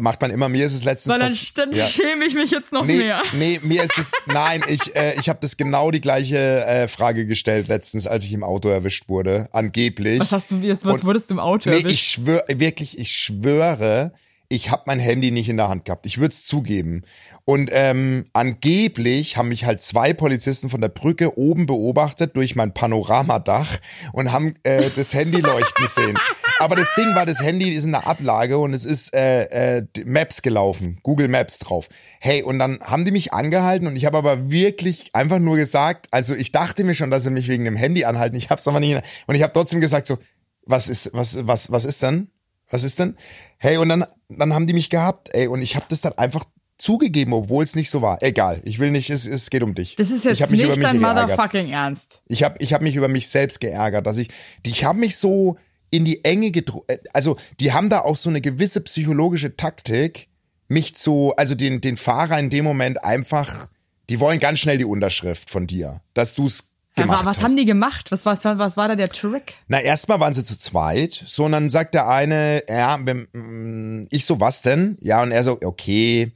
Macht 0.00 0.20
man 0.22 0.30
immer. 0.30 0.48
Mir 0.48 0.64
ist 0.64 0.72
es 0.74 0.84
letztens 0.84 1.12
Weil 1.14 1.20
dann, 1.20 1.36
dann 1.56 1.72
ja. 1.78 1.86
schäme 1.86 2.24
ich 2.24 2.34
mich 2.34 2.50
jetzt 2.50 2.72
noch 2.72 2.84
Nee, 2.86 2.96
mehr. 2.96 3.20
nee, 3.34 3.60
mir 3.62 3.84
ist 3.84 3.98
es, 3.98 4.12
nein, 4.26 4.62
ich, 4.66 4.96
äh, 4.96 5.14
ich 5.20 5.28
habe 5.28 5.38
das 5.42 5.58
genau 5.58 5.90
die 5.90 6.00
gleiche 6.00 6.64
äh, 6.64 6.88
Frage 6.88 7.26
gestellt 7.26 7.68
letztens, 7.68 8.06
als 8.06 8.24
ich 8.24 8.32
im 8.32 8.42
Auto 8.42 8.68
erwischt 8.70 9.08
wurde, 9.08 9.48
angeblich. 9.52 10.18
Was 10.20 10.32
hast 10.32 10.50
du 10.50 10.56
jetzt, 10.56 10.86
was 10.86 10.94
Und- 11.02 11.04
wurdest 11.04 11.28
du 11.28 11.34
im 11.34 11.40
Auto 11.40 11.68
Nee, 11.68 11.80
erwischt? 11.80 11.94
ich 11.94 12.02
schwöre, 12.02 12.44
wirklich, 12.48 12.98
ich 12.98 13.12
schwöre, 13.14 14.12
ich 14.50 14.70
habe 14.70 14.84
mein 14.86 14.98
Handy 14.98 15.30
nicht 15.30 15.50
in 15.50 15.58
der 15.58 15.68
Hand 15.68 15.84
gehabt. 15.84 16.06
Ich 16.06 16.18
würde 16.18 16.32
es 16.32 16.46
zugeben. 16.46 17.02
Und 17.44 17.68
ähm, 17.70 18.26
angeblich 18.32 19.36
haben 19.36 19.50
mich 19.50 19.66
halt 19.66 19.82
zwei 19.82 20.14
Polizisten 20.14 20.70
von 20.70 20.80
der 20.80 20.88
Brücke 20.88 21.36
oben 21.36 21.66
beobachtet 21.66 22.34
durch 22.34 22.56
mein 22.56 22.72
Panoramadach 22.72 23.78
und 24.12 24.32
haben 24.32 24.54
äh, 24.62 24.88
das 24.96 25.12
Handy 25.12 25.40
leuchten 25.42 25.86
sehen. 25.88 26.18
Aber 26.60 26.76
das 26.76 26.94
Ding 26.94 27.14
war, 27.14 27.26
das 27.26 27.42
Handy 27.42 27.68
ist 27.74 27.84
in 27.84 27.92
der 27.92 28.06
Ablage 28.06 28.56
und 28.56 28.72
es 28.72 28.86
ist 28.86 29.14
äh, 29.14 29.78
äh, 29.78 29.86
Maps 30.06 30.40
gelaufen, 30.40 30.98
Google 31.02 31.28
Maps 31.28 31.58
drauf. 31.58 31.88
Hey, 32.18 32.42
und 32.42 32.58
dann 32.58 32.80
haben 32.80 33.04
die 33.04 33.12
mich 33.12 33.34
angehalten 33.34 33.86
und 33.86 33.96
ich 33.96 34.06
habe 34.06 34.16
aber 34.16 34.50
wirklich 34.50 35.10
einfach 35.12 35.38
nur 35.38 35.56
gesagt, 35.56 36.06
also 36.10 36.34
ich 36.34 36.52
dachte 36.52 36.84
mir 36.84 36.94
schon, 36.94 37.10
dass 37.10 37.22
sie 37.22 37.30
mich 37.30 37.48
wegen 37.48 37.64
dem 37.64 37.76
Handy 37.76 38.06
anhalten. 38.06 38.36
Ich 38.36 38.48
habe 38.48 38.58
es 38.58 38.66
aber 38.66 38.80
nicht. 38.80 38.98
Und 39.26 39.34
ich 39.34 39.42
habe 39.42 39.52
trotzdem 39.52 39.80
gesagt 39.80 40.06
so, 40.06 40.16
was 40.64 40.88
ist, 40.88 41.10
was, 41.12 41.46
was, 41.46 41.70
was 41.70 41.84
ist 41.84 42.02
denn? 42.02 42.30
Was 42.70 42.84
ist 42.84 42.98
denn? 42.98 43.16
Hey, 43.58 43.78
und 43.78 43.88
dann, 43.88 44.04
dann 44.28 44.52
haben 44.52 44.66
die 44.66 44.74
mich 44.74 44.90
gehabt, 44.90 45.30
ey, 45.32 45.46
und 45.46 45.62
ich 45.62 45.76
habe 45.76 45.86
das 45.88 46.00
dann 46.00 46.12
einfach 46.14 46.44
zugegeben, 46.78 47.32
obwohl 47.32 47.64
es 47.64 47.74
nicht 47.74 47.90
so 47.90 48.02
war. 48.02 48.22
Egal, 48.22 48.60
ich 48.64 48.78
will 48.78 48.90
nicht, 48.90 49.10
es, 49.10 49.26
es 49.26 49.50
geht 49.50 49.62
um 49.62 49.74
dich. 49.74 49.96
Das 49.96 50.10
ist 50.10 50.24
jetzt 50.24 50.50
nicht 50.50 50.82
dein 50.82 51.00
motherfucking 51.00 51.68
Ernst. 51.70 52.22
Ich 52.28 52.44
habe 52.44 52.56
ich 52.60 52.72
hab 52.72 52.82
mich 52.82 52.94
über 52.94 53.08
mich 53.08 53.28
selbst 53.28 53.60
geärgert, 53.60 54.06
dass 54.06 54.16
ich, 54.16 54.28
die, 54.64 54.70
ich 54.70 54.84
habe 54.84 54.98
mich 54.98 55.16
so 55.16 55.56
in 55.90 56.04
die 56.04 56.24
Enge 56.24 56.50
gedrückt, 56.50 56.90
also 57.14 57.36
die 57.60 57.72
haben 57.72 57.90
da 57.90 58.00
auch 58.00 58.16
so 58.16 58.30
eine 58.30 58.40
gewisse 58.40 58.80
psychologische 58.82 59.56
Taktik, 59.56 60.28
mich 60.68 60.94
zu, 60.94 61.32
also 61.36 61.54
den, 61.54 61.80
den 61.80 61.96
Fahrer 61.96 62.38
in 62.38 62.50
dem 62.50 62.64
Moment 62.64 63.02
einfach, 63.02 63.68
die 64.10 64.20
wollen 64.20 64.38
ganz 64.38 64.60
schnell 64.60 64.78
die 64.78 64.84
Unterschrift 64.84 65.50
von 65.50 65.66
dir, 65.66 66.02
dass 66.14 66.34
du 66.34 66.46
es 66.46 66.68
gemacht 67.02 67.24
wa- 67.24 67.30
was 67.30 67.36
hast. 67.38 67.44
haben 67.44 67.56
die 67.56 67.64
gemacht? 67.64 68.10
Was, 68.10 68.24
was, 68.26 68.44
was 68.44 68.76
war 68.76 68.88
da 68.88 68.96
der 68.96 69.08
Trick? 69.08 69.54
Na, 69.68 69.80
erstmal 69.80 70.20
waren 70.20 70.32
sie 70.34 70.44
zu 70.44 70.58
zweit. 70.58 71.22
So, 71.26 71.44
und 71.44 71.52
dann 71.52 71.70
sagt 71.70 71.94
der 71.94 72.08
eine, 72.08 72.62
ja, 72.68 72.96
mm, 72.96 74.06
ich 74.10 74.24
so, 74.24 74.40
was 74.40 74.62
denn? 74.62 74.98
Ja, 75.00 75.22
und 75.22 75.30
er 75.32 75.44
so, 75.44 75.58
okay, 75.64 76.32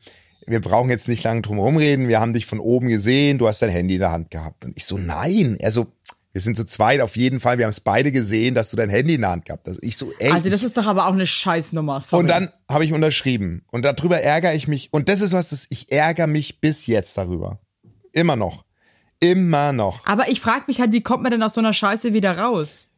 wir 0.47 0.61
brauchen 0.61 0.91
jetzt 0.91 1.09
nicht 1.09 1.23
lange 1.25 1.43
drum 1.43 1.59
rumreden, 1.59 2.09
wir 2.09 2.21
haben 2.21 2.33
dich 2.33 2.47
von 2.47 2.59
oben 2.61 2.89
gesehen, 2.89 3.39
du 3.39 3.47
hast 3.47 3.63
dein 3.63 3.71
Handy 3.71 3.95
in 3.95 4.01
der 4.01 4.11
Hand 4.13 4.31
gehabt. 4.31 4.65
Und 4.65 4.77
ich 4.77 4.85
so, 4.85 4.99
nein. 4.99 5.57
Er 5.61 5.71
so, 5.73 5.87
wir 6.33 6.41
sind 6.41 6.57
zu 6.57 6.65
zweit 6.65 7.01
auf 7.01 7.17
jeden 7.17 7.41
Fall, 7.41 7.59
wir 7.59 7.67
haben 7.67 7.71
es 7.71 7.81
beide 7.81 8.11
gesehen, 8.11 8.55
dass 8.55 8.71
du 8.71 8.77
dein 8.77 8.89
Handy 8.89 9.15
in 9.15 9.21
der 9.21 9.31
Hand 9.31 9.45
gehabt 9.45 9.69
hast. 9.69 9.79
Ich 9.85 9.97
so, 9.97 10.13
ey. 10.19 10.33
Also 10.33 10.49
das 10.51 10.63
ist 10.63 10.77
doch 10.77 10.87
aber 10.87 11.07
auch 11.07 11.13
eine 11.13 11.27
Scheißnummer. 11.27 12.01
Sorry. 12.01 12.23
und 12.23 12.29
dann 12.29 12.51
habe 12.71 12.85
ich 12.85 12.93
unterschrieben. 12.93 13.65
Und 13.71 13.85
darüber 13.85 14.21
ärgere 14.21 14.55
ich 14.55 14.67
mich. 14.67 14.93
Und 14.93 15.09
das 15.09 15.21
ist 15.21 15.33
was, 15.33 15.51
das, 15.51 15.67
ich 15.69 15.93
ärgere 15.93 16.27
mich 16.27 16.61
bis 16.61 16.87
jetzt 16.87 17.19
darüber. 17.19 17.61
Immer 18.13 18.37
noch. 18.37 18.65
Immer 19.23 19.73
noch. 19.73 20.05
aber 20.07 20.29
ich 20.29 20.41
frage 20.41 20.65
mich 20.67 20.81
halt, 20.81 20.93
wie 20.93 21.01
kommt 21.01 21.23
man 21.23 21.31
denn 21.31 21.43
aus 21.43 21.55
so 21.55 21.61
einer 21.61 21.73
Scheiße 21.73 22.13
wieder 22.13 22.39
raus? 22.39 22.89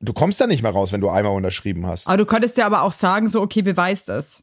Du 0.00 0.12
kommst 0.12 0.40
da 0.40 0.46
nicht 0.46 0.62
mehr 0.62 0.72
raus, 0.72 0.92
wenn 0.92 1.00
du 1.00 1.08
einmal 1.08 1.32
unterschrieben 1.32 1.86
hast. 1.86 2.08
Aber 2.08 2.16
du 2.16 2.26
könntest 2.26 2.56
ja 2.56 2.66
aber 2.66 2.82
auch 2.82 2.92
sagen, 2.92 3.28
so, 3.28 3.40
okay, 3.40 3.62
beweist 3.62 4.08
es. 4.08 4.42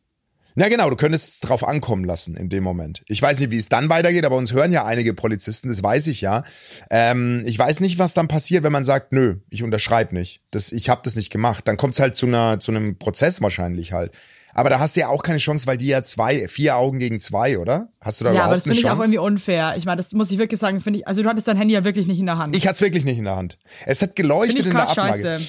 Na 0.60 0.70
genau, 0.70 0.90
du 0.90 0.96
könntest 0.96 1.30
es 1.30 1.40
drauf 1.40 1.68
ankommen 1.68 2.04
lassen 2.04 2.36
in 2.36 2.50
dem 2.50 2.64
Moment. 2.64 3.04
Ich 3.08 3.22
weiß 3.22 3.40
nicht, 3.40 3.52
wie 3.52 3.60
es 3.60 3.70
dann 3.70 3.90
weitergeht, 3.90 4.26
aber 4.26 4.38
uns 4.38 4.54
hören 4.54 4.72
ja 4.72 4.86
einige 4.86 5.14
Polizisten, 5.14 5.70
das 5.70 5.84
weiß 5.84 6.08
ich 6.08 6.22
ja. 6.22 6.42
Ähm, 6.90 7.44
ich 7.46 7.60
weiß 7.60 7.80
nicht, 7.80 8.00
was 8.00 8.16
dann 8.16 8.28
passiert, 8.28 8.64
wenn 8.64 8.72
man 8.72 8.84
sagt, 8.84 9.12
nö, 9.12 9.36
ich 9.52 9.62
unterschreibe 9.62 10.16
nicht. 10.16 10.42
Das, 10.50 10.72
ich 10.72 10.90
habe 10.90 11.02
das 11.04 11.16
nicht 11.16 11.32
gemacht. 11.32 11.68
Dann 11.68 11.78
kommt 11.78 11.94
es 11.94 12.00
halt 12.00 12.16
zu, 12.16 12.26
einer, 12.26 12.60
zu 12.60 12.72
einem 12.72 12.98
Prozess 12.98 13.40
wahrscheinlich 13.42 13.94
halt. 13.94 14.18
Aber 14.58 14.70
da 14.72 14.80
hast 14.80 14.96
du 14.96 15.02
ja 15.02 15.08
auch 15.10 15.22
keine 15.22 15.38
Chance, 15.38 15.68
weil 15.68 15.78
die 15.78 15.86
ja 15.88 16.02
zwei, 16.02 16.48
vier 16.48 16.76
Augen 16.78 16.98
gegen 16.98 17.20
zwei, 17.20 17.60
oder? 17.60 17.90
Hast 18.02 18.20
du 18.20 18.24
da 18.26 18.32
Ja, 18.32 18.34
überhaupt 18.34 18.48
aber 18.48 18.56
das 18.56 18.66
eine 18.66 18.74
finde 18.74 18.80
ich 18.80 18.86
auch 18.86 18.90
Chance? 18.98 19.04
irgendwie 19.06 19.20
unfair. 19.20 19.76
Ich 19.78 19.86
meine, 19.86 19.98
das 20.02 20.14
muss 20.14 20.32
ich 20.32 20.40
wirklich 20.40 20.60
sagen, 20.60 20.82
finde 20.82 21.00
ich, 21.00 21.08
also 21.08 21.22
du 21.22 21.30
hattest 21.30 21.48
dein 21.48 21.58
Handy 21.58 21.76
ja 21.76 21.84
wirklich 21.84 22.08
nicht 22.08 22.18
in 22.20 22.26
der 22.26 22.38
Hand. 22.40 22.56
ich 22.56 22.66
hatte 22.66 22.76
es 22.76 22.82
wirklich 22.82 23.06
nicht 23.06 23.20
in 23.20 23.26
der 23.26 23.36
Hand. 23.36 23.60
Es 23.86 24.02
hat 24.02 24.16
geleuchtet 24.16 24.60
ich 24.62 24.66
in 24.66 24.72
der 24.72 24.90
Ablage. 24.90 25.22
scheiße. 25.24 25.42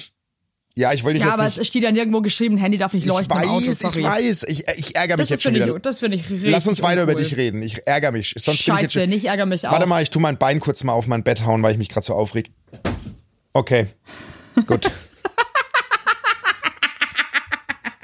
Ja, 0.75 0.93
ich 0.93 1.03
wollte 1.03 1.19
dich 1.19 1.27
Ja, 1.27 1.33
aber 1.33 1.45
nicht. 1.45 1.57
es 1.57 1.65
steht 1.67 1.81
ja 1.83 1.91
nirgendwo 1.91 2.21
geschrieben, 2.21 2.55
Handy 2.57 2.77
darf 2.77 2.93
nicht 2.93 3.03
ich 3.03 3.09
leuchten 3.09 3.35
im 3.41 3.49
Auto, 3.49 3.67
weiß, 3.67 3.79
sorry. 3.79 3.99
ich 3.99 4.05
weiß. 4.05 4.43
Ich, 4.43 4.67
ich 4.77 4.95
ärgere 4.95 5.17
mich 5.17 5.23
Das 5.23 5.29
jetzt 5.29 5.43
schon 5.43 5.55
wieder. 5.55 5.75
ich, 5.75 5.81
das 5.81 5.99
finde 5.99 6.15
ich 6.17 6.29
richtig 6.29 6.51
Lass 6.51 6.67
uns 6.67 6.81
weiter 6.83 7.01
über 7.03 7.11
uncool. 7.13 7.23
dich 7.25 7.35
reden. 7.35 7.63
Ich 7.63 7.85
ärgere 7.87 8.11
mich. 8.11 8.35
Sonst 8.37 8.63
bin 8.63 8.75
ich 8.75 8.81
jetzt 8.83 8.93
Scheiße, 8.93 8.99
schon, 9.05 9.09
nicht 9.09 9.25
ärgere 9.25 9.47
mich 9.47 9.67
auch. 9.67 9.71
Warte 9.71 9.87
mal, 9.87 10.03
ich 10.03 10.11
tu 10.11 10.19
mein 10.19 10.37
Bein 10.37 10.59
kurz 10.59 10.83
mal 10.83 10.93
auf 10.93 11.07
mein 11.07 11.23
Bett 11.23 11.43
hauen, 11.45 11.63
weil 11.63 11.71
ich 11.71 11.79
mich 11.79 11.89
gerade 11.89 12.05
so 12.05 12.13
aufreg. 12.13 12.51
Okay. 13.53 13.87
Gut. 14.67 14.91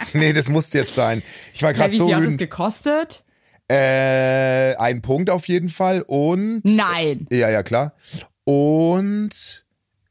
nee, 0.13 0.33
das 0.33 0.49
musste 0.49 0.79
jetzt 0.79 0.95
sein. 0.95 1.21
Ich 1.53 1.63
war 1.63 1.73
gerade 1.73 1.93
wie 1.93 1.97
so 1.97 2.07
viel 2.07 2.15
hat 2.15 2.21
das 2.21 2.33
wütend. 2.33 2.39
gekostet? 2.39 3.23
Äh, 3.67 4.75
ein 4.75 5.01
Punkt 5.01 5.29
auf 5.29 5.47
jeden 5.47 5.69
Fall 5.69 6.03
und. 6.03 6.61
Nein. 6.63 7.27
Ja, 7.31 7.49
ja, 7.49 7.63
klar. 7.63 7.93
Und 8.43 9.65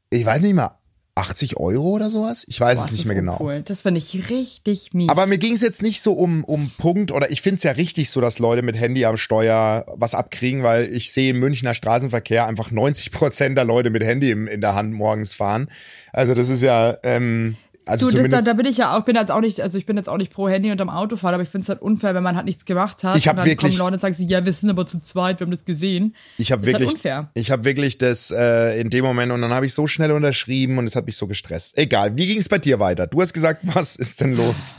ich 0.09 0.25
weiß 0.25 0.41
nicht 0.41 0.55
mal, 0.55 0.77
80 1.15 1.57
Euro 1.57 1.91
oder 1.91 2.09
sowas? 2.09 2.43
Ich 2.47 2.59
weiß 2.59 2.77
Boah, 2.77 2.85
es 2.85 2.91
nicht 2.91 3.05
mehr 3.05 3.15
genau. 3.15 3.37
uncool. 3.37 3.61
Das 3.63 3.83
finde 3.83 3.99
ich 3.99 4.29
richtig 4.29 4.93
mies. 4.93 5.09
Aber 5.09 5.25
mir 5.27 5.37
ging 5.37 5.53
es 5.53 5.61
jetzt 5.61 5.81
nicht 5.81 6.01
so 6.01 6.11
um, 6.11 6.43
um 6.43 6.69
Punkt 6.77 7.11
oder 7.11 7.31
ich 7.31 7.41
finde 7.41 7.55
es 7.55 7.63
ja 7.63 7.71
richtig 7.71 8.09
so, 8.09 8.19
dass 8.19 8.39
Leute 8.39 8.61
mit 8.61 8.77
Handy 8.77 9.05
am 9.05 9.15
Steuer 9.15 9.85
was 9.95 10.13
abkriegen, 10.13 10.63
weil 10.63 10.93
ich 10.93 11.13
sehe 11.13 11.29
im 11.31 11.39
Münchner 11.39 11.73
Straßenverkehr 11.73 12.45
einfach 12.45 12.69
90 12.69 13.11
Prozent 13.11 13.57
der 13.57 13.63
Leute 13.63 13.91
mit 13.91 14.03
Handy 14.03 14.29
im, 14.29 14.47
in 14.47 14.59
der 14.59 14.75
Hand 14.75 14.93
morgens 14.93 15.33
fahren. 15.33 15.69
Also 16.11 16.33
das 16.33 16.49
ist 16.49 16.61
ja, 16.61 16.97
ähm, 17.03 17.55
also 17.85 18.09
Du, 18.11 18.27
da, 18.27 18.41
da 18.41 18.53
bin 18.53 18.65
ich 18.65 18.77
ja 18.77 18.95
auch, 18.97 19.01
bin 19.03 19.15
jetzt 19.15 19.31
auch 19.31 19.41
nicht, 19.41 19.61
also 19.61 19.77
ich 19.77 19.85
bin 19.85 19.97
jetzt 19.97 20.09
auch 20.09 20.17
nicht 20.17 20.33
pro 20.33 20.47
Handy 20.49 20.71
unterm 20.71 20.89
Autofahren, 20.89 21.33
aber 21.33 21.43
ich 21.43 21.49
finde 21.49 21.63
es 21.63 21.69
halt 21.69 21.81
unfair, 21.81 22.15
wenn 22.15 22.23
man 22.23 22.35
halt 22.35 22.45
nichts 22.45 22.65
gemacht 22.65 23.03
hat. 23.03 23.17
Ich 23.17 23.27
hab 23.27 23.33
und 23.33 23.37
dann 23.39 23.45
wirklich- 23.45 23.71
kommen 23.77 23.79
Leute 23.79 23.93
und 23.95 23.99
sagen 24.01 24.13
so, 24.13 24.23
ja, 24.23 24.43
wir 24.45 24.53
sind 24.53 24.69
aber 24.69 24.85
zu 24.87 24.99
zweit, 24.99 25.39
wir 25.39 25.45
haben 25.45 25.51
das 25.51 25.65
gesehen. 25.65 26.15
Ich 26.37 26.51
habe 26.51 26.61
halt 26.65 26.73
wirklich, 26.79 26.93
unfair. 26.95 27.29
ich 27.33 27.51
habe 27.51 27.63
wirklich 27.65 27.97
das 27.97 28.31
äh, 28.31 28.79
in 28.79 28.89
dem 28.89 29.05
Moment 29.05 29.31
und 29.31 29.41
dann 29.41 29.51
habe 29.51 29.65
ich 29.65 29.73
so 29.73 29.87
schnell 29.87 30.11
unterschrieben 30.11 30.77
und 30.77 30.85
es 30.85 30.95
hat 30.95 31.05
mich 31.05 31.17
so 31.17 31.27
gestresst. 31.27 31.77
Egal, 31.77 32.15
wie 32.17 32.27
ging 32.27 32.37
es 32.39 32.49
bei 32.49 32.57
dir 32.57 32.79
weiter? 32.79 33.07
Du 33.07 33.21
hast 33.21 33.33
gesagt, 33.33 33.61
was 33.75 33.95
ist 33.95 34.21
denn 34.21 34.35
los? 34.35 34.75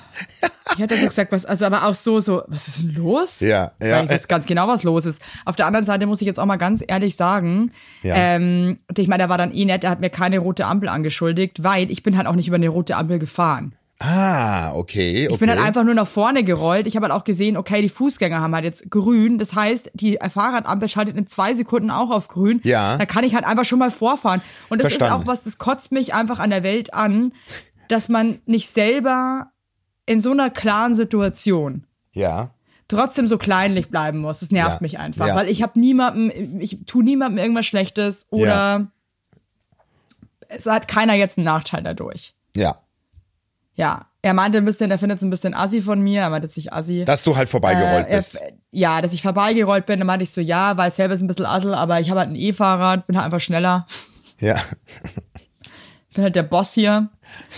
Ich 0.74 0.78
hätte 0.80 0.96
so 0.96 1.06
gesagt, 1.06 1.30
was, 1.30 1.44
also 1.44 1.64
aber 1.66 1.86
auch 1.86 1.94
so, 1.94 2.20
so, 2.20 2.42
was 2.48 2.66
ist 2.68 2.78
denn 2.82 2.94
los? 2.94 3.40
Ja, 3.40 3.72
ja. 3.80 3.98
Weil 3.98 4.04
ich 4.04 4.10
weiß 4.10 4.28
ganz 4.28 4.46
genau, 4.46 4.66
was 4.66 4.82
los 4.82 5.04
ist. 5.04 5.20
Auf 5.44 5.54
der 5.56 5.66
anderen 5.66 5.86
Seite 5.86 6.06
muss 6.06 6.20
ich 6.20 6.26
jetzt 6.26 6.40
auch 6.40 6.46
mal 6.46 6.56
ganz 6.56 6.82
ehrlich 6.86 7.14
sagen, 7.16 7.70
Ja. 8.02 8.14
ähm, 8.16 8.78
und 8.88 8.98
ich 8.98 9.06
meine, 9.08 9.22
der 9.22 9.28
war 9.28 9.38
dann 9.38 9.54
eh 9.54 9.64
nett, 9.64 9.84
der 9.84 9.90
hat 9.90 10.00
mir 10.00 10.10
keine 10.10 10.38
rote 10.38 10.64
Ampel 10.66 10.88
angeschuldigt, 10.88 11.62
weil 11.62 11.90
ich 11.90 12.02
bin 12.02 12.16
halt 12.16 12.26
auch 12.26 12.34
nicht 12.34 12.48
über 12.48 12.56
eine 12.56 12.68
rote 12.68 12.95
Ampel 12.96 13.18
gefahren. 13.18 13.74
Ah, 13.98 14.72
okay, 14.74 15.26
okay. 15.26 15.32
Ich 15.32 15.40
bin 15.40 15.48
halt 15.48 15.58
einfach 15.58 15.82
nur 15.82 15.94
nach 15.94 16.06
vorne 16.06 16.44
gerollt. 16.44 16.86
Ich 16.86 16.96
habe 16.96 17.04
halt 17.06 17.14
auch 17.14 17.24
gesehen, 17.24 17.56
okay, 17.56 17.80
die 17.80 17.88
Fußgänger 17.88 18.40
haben 18.40 18.54
halt 18.54 18.64
jetzt 18.66 18.90
grün. 18.90 19.38
Das 19.38 19.54
heißt, 19.54 19.90
die 19.94 20.18
Fahrradampel 20.28 20.86
schaltet 20.90 21.16
in 21.16 21.26
zwei 21.26 21.54
Sekunden 21.54 21.90
auch 21.90 22.10
auf 22.10 22.28
grün. 22.28 22.60
Ja. 22.62 22.98
Da 22.98 23.06
kann 23.06 23.24
ich 23.24 23.34
halt 23.34 23.46
einfach 23.46 23.64
schon 23.64 23.78
mal 23.78 23.90
vorfahren. 23.90 24.42
Und 24.68 24.82
das 24.82 24.88
Verstanden. 24.88 25.14
ist 25.14 25.20
auch 25.22 25.26
was, 25.26 25.44
das 25.44 25.56
kotzt 25.56 25.92
mich 25.92 26.12
einfach 26.12 26.40
an 26.40 26.50
der 26.50 26.62
Welt 26.62 26.92
an, 26.92 27.32
dass 27.88 28.10
man 28.10 28.38
nicht 28.44 28.70
selber 28.70 29.50
in 30.04 30.20
so 30.20 30.30
einer 30.32 30.50
klaren 30.50 30.94
Situation 30.94 31.86
Ja. 32.12 32.50
trotzdem 32.88 33.26
so 33.28 33.38
kleinlich 33.38 33.88
bleiben 33.88 34.18
muss. 34.18 34.40
Das 34.40 34.50
nervt 34.50 34.72
Ja. 34.72 34.78
mich 34.82 34.98
einfach, 34.98 35.28
Ja. 35.28 35.36
weil 35.36 35.48
ich 35.48 35.62
habe 35.62 35.80
niemandem, 35.80 36.60
ich 36.60 36.80
tu 36.84 37.00
niemandem 37.00 37.38
irgendwas 37.38 37.64
Schlechtes 37.64 38.26
oder 38.28 38.46
Ja. 38.46 38.86
es 40.48 40.66
hat 40.66 40.86
keiner 40.86 41.14
jetzt 41.14 41.38
einen 41.38 41.46
Nachteil 41.46 41.82
dadurch. 41.82 42.34
Ja. 42.54 42.78
Ja, 43.76 44.06
er 44.22 44.34
meinte 44.34 44.58
ein 44.58 44.64
bisschen, 44.64 44.90
er 44.90 44.98
findet 44.98 45.18
es 45.18 45.22
ein 45.24 45.30
bisschen 45.30 45.54
assi 45.54 45.80
von 45.82 46.00
mir, 46.00 46.22
er 46.22 46.30
meinte 46.30 46.48
sich 46.48 46.72
assi. 46.72 47.04
Dass 47.04 47.22
du 47.22 47.36
halt 47.36 47.48
vorbeigerollt 47.48 48.06
Äh, 48.06 48.10
er- 48.10 48.16
bist. 48.16 48.38
Ja, 48.70 49.00
dass 49.00 49.12
ich 49.12 49.22
vorbeigerollt 49.22 49.86
bin, 49.86 50.00
dann 50.00 50.06
meinte 50.06 50.24
ich 50.24 50.30
so, 50.32 50.40
ja, 50.40 50.76
weil 50.76 50.90
selber 50.90 51.14
ist 51.14 51.20
ein 51.22 51.28
bisschen 51.28 51.46
assel, 51.46 51.74
aber 51.74 52.00
ich 52.00 52.10
habe 52.10 52.20
halt 52.20 52.30
ein 52.30 52.36
E-Fahrrad, 52.36 53.06
bin 53.06 53.16
halt 53.16 53.26
einfach 53.26 53.40
schneller, 53.40 53.86
Ja. 54.40 54.56
bin 56.14 56.24
halt 56.24 56.34
der 56.36 56.42
Boss 56.42 56.72
hier. 56.72 57.08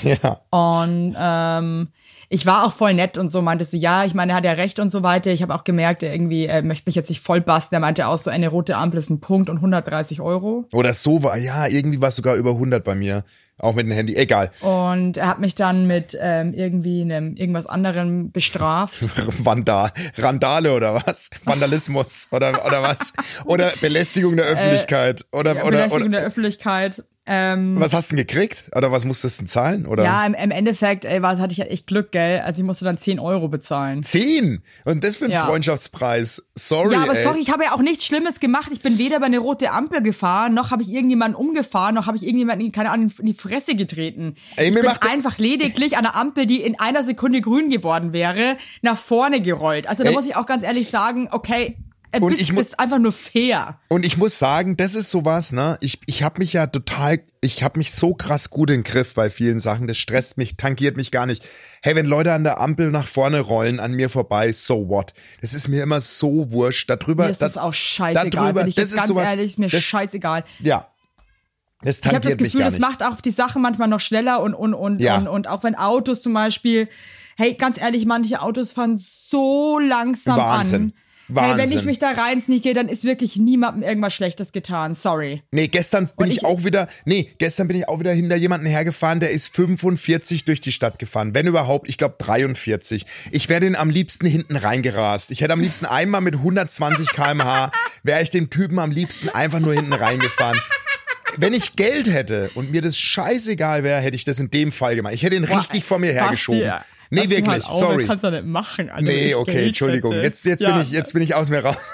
Ja. 0.02 0.40
Und 0.50 1.14
ähm, 1.18 1.88
ich 2.30 2.46
war 2.46 2.64
auch 2.66 2.72
voll 2.72 2.94
nett 2.94 3.16
und 3.16 3.30
so, 3.30 3.40
meinte 3.42 3.64
sie, 3.64 3.78
ja, 3.78 4.04
ich 4.04 4.14
meine, 4.14 4.32
er 4.32 4.36
hat 4.36 4.44
ja 4.44 4.52
recht 4.52 4.78
und 4.80 4.90
so 4.90 5.02
weiter. 5.02 5.30
Ich 5.30 5.42
habe 5.42 5.54
auch 5.54 5.64
gemerkt, 5.64 6.02
er 6.02 6.12
irgendwie, 6.12 6.46
er 6.46 6.62
möchte 6.62 6.88
mich 6.88 6.94
jetzt 6.94 7.08
nicht 7.08 7.22
voll 7.22 7.40
basten. 7.40 7.74
Er 7.74 7.80
meinte 7.80 8.06
auch 8.06 8.18
so, 8.18 8.30
eine 8.30 8.48
rote 8.48 8.76
Ampel 8.76 9.00
ist 9.00 9.10
ein 9.10 9.20
Punkt 9.20 9.48
und 9.48 9.56
130 9.56 10.20
Euro. 10.20 10.66
Oder 10.72 10.92
so 10.92 11.22
war, 11.22 11.36
ja, 11.38 11.66
irgendwie 11.66 12.00
war 12.00 12.08
es 12.08 12.16
sogar 12.16 12.36
über 12.36 12.50
100 12.50 12.84
bei 12.84 12.94
mir. 12.94 13.24
Auch 13.60 13.74
mit 13.74 13.86
dem 13.86 13.92
Handy. 13.92 14.14
Egal. 14.14 14.52
Und 14.60 15.16
er 15.16 15.26
hat 15.26 15.40
mich 15.40 15.56
dann 15.56 15.86
mit 15.88 16.16
ähm, 16.20 16.54
irgendwie 16.54 17.02
einem 17.02 17.34
irgendwas 17.34 17.66
anderem 17.66 18.30
bestraft. 18.30 18.94
Vandal. 19.44 19.90
Randale 20.16 20.72
oder 20.74 20.94
was? 20.94 21.30
Vandalismus 21.44 22.28
oder, 22.30 22.64
oder 22.64 22.82
was? 22.84 23.14
Oder 23.46 23.72
Belästigung 23.80 24.36
der 24.36 24.44
Öffentlichkeit. 24.46 25.24
oder, 25.32 25.52
oder, 25.52 25.60
Äh, 25.60 25.70
Belästigung 25.70 26.02
oder, 26.08 26.18
der 26.18 26.26
Öffentlichkeit. 26.26 27.04
Ähm, 27.30 27.78
was 27.78 27.92
hast 27.92 28.10
du 28.10 28.16
denn 28.16 28.26
gekriegt? 28.26 28.64
Oder 28.74 28.90
was 28.90 29.04
musstest 29.04 29.38
du 29.38 29.42
denn 29.42 29.48
zahlen? 29.48 29.86
Oder? 29.86 30.02
ja, 30.04 30.24
im, 30.24 30.32
im 30.34 30.50
Endeffekt, 30.50 31.04
ey, 31.04 31.20
was 31.22 31.38
hatte 31.38 31.52
ich 31.52 31.60
echt 31.60 31.86
Glück, 31.86 32.10
gell? 32.12 32.40
Also 32.40 32.60
ich 32.60 32.64
musste 32.66 32.84
dann 32.84 32.96
10 32.96 33.18
Euro 33.20 33.48
bezahlen. 33.48 34.02
Zehn! 34.02 34.62
Und 34.84 35.04
das 35.04 35.16
für 35.16 35.26
einen 35.26 35.34
Ja. 35.34 35.44
Freundschaftspreis. 35.46 36.42
Sorry. 36.54 36.94
Ja, 36.94 37.02
aber 37.02 37.16
ey. 37.16 37.22
sorry, 37.22 37.40
ich 37.40 37.50
habe 37.50 37.64
ja 37.64 37.72
auch 37.72 37.82
nichts 37.82 38.06
Schlimmes 38.06 38.40
gemacht. 38.40 38.70
Ich 38.72 38.80
bin 38.82 38.98
weder 38.98 39.16
über 39.18 39.26
eine 39.26 39.38
rote 39.38 39.70
Ampel 39.70 40.02
gefahren, 40.02 40.54
noch 40.54 40.70
habe 40.70 40.82
ich 40.82 40.90
irgendjemanden 40.90 41.34
umgefahren, 41.38 41.94
noch 41.94 42.06
habe 42.06 42.16
ich 42.16 42.22
irgendjemanden, 42.24 42.66
in- 42.66 42.72
keine 42.72 42.90
Ahnung, 42.90 43.12
in 43.18 43.26
die 43.26 43.34
Fresse 43.34 43.74
getreten. 43.74 44.34
Ey, 44.56 44.68
ich 44.68 44.74
bin 44.74 44.86
einfach 44.86 45.38
lediglich 45.38 45.96
an 45.98 46.06
einer 46.06 46.16
Ampel, 46.16 46.46
die 46.46 46.62
in 46.62 46.78
einer 46.80 47.04
Sekunde 47.04 47.40
grün 47.40 47.68
geworden 47.70 48.12
wäre, 48.12 48.56
nach 48.82 48.96
vorne 48.96 49.40
gerollt. 49.40 49.88
Also 49.88 50.02
da 50.02 50.08
Ey. 50.10 50.14
muss 50.14 50.24
ich 50.26 50.36
auch 50.36 50.46
ganz 50.46 50.62
ehrlich 50.62 50.88
sagen, 50.88 51.28
okay, 51.30 51.76
ein 52.12 52.22
Und 52.22 52.30
bisschen 52.38 52.56
ich 52.56 52.62
ist 52.62 52.80
einfach 52.80 52.98
nur 52.98 53.12
fair. 53.12 53.78
Und 53.88 54.04
ich 54.04 54.16
muss 54.16 54.38
sagen, 54.38 54.76
das 54.76 54.94
ist 54.94 55.10
sowas, 55.10 55.52
ne? 55.52 55.76
Ich, 55.80 56.00
ich 56.06 56.22
habe 56.22 56.38
mich 56.38 56.52
ja 56.54 56.66
total, 56.66 57.20
ich 57.40 57.62
habe 57.62 57.78
mich 57.78 57.92
so 57.92 58.14
krass 58.14 58.50
gut 58.50 58.70
im 58.70 58.82
Griff 58.82 59.14
bei 59.14 59.28
vielen 59.30 59.60
Sachen. 59.60 59.86
Das 59.86 59.98
stresst 59.98 60.38
mich, 60.38 60.56
tangiert 60.56 60.96
mich 60.96 61.10
gar 61.10 61.26
nicht. 61.26 61.44
Hey, 61.82 61.94
wenn 61.96 62.06
Leute 62.06 62.32
an 62.32 62.44
der 62.44 62.60
Ampel 62.60 62.90
nach 62.90 63.06
vorne 63.06 63.40
rollen, 63.40 63.78
an 63.78 63.92
mir 63.92 64.08
vorbei, 64.08 64.52
so 64.52 64.88
what? 64.88 65.12
Das 65.42 65.52
ist 65.54 65.68
mir 65.68 65.82
immer 65.82 66.00
so 66.00 66.50
wurscht. 66.50 66.88
Darüber, 66.88 67.24
Mir 67.24 67.30
ist 67.30 67.42
das 67.42 67.52
da- 67.54 67.62
auch 67.62 67.74
scheißegal, 67.74 68.30
darüber, 68.30 68.66
ich 68.66 68.74
das 68.74 68.84
jetzt 68.84 68.90
ist 68.92 68.96
ganz 68.96 69.08
sowas, 69.08 69.28
ehrlich, 69.28 69.46
ist 69.46 69.58
mir 69.58 69.68
das, 69.68 69.82
scheißegal. 69.84 70.44
Ja. 70.60 70.88
Das 71.82 71.98
Ich 71.98 72.04
habe 72.06 72.14
tangiert 72.20 72.40
das 72.40 72.44
Gefühl, 72.52 72.62
das 72.64 72.78
macht 72.80 73.04
auch 73.04 73.20
die 73.20 73.30
Sache 73.30 73.58
manchmal 73.58 73.86
noch 73.88 74.00
schneller 74.00 74.40
und 74.42 74.54
und 74.54 74.74
und 74.74 75.00
Ja. 75.00 75.16
und, 75.18 75.28
und 75.28 75.46
auch 75.46 75.62
wenn 75.62 75.76
Autos 75.76 76.22
zum 76.22 76.34
Beispiel, 76.34 76.88
hey, 77.36 77.54
ganz 77.54 77.78
ehrlich, 77.80 78.04
manche 78.04 78.42
Autos 78.42 78.72
fahren 78.72 78.98
so 78.98 79.78
langsam 79.78 80.38
Wahnsinn. 80.38 80.82
an. 80.82 80.92
Hey, 81.28 81.34
wenn 81.52 81.58
Wahnsinn. 81.58 81.78
ich 81.78 81.84
mich 81.84 81.98
da 81.98 82.10
rein 82.12 82.40
sneake, 82.40 82.72
dann 82.74 82.88
ist 82.88 83.04
wirklich 83.04 83.36
niemandem 83.36 83.82
irgendwas 83.82 84.14
Schlechtes 84.14 84.52
getan. 84.52 84.94
Sorry. 84.94 85.42
Nee, 85.50 85.68
gestern 85.68 86.08
bin 86.16 86.30
ich, 86.30 86.38
ich- 86.38 86.44
auch 86.44 86.64
wieder, 86.64 86.88
nee, 87.04 87.30
gestern 87.38 87.68
bin 87.68 87.76
ich 87.76 87.86
auch 87.88 88.00
wieder 88.00 88.12
hinter 88.12 88.36
jemanden 88.36 88.66
hergefahren, 88.66 89.20
der 89.20 89.30
ist 89.30 89.54
45 89.54 90.44
durch 90.46 90.60
die 90.60 90.72
Stadt 90.72 90.98
gefahren. 90.98 91.34
Wenn 91.34 91.46
überhaupt, 91.46 91.88
ich 91.88 91.98
glaube 91.98 92.14
43. 92.18 93.04
Ich 93.30 93.48
wäre 93.48 93.60
den 93.60 93.76
am 93.76 93.90
liebsten 93.90 94.26
hinten 94.26 94.56
reingerast. 94.56 95.30
Ich 95.30 95.40
hätte 95.42 95.52
am 95.52 95.60
liebsten 95.60 95.84
einmal 95.86 96.20
mit 96.22 96.34
120 96.34 97.10
kmh, 97.12 97.70
wäre 98.02 98.22
ich 98.22 98.30
dem 98.30 98.48
Typen 98.50 98.78
am 98.78 98.90
liebsten 98.90 99.28
einfach 99.28 99.60
nur 99.60 99.74
hinten 99.74 99.92
reingefahren. 99.92 100.58
Wenn 101.36 101.52
ich 101.52 101.76
Geld 101.76 102.08
hätte 102.10 102.50
und 102.54 102.72
mir 102.72 102.80
das 102.80 102.98
scheißegal 102.98 103.84
wäre, 103.84 104.00
hätte 104.00 104.16
ich 104.16 104.24
das 104.24 104.38
in 104.38 104.50
dem 104.50 104.72
Fall 104.72 104.96
gemacht. 104.96 105.12
Ich 105.14 105.22
hätte 105.22 105.36
ihn 105.36 105.44
richtig 105.44 105.84
vor 105.84 105.98
mir 105.98 106.12
hergeschoben. 106.12 106.62
Basti, 106.62 106.84
Nee, 107.10 107.20
lass 107.20 107.28
wirklich, 107.30 107.48
halt 107.48 107.64
auf, 107.64 107.78
sorry. 107.80 108.06
Kannst 108.06 108.24
du 108.24 108.30
nicht 108.30 108.44
machen. 108.44 108.90
Alter, 108.90 109.02
Nee, 109.02 109.34
okay, 109.34 109.52
Geld 109.52 109.66
Entschuldigung. 109.68 110.12
hätte. 110.12 110.22
Jetzt, 110.24 110.44
jetzt 110.44 110.60
ja, 110.62 110.72
bin 110.72 110.82
ich, 110.82 110.90
jetzt 110.90 111.12
bin 111.12 111.22
ich 111.22 111.34
aus 111.34 111.48
mir 111.50 111.64
raus. 111.64 111.76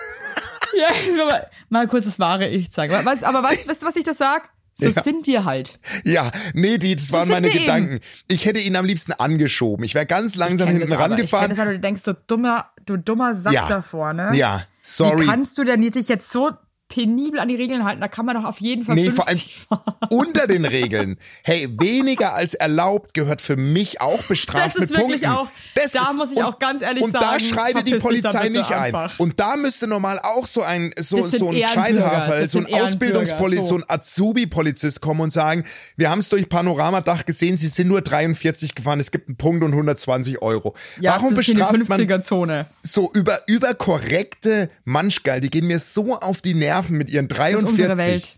Ja, 0.77 0.89
so 1.17 1.25
mal, 1.27 1.47
mal 1.69 1.87
kurz 1.87 2.05
das 2.05 2.19
wahre 2.19 2.49
Ich 2.49 2.73
zeigen. 2.73 2.93
Weißt, 2.93 3.23
aber 3.23 3.45
weißt, 3.45 3.69
du, 3.83 3.87
was 3.87 3.95
ich 3.95 4.03
das 4.03 4.19
sag? 4.19 4.51
So 4.77 4.87
Ja. 4.87 5.03
sind 5.05 5.25
wir 5.29 5.45
halt. 5.45 5.79
Ja, 6.05 6.33
nee, 6.53 6.79
die, 6.79 6.97
das 6.97 7.13
waren 7.13 7.29
sind 7.29 7.33
meine 7.33 7.47
wir 7.47 7.55
eben. 7.55 7.61
Gedanken. 7.65 8.01
Ich 8.29 8.45
hätte 8.45 8.59
ihn 8.59 8.75
am 8.75 8.85
liebsten 8.85 9.13
angeschoben. 9.13 9.85
Ich 9.85 9.95
wäre 9.95 10.05
ganz 10.05 10.35
langsam 10.35 10.67
hinten 10.67 10.89
das 10.89 10.91
aber. 10.91 11.05
Ich 11.15 11.33
rangefahren. 11.33 11.55
das, 11.55 11.75
du 11.75 11.79
denkst, 11.79 12.03
du 12.03 12.15
dummer, 12.27 12.71
du 12.87 12.97
dummer 12.97 13.37
Sack 13.37 13.53
Ja. 13.53 13.69
da 13.69 13.83
vorne. 13.83 14.33
Ja, 14.35 14.59
Wie 14.59 14.65
sorry. 14.83 15.27
kannst 15.27 15.57
du 15.59 15.63
denn 15.63 15.81
dich 15.81 16.09
jetzt 16.09 16.33
so 16.33 16.51
penibel 16.89 17.41
an 17.41 17.49
die 17.49 17.57
Regeln 17.57 17.85
halten? 17.85 18.01
Da 18.01 18.09
kann 18.09 18.27
man 18.27 18.37
doch 18.37 18.45
auf 18.45 18.61
jeden 18.61 18.85
Fall 18.85 18.95
Nee, 18.95 19.11
vor 19.11 19.27
allem 19.27 19.39
50 19.39 19.67
fahren. 19.69 19.83
unter 20.11 20.47
den 20.47 20.65
Regeln. 20.65 21.19
Hey, 21.43 21.69
weniger 21.81 22.35
als 22.35 22.55
erlaubt 22.55 23.15
gehört 23.15 23.41
für 23.41 23.57
mich 23.57 24.01
auch 24.01 24.23
bestraft 24.25 24.67
Das 24.67 24.75
ist 24.75 24.81
mit 24.91 24.99
wirklich 25.01 25.23
Punkten. 25.23 25.39
auch- 25.39 25.49
da 25.93 26.13
muss 26.13 26.31
ich 26.33 26.43
auch 26.43 26.59
ganz 26.59 26.83
ehrlich 26.83 27.03
und 27.03 27.09
Und 27.15 27.15
da 27.15 27.21
sagen, 27.31 27.41
schreitet 27.41 27.87
die 27.87 27.97
Polizei 27.97 28.49
nicht 28.49 28.71
ein. 28.71 28.95
einfach. 28.95 29.19
Und 29.19 29.41
da 29.41 29.57
müsste 29.57 29.87
normal 29.87 30.21
auch 30.23 30.47
so 30.47 30.63
ein 30.63 30.93
so 31.01 31.17
Das 31.27 31.39
so 31.39 31.51
ein 31.51 31.59
das 31.61 32.53
so 32.53 32.59
ein 32.59 32.73
Ausbildungspolizist, 32.75 33.69
so 33.69 33.79
so. 33.79 33.85
ein 33.85 33.91
Azubi-Polizist 33.91 35.01
kommen 35.01 35.21
und 35.21 35.31
sagen, 35.31 35.65
wir 35.97 36.11
haben 36.11 36.19
es 36.21 36.29
durch 36.29 36.49
Panoramadach 36.49 37.25
gesehen, 37.25 37.57
sie 37.57 37.69
sind 37.69 37.89
nur 37.89 38.03
43 38.03 38.75
gefahren, 38.75 39.01
es 39.01 39.11
gibt 39.11 39.29
einen 39.29 39.37
Punkt 39.37 39.65
und 39.65 39.73
120 39.73 40.43
Euro. 40.43 40.75
Ja, 41.01 41.13
Warum 41.13 41.35
das 41.35 41.47
bestraft 41.47 41.89
man 41.89 42.01
50er-Zone. 42.01 42.67
so 42.83 43.11
über 43.15 43.41
überkorrekte 43.47 44.71
Manschgeil, 44.85 45.41
die 45.41 45.51
gehen 45.51 45.67
mir 45.67 45.79
so 45.79 46.15
auf 46.19 46.43
die 46.43 46.55
Nerven 46.55 46.74
mit 46.91 47.11
ihren 47.11 47.29
Das 47.29 47.39
ist 47.51 47.65
unsere 47.65 47.89
43. 47.95 48.07
Welt. 48.07 48.37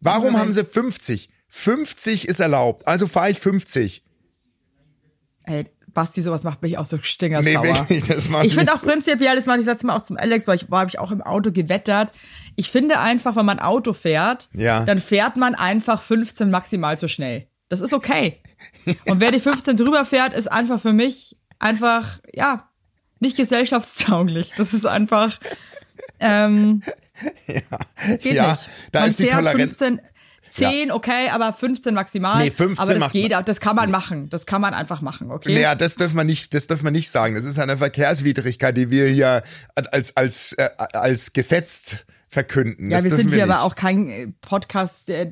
Warum 0.00 0.38
haben 0.38 0.52
sie 0.52 0.64
50? 0.64 1.30
50 1.48 2.28
ist 2.28 2.40
erlaubt, 2.40 2.86
also 2.88 3.06
fahre 3.06 3.30
ich 3.30 3.38
50. 3.40 4.02
Ey, 5.44 5.66
Basti, 5.88 6.22
sowas 6.22 6.42
macht 6.44 6.62
mich 6.62 6.78
auch 6.78 6.84
so 6.86 6.98
stingersauer. 7.02 7.62
Nee, 7.62 7.68
wirklich, 7.68 8.04
das 8.04 8.28
macht 8.30 8.44
Ich 8.46 8.54
finde 8.54 8.72
auch 8.72 8.80
prinzipiell, 8.82 9.36
das 9.36 9.46
mache 9.46 9.60
ich 9.60 9.66
letztes 9.66 9.84
Mal 9.84 9.96
auch 9.96 10.04
zum 10.04 10.16
Alex, 10.16 10.46
weil 10.46 10.56
ich 10.56 10.70
war, 10.70 10.80
habe 10.80 10.88
ich 10.90 10.98
auch 10.98 11.10
im 11.10 11.20
Auto 11.20 11.52
gewettert. 11.52 12.12
Ich 12.56 12.70
finde 12.70 12.98
einfach, 13.00 13.36
wenn 13.36 13.44
man 13.44 13.58
Auto 13.58 13.92
fährt, 13.92 14.48
Ja. 14.54 14.84
dann 14.84 14.98
fährt 14.98 15.36
man 15.36 15.54
einfach 15.54 16.00
15 16.00 16.50
maximal 16.50 16.98
zu 16.98 17.08
schnell. 17.08 17.46
Das 17.68 17.80
ist 17.80 17.92
okay. 17.92 18.40
Und 19.08 19.20
wer 19.20 19.30
die 19.30 19.40
15 19.40 19.76
drüber 19.76 20.04
fährt, 20.06 20.32
ist 20.34 20.50
einfach 20.50 20.80
für 20.80 20.92
mich 20.92 21.36
einfach, 21.58 22.20
ja, 22.32 22.68
nicht 23.20 23.36
gesellschaftstauglich. 23.36 24.52
Das 24.56 24.72
ist 24.72 24.86
einfach, 24.86 25.38
ähm, 26.20 26.82
geht 28.20 28.34
Ja, 28.34 28.52
nicht. 28.52 28.62
da 28.92 29.00
man 29.00 29.08
ist 29.10 29.18
die 29.18 29.28
Toleranz- 29.28 29.56
15, 29.76 30.00
10, 30.50 30.92
okay, 30.92 31.28
aber 31.30 31.52
15 31.52 31.94
maximal. 31.94 32.44
Nee, 32.44 32.50
15 32.50 32.78
aber 32.78 32.92
das 32.92 33.00
macht 33.00 33.12
geht, 33.12 33.30
man. 33.32 33.44
das 33.44 33.60
kann 33.60 33.74
man 33.76 33.90
machen. 33.90 34.28
Das 34.28 34.44
kann 34.44 34.60
man 34.60 34.74
einfach 34.74 35.00
machen, 35.00 35.30
okay? 35.30 35.54
Naja, 35.54 35.74
das 35.74 35.96
dürfen 35.96 36.16
wir 36.16 36.24
nicht, 36.24 36.52
das 36.52 36.66
dürfen 36.66 36.84
wir 36.84 36.90
nicht 36.90 37.10
sagen. 37.10 37.34
Das 37.34 37.44
ist 37.44 37.58
eine 37.58 37.78
Verkehrswidrigkeit, 37.78 38.76
die 38.76 38.90
wir 38.90 39.08
hier 39.08 39.42
als, 39.74 40.14
als, 40.16 40.52
äh, 40.52 40.68
als 40.92 41.32
gesetzt 41.32 42.04
verkünden. 42.32 42.90
ja, 42.90 42.96
das 42.96 43.04
wir 43.04 43.10
sind 43.10 43.28
hier 43.28 43.44
nicht. 43.44 43.54
aber 43.54 43.62
auch 43.62 43.74
kein 43.74 44.08
äh, 44.08 44.26
Podcast, 44.40 45.10
äh, 45.10 45.30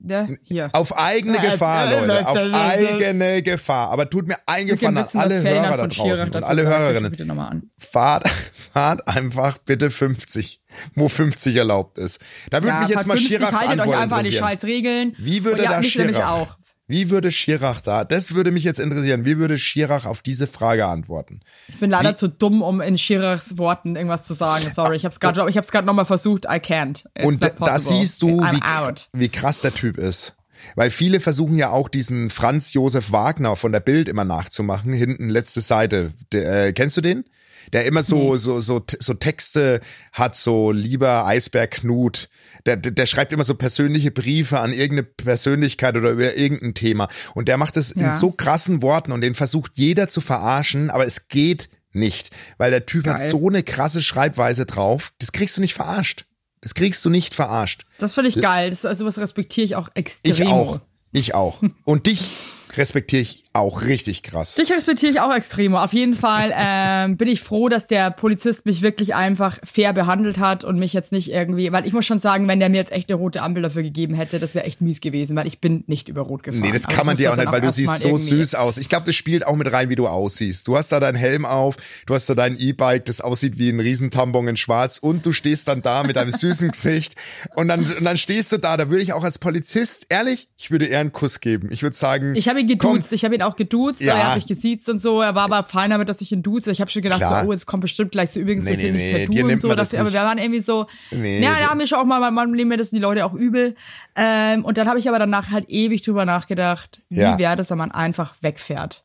ne? 0.00 0.36
hier. 0.42 0.70
Auf 0.72 0.98
eigene 0.98 1.38
Äh, 1.38 1.52
Gefahr, 1.52 1.86
äh, 1.92 2.00
Leute. 2.04 2.28
Auf 2.28 2.36
äh, 2.36 2.52
eigene 2.52 3.42
Gefahr. 3.42 3.90
Aber 3.90 4.10
tut 4.10 4.26
mir 4.26 4.36
eingefallen 4.46 4.98
an 4.98 5.08
alle 5.14 5.40
Hörer 5.40 5.76
da 5.76 5.86
draußen 5.86 5.92
Schirach 5.92 6.34
und 6.34 6.44
alle 6.44 6.62
Hörerinnen. 6.64 7.70
Fahrt, 7.78 8.28
fahrt 8.72 9.06
einfach 9.06 9.58
bitte 9.58 9.92
50, 9.92 10.60
wo 10.96 11.08
50 11.08 11.54
erlaubt 11.54 11.98
ist. 11.98 12.18
Da 12.50 12.58
würde 12.58 12.74
Ja, 12.74 12.80
mich 12.80 12.88
jetzt 12.88 13.06
mal 13.06 13.16
50, 13.16 13.38
Chiracs 13.38 13.60
haltet 13.60 13.86
euch 13.86 13.96
einfach 13.96 14.18
an 14.18 14.24
die 14.24 14.32
scheiß 14.32 14.64
Regeln. 14.64 15.14
Wie 15.18 15.44
würde 15.44 15.62
Und 15.62 15.70
da 15.70 15.78
mich 15.78 15.92
Schirach, 15.92 16.32
auch. 16.32 16.58
Wie 16.92 17.08
würde 17.08 17.30
Schirach 17.30 17.80
da, 17.80 18.04
das 18.04 18.34
würde 18.34 18.50
mich 18.50 18.64
jetzt 18.64 18.78
interessieren, 18.78 19.24
wie 19.24 19.38
würde 19.38 19.56
Schirach 19.56 20.04
auf 20.04 20.20
diese 20.20 20.46
Frage 20.46 20.84
antworten? 20.84 21.40
Ich 21.68 21.80
bin 21.80 21.90
leider 21.90 22.16
zu 22.16 22.28
dumm, 22.28 22.60
um 22.60 22.82
in 22.82 22.98
Schirachs 22.98 23.56
Worten 23.56 23.96
irgendwas 23.96 24.24
zu 24.24 24.34
sagen. 24.34 24.70
Sorry, 24.74 24.96
ich 24.96 25.04
habe 25.06 25.12
es 25.12 25.18
gerade, 25.18 25.48
ich 25.48 25.86
nochmal 25.86 26.04
versucht. 26.04 26.44
I 26.44 26.58
can't. 26.58 27.04
It's 27.14 27.24
Und 27.24 27.42
da 27.42 27.78
siehst 27.78 28.20
du, 28.20 28.42
I'm 28.42 28.56
wie, 28.56 28.62
out. 28.62 29.08
wie 29.14 29.30
krass 29.30 29.62
der 29.62 29.72
Typ 29.72 29.96
ist. 29.96 30.36
Weil 30.76 30.90
viele 30.90 31.20
versuchen 31.20 31.56
ja 31.56 31.70
auch 31.70 31.88
diesen 31.88 32.28
Franz 32.28 32.74
Josef 32.74 33.10
Wagner 33.10 33.56
von 33.56 33.72
der 33.72 33.80
Bild 33.80 34.08
immer 34.08 34.24
nachzumachen. 34.24 34.92
Hinten 34.92 35.30
letzte 35.30 35.62
Seite. 35.62 36.12
Der, 36.30 36.66
äh, 36.66 36.72
kennst 36.74 36.98
du 36.98 37.00
den? 37.00 37.24
Der 37.72 37.86
immer 37.86 38.02
so, 38.02 38.36
so, 38.36 38.60
so, 38.60 38.84
so 38.98 39.14
Texte 39.14 39.80
hat, 40.12 40.36
so 40.36 40.72
lieber 40.72 41.26
Eisberg 41.26 41.70
Knut. 41.70 42.28
Der, 42.66 42.76
der, 42.76 42.92
der 42.92 43.06
schreibt 43.06 43.32
immer 43.32 43.44
so 43.44 43.54
persönliche 43.54 44.10
Briefe 44.10 44.60
an 44.60 44.72
irgendeine 44.72 45.04
Persönlichkeit 45.04 45.96
oder 45.96 46.10
über 46.10 46.36
irgendein 46.36 46.74
Thema. 46.74 47.08
Und 47.34 47.48
der 47.48 47.56
macht 47.56 47.76
es 47.76 47.90
in 47.92 48.02
Ja. 48.02 48.12
so 48.12 48.30
krassen 48.30 48.82
Worten 48.82 49.10
und 49.12 49.20
den 49.22 49.34
versucht 49.34 49.72
jeder 49.74 50.08
zu 50.08 50.20
verarschen, 50.20 50.90
aber 50.90 51.06
es 51.06 51.28
geht 51.28 51.68
nicht. 51.92 52.30
Weil 52.58 52.70
der 52.70 52.86
Typ 52.86 53.06
hat 53.06 53.18
Geil. 53.18 53.30
so 53.30 53.48
eine 53.48 53.62
krasse 53.62 54.02
Schreibweise 54.02 54.66
drauf. 54.66 55.12
Das 55.18 55.32
kriegst 55.32 55.56
du 55.56 55.60
nicht 55.60 55.74
verarscht. 55.74 56.26
Das 56.60 56.74
kriegst 56.74 57.04
du 57.04 57.10
nicht 57.10 57.34
verarscht. 57.34 57.86
Das 57.98 58.14
finde 58.14 58.28
ich 58.28 58.40
geil. 58.40 58.70
Das, 58.70 58.84
also, 58.84 59.00
sowas 59.04 59.18
respektiere 59.18 59.64
ich 59.64 59.76
auch 59.76 59.88
extrem. 59.94 60.32
Ich 60.32 60.46
auch. 60.46 60.80
Ich 61.12 61.34
auch. 61.34 61.62
Und 61.84 62.06
dich 62.06 62.30
respektiere 62.76 63.22
ich 63.22 63.41
auch 63.54 63.82
richtig 63.82 64.22
krass. 64.22 64.54
Dich 64.54 64.72
respektiere 64.72 65.12
ich 65.12 65.20
auch 65.20 65.34
extrem. 65.34 65.74
Auf 65.74 65.92
jeden 65.92 66.14
Fall 66.14 66.52
ähm, 66.56 67.16
bin 67.16 67.28
ich 67.28 67.40
froh, 67.40 67.68
dass 67.68 67.86
der 67.86 68.10
Polizist 68.10 68.64
mich 68.66 68.82
wirklich 68.82 69.14
einfach 69.14 69.58
fair 69.62 69.92
behandelt 69.92 70.38
hat 70.38 70.64
und 70.64 70.78
mich 70.78 70.92
jetzt 70.92 71.12
nicht 71.12 71.30
irgendwie, 71.30 71.70
weil 71.72 71.86
ich 71.86 71.92
muss 71.92 72.06
schon 72.06 72.18
sagen, 72.18 72.48
wenn 72.48 72.60
der 72.60 72.68
mir 72.68 72.78
jetzt 72.78 72.92
echt 72.92 73.10
eine 73.10 73.18
rote 73.18 73.42
Ampel 73.42 73.62
dafür 73.62 73.82
gegeben 73.82 74.14
hätte, 74.14 74.38
das 74.38 74.54
wäre 74.54 74.64
echt 74.64 74.80
mies 74.80 75.00
gewesen, 75.00 75.36
weil 75.36 75.46
ich 75.46 75.60
bin 75.60 75.84
nicht 75.86 76.08
über 76.08 76.22
Rot 76.22 76.42
gefahren. 76.42 76.62
Nee, 76.62 76.72
das 76.72 76.86
Aber 76.86 76.94
kann 76.94 77.06
man 77.06 77.16
dir 77.16 77.32
auch 77.32 77.36
nicht, 77.36 77.50
weil 77.50 77.60
du 77.60 77.70
siehst 77.70 78.00
so 78.00 78.16
süß 78.16 78.54
aus. 78.54 78.78
Ich 78.78 78.88
glaube, 78.88 79.04
das 79.06 79.14
spielt 79.14 79.46
auch 79.46 79.56
mit 79.56 79.70
rein, 79.70 79.90
wie 79.90 79.96
du 79.96 80.06
aussiehst. 80.06 80.66
Du 80.66 80.76
hast 80.76 80.90
da 80.92 81.00
deinen 81.00 81.16
Helm 81.16 81.44
auf, 81.44 81.76
du 82.06 82.14
hast 82.14 82.28
da 82.28 82.34
dein 82.34 82.58
E-Bike, 82.58 83.04
das 83.04 83.20
aussieht 83.20 83.58
wie 83.58 83.68
ein 83.68 83.80
Riesentambon 83.80 84.48
in 84.48 84.56
schwarz 84.56 84.98
und 84.98 85.26
du 85.26 85.32
stehst 85.32 85.68
dann 85.68 85.82
da 85.82 86.04
mit 86.04 86.16
deinem 86.16 86.30
süßen 86.30 86.70
Gesicht 86.72 87.16
und 87.54 87.68
dann, 87.68 87.80
und 87.80 88.04
dann 88.04 88.16
stehst 88.16 88.52
du 88.52 88.56
da, 88.56 88.76
da 88.76 88.88
würde 88.88 89.02
ich 89.02 89.12
auch 89.12 89.24
als 89.24 89.38
Polizist, 89.38 90.06
ehrlich, 90.08 90.48
ich 90.58 90.70
würde 90.70 90.86
eher 90.86 91.00
einen 91.00 91.12
Kuss 91.12 91.40
geben. 91.40 91.68
Ich 91.70 91.82
würde 91.82 91.96
sagen, 91.96 92.34
Ich 92.34 92.48
habe 92.48 92.60
ihn 92.60 92.78
komm, 92.78 92.94
geduzt, 92.94 93.12
ich 93.12 93.24
habe 93.24 93.34
ihn 93.34 93.41
auch 93.46 93.54
geduzt, 93.56 94.00
Ja. 94.00 94.14
er 94.16 94.28
hat 94.28 94.34
mich 94.36 94.46
gesiezt 94.46 94.88
und 94.88 94.98
so, 95.00 95.20
er 95.20 95.34
war 95.34 95.44
aber 95.44 95.62
fein 95.64 95.90
damit, 95.90 96.08
dass 96.08 96.20
ich 96.20 96.32
ihn 96.32 96.42
duze. 96.42 96.70
Ich 96.72 96.80
habe 96.80 96.90
schon 96.90 97.02
gedacht, 97.02 97.20
Klar. 97.20 97.42
so, 97.44 97.48
oh, 97.48 97.52
jetzt 97.52 97.66
kommt 97.66 97.80
bestimmt 97.82 98.12
gleich 98.12 98.30
so 98.30 98.40
übrigens, 98.40 98.64
Nee, 98.64 98.76
nee, 98.76 98.90
nee, 98.90 99.12
per 99.12 99.26
Du 99.26 99.46
und 99.52 99.60
so, 99.60 99.68
man 99.68 99.76
dass, 99.76 99.90
das 99.90 100.00
aber 100.00 100.12
wir 100.12 100.20
waren 100.20 100.38
irgendwie 100.38 100.60
so, 100.60 100.86
Nee, 101.10 101.40
ja, 101.42 101.50
da 101.60 101.70
haben 101.70 101.78
wir 101.80 101.86
schon 101.86 101.98
auch 101.98 102.04
mal, 102.04 102.30
man 102.30 102.50
nehmen 102.52 102.68
mir 102.68 102.76
das 102.76 102.90
die 102.90 102.98
Leute 102.98 103.24
auch 103.24 103.34
übel. 103.34 103.74
Ähm, 104.16 104.64
und 104.64 104.78
dann 104.78 104.88
habe 104.88 104.98
ich 104.98 105.08
aber 105.08 105.18
danach 105.18 105.50
halt 105.50 105.68
ewig 105.68 106.02
drüber 106.02 106.24
nachgedacht, 106.24 107.00
wie 107.08 107.20
Ja. 107.20 107.38
wäre 107.38 107.56
das, 107.56 107.70
wenn 107.70 107.78
man 107.78 107.90
einfach 107.92 108.34
wegfährt. 108.42 109.04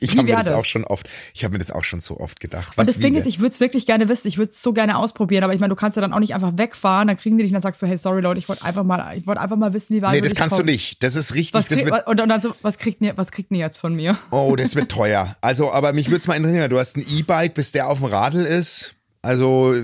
ich 0.00 0.12
habe 0.12 0.24
mir 0.24 0.36
das, 0.36 0.46
das? 0.46 0.54
auch 0.54 0.64
schon 0.64 0.84
oft, 0.84 1.08
ich 1.34 1.44
habe 1.44 1.52
mir 1.52 1.58
das 1.58 1.70
auch 1.70 1.84
schon 1.84 2.00
so 2.00 2.18
oft 2.18 2.40
gedacht. 2.40 2.76
Und 2.78 2.88
das 2.88 2.98
Ding 2.98 3.14
ist, 3.14 3.26
ich 3.26 3.40
würde 3.40 3.52
es 3.52 3.60
wirklich 3.60 3.86
gerne 3.86 4.08
wissen, 4.08 4.28
ich 4.28 4.38
würde 4.38 4.52
es 4.52 4.62
so 4.62 4.72
gerne 4.72 4.98
ausprobieren, 4.98 5.44
aber 5.44 5.54
ich 5.54 5.60
meine, 5.60 5.70
du 5.70 5.76
kannst 5.76 5.96
ja 5.96 6.00
dann 6.02 6.12
auch 6.12 6.20
nicht 6.20 6.34
einfach 6.34 6.52
wegfahren, 6.56 7.08
dann 7.08 7.16
kriegen 7.16 7.36
die 7.36 7.42
dich 7.42 7.50
und 7.52 7.54
dann 7.54 7.62
sagst 7.62 7.82
du, 7.82 7.86
hey, 7.86 7.98
sorry 7.98 8.20
Leute, 8.20 8.38
ich 8.38 8.48
wollte 8.48 8.64
einfach 8.64 8.84
mal, 8.84 9.16
ich 9.16 9.26
wollte 9.26 9.40
einfach 9.40 9.56
mal 9.56 9.72
wissen, 9.74 9.96
wie 9.96 10.02
weit 10.02 10.12
Nee, 10.12 10.20
das 10.20 10.34
kannst 10.34 10.54
du 10.54 10.62
kommen. 10.62 10.70
nicht. 10.72 11.02
Das 11.02 11.16
ist 11.16 11.34
richtig, 11.34 11.54
Was 11.54 11.66
krieg, 11.66 11.92
und, 12.06 12.20
und 12.20 12.28
dann 12.28 12.40
so, 12.40 12.54
was 12.62 12.78
kriegt 12.78 13.00
ihr, 13.02 13.16
was 13.16 13.30
kriegt 13.30 13.50
ihr 13.50 13.58
jetzt 13.58 13.78
von 13.78 13.94
mir? 13.94 14.16
Oh, 14.30 14.54
das 14.56 14.74
wird 14.74 14.88
teuer. 14.90 15.36
Also, 15.40 15.72
aber 15.72 15.92
mich 15.92 16.08
würde 16.08 16.18
es 16.18 16.26
mal 16.26 16.34
interessieren, 16.34 16.70
du 16.70 16.78
hast 16.78 16.96
ein 16.96 17.04
E-Bike, 17.08 17.54
bis 17.54 17.72
der 17.72 17.88
auf 17.88 17.98
dem 17.98 18.06
Radl 18.06 18.44
ist. 18.44 18.94
Also, 19.22 19.74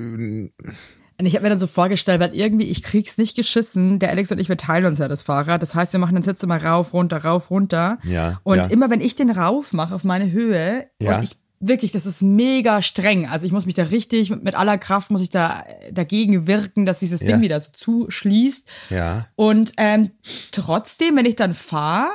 Und 1.20 1.26
ich 1.26 1.34
habe 1.34 1.42
mir 1.42 1.50
dann 1.50 1.58
so 1.58 1.66
vorgestellt, 1.66 2.18
weil 2.18 2.34
irgendwie, 2.34 2.64
ich 2.66 2.82
krieg's 2.82 3.18
nicht 3.18 3.36
geschissen. 3.36 3.98
Der 3.98 4.08
Alex 4.08 4.32
und 4.32 4.38
ich, 4.40 4.48
wir 4.48 4.56
teilen 4.56 4.86
uns 4.86 4.98
ja 4.98 5.06
das 5.06 5.22
Fahrrad. 5.22 5.60
Das 5.60 5.74
heißt, 5.74 5.92
wir 5.92 6.00
machen 6.00 6.14
den 6.14 6.22
Sitz 6.24 6.42
immer 6.42 6.62
rauf, 6.64 6.94
runter, 6.94 7.18
rauf, 7.22 7.50
runter. 7.50 7.98
Ja, 8.04 8.40
Und 8.42 8.56
ja. 8.56 8.64
immer 8.68 8.88
wenn 8.88 9.02
ich 9.02 9.14
den 9.16 9.30
rauf 9.30 9.74
mache 9.74 9.94
auf 9.94 10.02
meine 10.02 10.32
Höhe, 10.32 10.86
Ja. 11.00 11.20
ich 11.22 11.36
wirklich, 11.60 11.92
das 11.92 12.06
ist 12.06 12.22
mega 12.22 12.80
streng. 12.80 13.28
Also 13.28 13.44
ich 13.44 13.52
muss 13.52 13.66
mich 13.66 13.74
da 13.74 13.82
richtig, 13.82 14.30
mit, 14.30 14.42
mit 14.44 14.54
aller 14.54 14.78
Kraft 14.78 15.10
muss 15.10 15.20
ich 15.20 15.28
da 15.28 15.62
dagegen 15.92 16.46
wirken, 16.46 16.86
dass 16.86 17.00
dieses 17.00 17.20
Ja. 17.20 17.26
Ding 17.26 17.42
wieder 17.42 17.60
so 17.60 17.70
zuschließt. 17.72 18.66
Ja. 18.88 19.26
Und 19.36 19.74
ähm, 19.76 20.10
trotzdem, 20.52 21.16
wenn 21.16 21.26
ich 21.26 21.36
dann 21.36 21.52
fahre, 21.52 22.08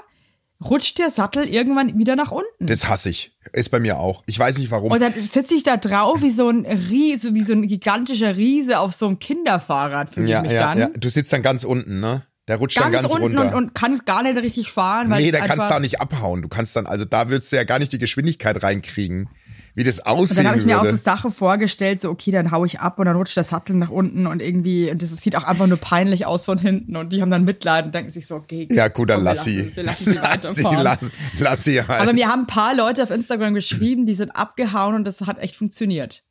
rutscht 0.63 0.99
der 0.99 1.11
Sattel 1.11 1.47
irgendwann 1.47 1.97
wieder 1.97 2.15
nach 2.15 2.31
unten. 2.31 2.65
das 2.65 2.87
hasse 2.87 3.09
ich. 3.09 3.35
Ist 3.53 3.69
bei 3.69 3.79
mir 3.79 3.99
auch. 3.99 4.23
Ich 4.25 4.39
weiß 4.39 4.57
nicht 4.57 4.71
warum. 4.71 4.91
Und 4.91 5.01
dann 5.01 5.13
sitze 5.13 5.53
ich 5.53 5.63
da 5.63 5.77
drauf 5.77 6.21
wie 6.21 6.31
so 6.31 6.49
ein 6.49 6.65
Riese, 6.65 7.33
wie 7.33 7.43
so 7.43 7.53
ein 7.53 7.67
gigantischer 7.67 8.35
Riese 8.37 8.79
auf 8.79 8.93
so 8.93 9.07
einem 9.07 9.19
Kinderfahrrad, 9.19 10.09
fühle 10.09 10.29
ja, 10.29 10.37
ich 10.37 10.43
mich 10.43 10.51
ja, 10.53 10.69
dann. 10.69 10.79
ja. 10.79 10.89
Du 10.97 11.09
sitzt 11.09 11.33
dann 11.33 11.41
ganz 11.41 11.63
unten, 11.63 11.99
ne? 11.99 12.23
Der 12.47 12.57
rutscht 12.57 12.79
dann 12.79 12.91
Ganz, 12.91 13.07
ganz 13.07 13.15
unten 13.15 13.37
runter. 13.37 13.57
und, 13.57 13.63
und 13.63 13.75
kann 13.75 14.01
gar 14.05 14.21
nicht 14.21 14.37
richtig 14.37 14.71
fahren, 14.71 15.09
weil 15.09 15.23
nee, 15.23 15.31
da 15.31 15.39
kannst 15.47 15.69
du 15.69 15.75
auch 15.75 15.79
nicht 15.79 15.99
abhauen. 15.99 16.43
Du 16.43 16.47
kannst 16.47 16.75
dann, 16.75 16.85
also 16.85 17.03
da 17.03 17.29
würdest 17.29 17.51
du 17.51 17.55
ja 17.55 17.63
gar 17.63 17.79
nicht 17.79 17.91
die 17.91 17.97
Geschwindigkeit 17.97 18.61
reinkriegen, 18.61 19.29
wie 19.75 19.83
das 19.83 19.99
Und 19.99 20.07
aussehen 20.07 20.37
dann 20.37 20.47
habe 20.47 20.57
ich 20.57 20.65
mir 20.65 20.79
auch 20.79 20.83
würde. 20.83 20.97
so 20.97 21.03
Sache 21.03 21.29
vorgestellt, 21.29 21.99
so 22.01 22.09
okay, 22.09 22.31
dann 22.31 22.51
hau 22.51 22.65
ich 22.65 22.79
ab 22.79 22.97
und 22.97 23.05
dann 23.05 23.15
rutscht 23.15 23.35
der 23.37 23.43
Sattel 23.43 23.75
nach 23.75 23.89
unten 23.89 24.25
und 24.25 24.41
irgendwie, 24.41 24.89
und 24.89 25.01
das 25.01 25.11
sieht 25.17 25.35
auch 25.35 25.43
einfach 25.43 25.67
nur 25.67 25.77
peinlich 25.77 26.25
aus 26.25 26.45
von 26.45 26.57
hinten 26.57 26.95
und 26.95 27.11
die 27.11 27.21
haben 27.21 27.29
dann 27.29 27.43
Mitleid 27.43 27.85
und 27.85 27.93
denken 27.93 28.09
sich 28.09 28.25
so, 28.25 28.35
okay, 28.35 28.67
ja, 28.71 28.87
gut, 28.87 29.09
dann 29.09 29.17
komm, 29.17 29.25
lass 29.25 29.43
sie. 29.43 29.57
lassen 29.57 29.67
es, 29.69 29.75
Wir 29.75 29.83
lassen 29.83 30.05
sie 30.05 30.13
lass 30.15 30.55
sie, 30.55 30.63
weiterfahren. 30.63 30.83
lass, 30.83 30.99
lass 31.39 31.63
sie 31.63 31.81
halt. 31.81 32.01
Aber 32.01 32.13
mir 32.13 32.27
haben 32.27 32.41
ein 32.43 32.47
paar 32.47 32.73
Leute 32.73 33.03
auf 33.03 33.11
Instagram 33.11 33.53
geschrieben, 33.53 34.05
die 34.05 34.13
sind 34.13 34.31
abgehauen 34.31 34.95
und 34.95 35.03
das 35.05 35.21
hat 35.21 35.39
echt 35.39 35.55
funktioniert. 35.57 36.23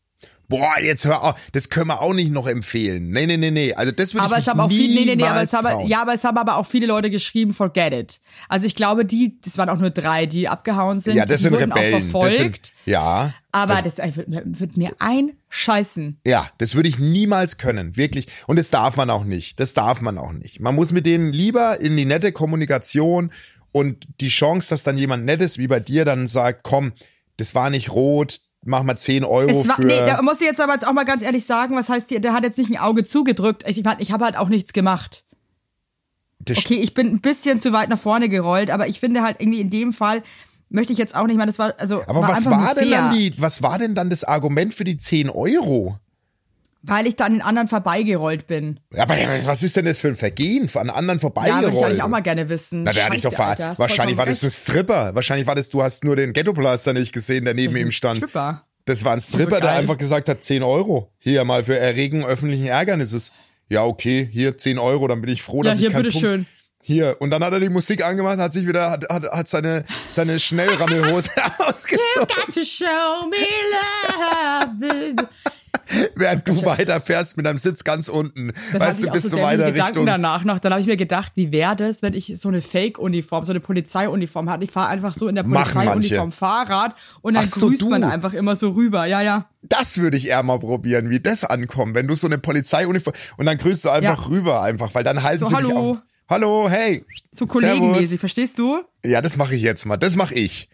Boah, 0.49 0.74
jetzt 0.82 1.05
hör 1.05 1.22
auf. 1.22 1.34
Das 1.53 1.70
können 1.70 1.86
wir 1.88 2.01
auch 2.03 2.12
nicht 2.14 2.30
noch 2.30 2.47
empfehlen. 2.47 3.11
Nee, 3.11 3.26
nee, 3.26 3.36
nee, 3.36 3.51
nee. 3.51 3.72
Also 3.74 3.92
das 3.92 4.12
würde 4.14 4.26
Aber 4.26 4.36
ich 4.36 4.42
es 4.42 4.49
haben 4.49 4.61
auch 4.61 4.68
viele, 4.68 4.95
nee, 5.01 5.05
nee, 5.07 5.16
nee, 5.16 5.24
aber 5.24 5.42
es 5.42 5.53
haben, 5.53 5.88
ja, 5.88 6.03
aber 6.03 6.14
es 6.14 6.22
haben 6.24 6.36
aber 6.36 6.57
auch 6.57 6.66
viele 6.66 6.86
Leute 6.86 7.11
geschrieben, 7.11 7.55
forget 7.55 7.92
it. 7.92 8.20
Also 8.49 8.66
ich 8.66 8.74
glaube, 8.74 9.05
die, 9.05 9.38
das 9.40 9.57
waren 9.59 9.68
auch 9.68 9.78
nur 9.78 9.90
drei, 9.90 10.26
die 10.26 10.49
abgehauen 10.49 11.01
sind. 11.01 11.16
ja, 11.16 11.24
das 11.24 11.38
die 11.38 11.45
sind 11.45 11.53
wurden 11.55 11.72
Rebellen. 11.72 11.95
auch 11.95 12.01
verfolgt. 12.01 12.32
Das 12.32 12.36
sind, 12.38 12.72
ja. 12.86 13.34
aber 13.53 13.80
das, 13.82 13.97
das 13.97 14.16
wird, 14.16 14.28
mir- 14.28 14.42
wird 14.45 14.76
mir 14.76 14.90
einscheißen. 14.99 16.20
Ja, 16.26 16.47
das 16.59 16.74
würde 16.74 16.88
ich 16.88 16.99
niemals 16.99 17.59
können, 17.59 17.97
wirklich. 17.97 18.26
Und 18.47 18.59
das 18.59 18.70
darf 18.70 18.97
man 18.97 19.11
auch 19.11 19.24
nicht. 19.24 19.61
Das 19.61 19.74
darf 19.74 20.01
man 20.01 20.18
auch 20.18 20.32
nicht. 20.32 20.61
Man 20.61 20.74
muss 20.74 20.92
mit 20.92 21.07
denen 21.07 21.32
lieber 21.32 21.80
in 21.80 21.97
die 21.97 22.05
nette 22.05 22.32
Kommunikation 22.32 23.32
und 23.72 24.07
die 24.20 24.28
Chance, 24.28 24.70
dass 24.70 24.82
dann 24.82 24.99
jemand 24.99 25.24
Nettes 25.24 25.59
wie 25.59 25.66
bei 25.66 25.80
dir 25.80 26.05
dann 26.05 26.28
sagt, 26.28 26.61
komm, 26.62 26.92
das 27.36 27.55
war 27.55 27.70
nicht 27.70 27.90
rot, 27.92 28.40
mach 28.65 28.83
mal 28.83 28.97
10 28.97 29.25
Euro 29.25 29.61
Es 29.61 29.69
war, 29.69 29.77
für. 29.77 29.85
nee, 29.85 29.99
da 30.07 30.21
muss 30.23 30.41
ich 30.41 30.47
jetzt 30.47 30.61
aber 30.61 30.75
jetzt 30.75 30.87
auch 30.87 30.93
mal 30.93 31.05
ganz 31.05 31.23
ehrlich 31.23 31.45
sagen, 31.45 31.77
was 31.77 31.89
heißt 31.89 32.09
hier, 32.09 32.21
der 32.21 32.33
hat 32.33 32.45
jetzt 32.45 32.59
nicht 32.59 32.71
ein 32.71 32.79
Auge 32.79 33.05
zugedrückt. 33.05 33.65
Ich, 33.67 33.83
ich, 33.99 34.12
habe 34.12 34.25
halt 34.25 34.37
auch 34.37 34.49
nichts 34.49 34.73
gemacht. 34.73 35.25
das 36.41 36.59
Okay, 36.59 36.77
ich 36.77 36.95
bin 36.95 37.09
ein 37.09 37.21
bisschen 37.21 37.61
zu 37.61 37.73
weit 37.73 37.89
nach 37.89 37.99
vorne 37.99 38.29
gerollt, 38.29 38.71
aber 38.71 38.87
ich 38.89 39.01
finde 39.01 39.23
halt 39.23 39.41
irgendwie 39.41 39.61
in 39.61 39.71
dem 39.71 39.93
Fall 39.93 40.23
möchte 40.71 40.93
ich 40.93 40.99
jetzt 40.99 41.15
auch 41.15 41.27
nicht 41.27 41.37
mal, 41.37 41.47
das 41.47 41.59
war, 41.59 41.75
also. 41.79 42.03
aber 42.07 42.23
war 42.23 42.31
was 42.31 42.47
war 42.47 42.75
denn 42.75 42.89
fair, 42.89 43.03
dann 43.03 43.15
die, 43.15 43.33
was 43.41 43.62
war 43.62 43.79
denn 43.79 43.95
dann 43.95 44.11
das 44.11 44.25
Argument 44.25 44.75
für 44.75 44.85
die 44.85 44.97
10 44.97 45.31
Euro? 45.31 45.99
Weil 46.87 47.07
ich 47.07 47.16
da 47.16 47.24
an 47.24 47.32
den 47.32 47.41
anderen 47.43 47.66
vorbeigerollt 47.66 48.47
bin. 48.47 48.78
Aber 48.97 49.16
was 49.47 49.62
ist 49.62 49.74
denn 49.76 49.87
das 49.87 50.01
für 50.01 50.09
ein 50.09 50.16
Vergehen? 50.16 50.68
An 50.74 50.91
anderen 50.91 51.18
Ja, 51.18 51.20
vorbeigerollt? 51.22 51.74
würde 51.74 51.95
ich 51.95 52.03
auch 52.03 52.09
mal 52.09 52.20
gerne 52.20 52.49
wissen. 52.51 52.82
Na, 52.82 52.93
der 52.93 53.07
hat 53.07 53.14
dich 53.14 53.22
doch 53.22 53.32
ver 53.32 53.47
Alter, 53.47 53.74
Wahrscheinlich 53.78 54.18
war 54.18 54.26
das 54.26 54.43
ein 54.45 54.51
Stripper. 54.51 55.14
Wahrscheinlich 55.14 55.47
war 55.47 55.55
das, 55.55 55.70
du 55.70 55.82
hast 55.82 56.05
nur 56.05 56.14
den 56.16 56.35
Ghetto-Blaster 56.35 56.93
nicht 56.93 57.12
gesehen, 57.14 57.47
der 57.47 57.55
neben 57.55 57.74
ihm 57.76 57.91
stand. 57.91 58.18
Stripper. 58.18 58.66
Das 58.85 59.03
war 59.03 59.14
ein 59.14 59.20
so 59.20 59.39
Stripper, 59.39 59.61
der 59.61 59.70
geil. 59.70 59.78
einfach 59.80 59.97
gesagt 59.97 60.28
hat, 60.28 60.45
10 60.45 60.62
Euro. 60.62 61.11
Hier 61.18 61.43
mal 61.45 61.64
für 61.64 61.78
Erregung 61.78 62.26
öffentlichen 62.26 62.66
Ärgernisses. 62.66 63.32
Ja, 63.70 63.85
okay, 63.85 64.28
hier 64.30 64.59
10 64.59 64.78
Euro, 64.78 65.09
dann 65.09 65.22
bin 65.22 65.30
ich 65.30 65.43
froh, 65.43 65.62
Ja, 65.62 65.70
dass 65.70 65.78
hier, 65.78 65.89
ich 65.89 65.95
keinen 65.95 66.03
bitteschön. 66.03 66.41
Punkt... 66.45 66.51
Hier. 66.82 67.16
Und 67.18 67.30
dann 67.30 67.43
hat 67.43 67.55
er 67.55 67.61
die 67.61 67.70
Musik 67.70 68.05
angemacht, 68.05 68.37
hat 68.39 68.53
sich 68.53 68.68
wieder, 68.68 68.91
hat, 68.91 69.07
hat, 69.11 69.24
hat 69.32 69.49
seine, 69.49 69.87
seine 70.11 70.39
Schnellrammelhose 70.39 71.30
ausgezogen. 71.61 72.28
Got 72.28 72.55
to 72.55 72.62
show 72.62 73.26
me 73.30 73.39
love. 74.85 75.14
während 76.14 76.49
du 76.49 76.64
weiterfährst 76.64 77.36
mit 77.36 77.47
deinem 77.47 77.59
Sitz 77.59 77.84
ganz 77.84 78.09
unten. 78.09 78.53
Dann 78.72 78.80
weißt 78.80 79.05
du, 79.05 79.11
bist 79.11 79.30
so 79.30 79.36
du 79.36 79.42
weiter 79.42 79.66
Gedanken 79.66 79.82
Richtung. 79.82 80.07
danach 80.07 80.45
noch. 80.45 80.59
Dann 80.59 80.72
habe 80.72 80.80
ich 80.80 80.86
mir 80.86 80.97
gedacht, 80.97 81.32
wie 81.34 81.53
wäre 81.53 81.76
das, 81.76 82.03
wenn 82.03 82.14
ich 82.14 82.32
so 82.38 82.49
eine 82.49 82.62
Fake-Uniform, 82.62 83.45
so 83.45 83.53
eine 83.53 83.61
Polizeiuniform 83.61 84.51
hatte. 84.51 84.64
Ich 84.64 84.70
fahre 84.70 84.88
einfach 84.88 85.14
so 85.14 85.28
in 85.28 85.34
der 85.34 85.42
Polizeiuniform. 85.45 86.32
Fahrrad 86.32 86.95
und 87.22 87.34
dann 87.34 87.45
Ach 87.47 87.55
so, 87.55 87.68
grüßt 87.68 87.88
man 87.88 88.03
du. 88.03 88.09
einfach 88.09 88.32
immer 88.34 88.57
so 88.57 88.70
rüber. 88.70 89.07
Ja, 89.07 89.20
ja. 89.22 89.49
Das 89.62 89.99
würde 89.99 90.16
ich 90.16 90.28
eher 90.28 90.42
mal 90.42 90.59
probieren, 90.59 91.09
wie 91.11 91.20
das 91.20 91.45
ankommt, 91.45 91.95
wenn 91.95 92.07
du 92.07 92.14
so 92.14 92.26
eine 92.26 92.38
Polizeiuniform 92.38 93.14
und 93.38 93.47
dann 93.47 93.57
grüßt 93.59 93.84
du 93.84 93.90
einfach 93.90 94.22
Ja. 94.24 94.28
rüber 94.28 94.62
einfach, 94.62 94.95
weil 94.95 95.05
dann 95.05 95.22
halten 95.22 95.40
So, 95.40 95.47
sie 95.47 95.57
dich 95.57 95.64
hallo. 95.68 95.92
auch. 95.92 95.97
Hallo, 96.28 96.68
hey. 96.70 97.05
So 97.32 97.47
kollegenmäßig, 97.47 98.18
verstehst 98.18 98.59
du? 98.59 98.82
Ja, 99.05 99.20
das 99.20 99.36
mache 99.36 99.55
ich 99.55 99.62
jetzt 99.62 99.84
mal. 99.86 99.97
Das 99.99 100.16
mache 100.16 100.34
ich. 100.34 100.68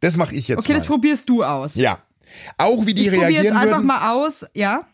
Das 0.00 0.16
mache 0.16 0.34
ich 0.34 0.48
jetzt 0.48 0.58
Okay, 0.60 0.72
mal. 0.72 0.78
das 0.78 0.86
probierst 0.86 1.28
du 1.28 1.44
aus. 1.44 1.74
ja. 1.74 1.98
Auch 2.58 2.86
wie 2.86 2.94
die 2.94 3.02
ich 3.02 3.08
probiere 3.10 3.30
jetzt 3.30 3.34
reagieren 3.44 3.56
einfach 3.56 3.76
würden. 3.78 3.86
mal 3.86 4.12
aus, 4.26 4.44
ja. 4.54 4.86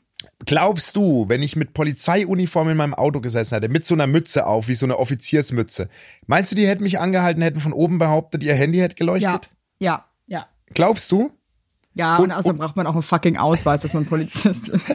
Glaubst 0.45 0.97
du, 0.97 1.29
wenn 1.29 1.43
ich 1.43 1.57
mit 1.57 1.73
Polizeiuniform 1.75 2.69
in 2.71 2.77
meinem 2.77 2.95
Auto 2.95 3.21
gesessen 3.21 3.55
hätte, 3.55 3.69
mit 3.69 3.85
so 3.85 3.95
einer 3.95 4.07
Mütze 4.07 4.47
auf, 4.47 4.69
wie 4.69 4.75
so 4.75 4.85
eine 4.87 4.99
Offiziersmütze, 4.99 5.89
meinst 6.27 6.51
du, 6.51 6.57
die 6.57 6.67
hätten 6.67 6.83
mich 6.83 6.99
angehalten, 7.01 7.43
hätten 7.43 7.61
von 7.61 7.73
oben 7.73 7.99
behauptet, 7.99 8.43
ihr 8.43 8.55
Handy 8.55 8.79
hätte 8.79 8.95
Ja, 8.95 8.99
geleuchtet? 8.99 9.51
ja, 9.81 10.05
ja. 10.27 10.47
Glaubst 10.75 11.11
du? 11.13 11.31
Ja, 11.95 12.17
Und- 12.17 12.25
und, 12.25 12.33
außerdem 12.33 12.59
braucht 12.59 12.77
man 12.77 12.87
auch 12.87 12.93
einen 12.93 13.03
fucking 13.03 13.37
Ausweis, 13.37 13.83
dass 13.83 13.95
man 13.95 14.07
Polizist 14.07 14.69
ist. 14.69 14.85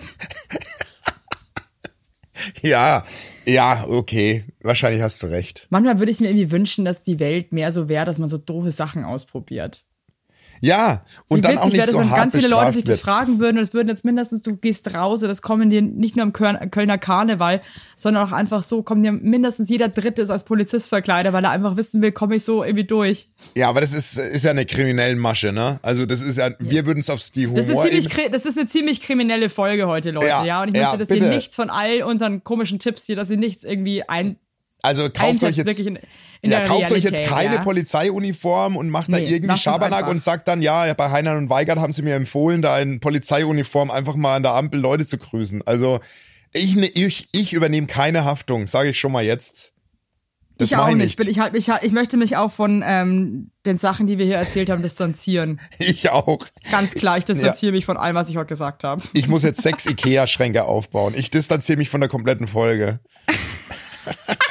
Ja, 2.61 3.05
ja, 3.45 3.85
okay. 3.87 4.43
Wahrscheinlich 4.61 5.01
hast 5.01 5.23
du 5.23 5.27
recht. 5.27 5.67
Manchmal 5.69 5.99
würde 5.99 6.11
ich 6.11 6.19
mir 6.19 6.27
irgendwie 6.29 6.51
wünschen, 6.51 6.83
dass 6.83 7.01
die 7.03 7.19
Welt 7.19 7.53
mehr 7.53 7.71
so 7.71 7.87
wäre, 7.87 8.05
dass 8.05 8.17
man 8.17 8.27
so 8.29 8.37
doofe 8.37 8.71
Sachen 8.71 9.05
ausprobiert. 9.05 9.85
Ja, 10.61 11.03
und 11.27 11.39
Wie 11.39 11.41
dann 11.41 11.51
witzig 11.51 11.61
auch 11.63 11.65
nicht 11.67 11.77
wäre 11.77 11.91
so 11.91 11.99
wenn 11.99 12.09
hart 12.09 12.19
ganz 12.19 12.35
viele 12.35 12.47
Leute 12.47 12.73
sich 12.73 12.83
das 12.83 12.95
wird. 12.97 13.01
fragen 13.01 13.39
würden 13.39 13.57
und 13.57 13.63
es 13.63 13.73
würden 13.73 13.89
jetzt 13.89 14.05
mindestens, 14.05 14.41
du 14.41 14.55
gehst 14.55 14.93
raus 14.93 15.21
und 15.21 15.29
das 15.29 15.41
kommen 15.41 15.69
dir 15.69 15.81
nicht 15.81 16.15
nur 16.15 16.25
Köln- 16.27 16.69
Kölner 16.71 16.97
Karneval, 16.97 17.61
sondern 17.95 18.27
auch 18.27 18.31
einfach 18.31 18.63
so, 18.63 18.81
kommen 18.83 19.03
dir 19.03 19.11
mindestens 19.11 19.69
jeder 19.69 19.89
Dritte 19.89 20.21
ist 20.21 20.29
als 20.29 20.45
Polizist 20.45 20.89
verkleidet, 20.89 21.33
weil 21.33 21.43
er 21.43 21.51
einfach 21.51 21.75
wissen 21.77 22.01
will, 22.01 22.11
komme 22.11 22.35
ich 22.37 22.43
so 22.43 22.63
irgendwie 22.63 22.85
durch. 22.85 23.27
Ja, 23.55 23.69
aber 23.69 23.81
das 23.81 23.93
ist, 23.93 24.17
ist 24.17 24.43
ja 24.43 24.51
eine 24.51 24.65
kriminelle 24.65 25.15
Masche, 25.15 25.51
ne? 25.51 25.79
Also 25.81 26.05
das 26.05 26.21
ist 26.21 26.37
ja, 26.37 26.49
wir 26.59 26.85
würden 26.85 26.99
es 26.99 27.09
auf 27.09 27.21
die 27.31 27.47
Das 27.47 27.65
ist, 27.65 27.71
Humor... 27.71 27.85
ziemlich, 27.85 28.07
das 28.31 28.45
ist 28.45 28.57
eine 28.57 28.67
ziemlich 28.67 29.01
kriminelle 29.01 29.49
Folge 29.49 29.87
heute, 29.87 30.11
Leute, 30.11 30.27
Ja, 30.27 30.45
ja. 30.45 30.61
Und 30.61 30.69
ich 30.69 30.75
ja, 30.75 30.83
möchte, 30.83 30.97
dass 30.99 31.07
bitte. 31.09 31.25
ihr 31.25 31.29
nichts 31.31 31.55
von 31.55 31.69
all 31.69 32.01
unseren 32.03 32.43
komischen 32.43 32.79
Tipps 32.79 33.05
hier, 33.05 33.15
dass 33.15 33.29
ihr 33.29 33.37
nichts 33.37 33.63
irgendwie 33.63 34.07
ein, 34.07 34.37
also 34.85 35.09
kauft 35.09 35.43
euch 35.43 35.57
jetzt... 35.57 35.79
in, 35.79 35.99
in 36.41 36.51
ja, 36.51 36.61
kauft 36.61 36.91
euch 36.91 37.03
jetzt 37.03 37.23
keine 37.23 37.55
ja. 37.55 37.61
Polizeiuniform 37.61 38.77
und 38.77 38.89
macht 38.89 39.11
da 39.11 39.17
Nee, 39.17 39.23
irgendwie 39.23 39.47
lasst 39.47 39.59
es 39.59 39.63
Schabernack 39.63 40.07
und 40.07 40.21
sagt 40.21 40.47
dann, 40.47 40.61
ja, 40.61 40.93
bei 40.93 41.09
Heinern 41.09 41.37
und 41.37 41.49
Weigert 41.49 41.79
haben 41.79 41.93
sie 41.93 42.03
mir 42.03 42.15
empfohlen, 42.15 42.61
da 42.61 42.79
in 42.79 42.99
Polizeiuniform 42.99 43.91
einfach 43.91 44.15
mal 44.15 44.35
an 44.35 44.43
der 44.43 44.53
Ampel 44.53 44.79
Leute 44.79 45.05
zu 45.05 45.17
grüßen. 45.17 45.63
Also 45.65 45.99
ich, 46.53 46.75
ne- 46.75 46.91
ich, 46.93 47.29
ich 47.31 47.53
übernehme 47.53 47.87
keine 47.87 48.25
Haftung, 48.25 48.67
sage 48.67 48.89
ich 48.89 48.99
schon 48.99 49.11
mal 49.11 49.23
jetzt. 49.23 49.73
Das 50.57 50.71
ich 50.71 50.77
auch 50.77 50.87
ich 50.87 50.95
nicht. 50.95 51.25
ich, 51.25 51.39
halt, 51.39 51.53
ich, 51.53 51.67
ich 51.67 51.91
möchte 51.91 52.15
mich 52.15 52.37
auch 52.37 52.51
von 52.51 52.81
ähm, 52.85 53.51
den 53.65 53.77
Sachen, 53.77 54.07
die 54.07 54.17
wir 54.17 54.25
hier 54.25 54.37
erzählt 54.37 54.69
haben, 54.69 54.81
distanzieren. 54.81 55.59
Ich 55.79 56.09
auch. 56.09 56.39
Ganz 56.71 56.93
klar, 56.93 57.17
ich 57.17 57.25
distanziere 57.25 57.73
mich 57.73 57.85
von 57.85 57.97
allem, 57.97 58.15
was 58.15 58.29
ich 58.29 58.37
heute 58.37 58.47
gesagt 58.47 58.85
habe. 58.85 59.01
Ich 59.13 59.27
muss 59.27 59.43
jetzt 59.43 59.61
sechs 59.61 59.85
Ikea-Schränke 59.89 60.63
aufbauen. 60.63 61.13
Ich 61.17 61.29
distanziere 61.29 61.77
mich 61.77 61.89
von 61.89 61.99
der 61.99 62.09
kompletten 62.09 62.47
Folge. 62.47 62.99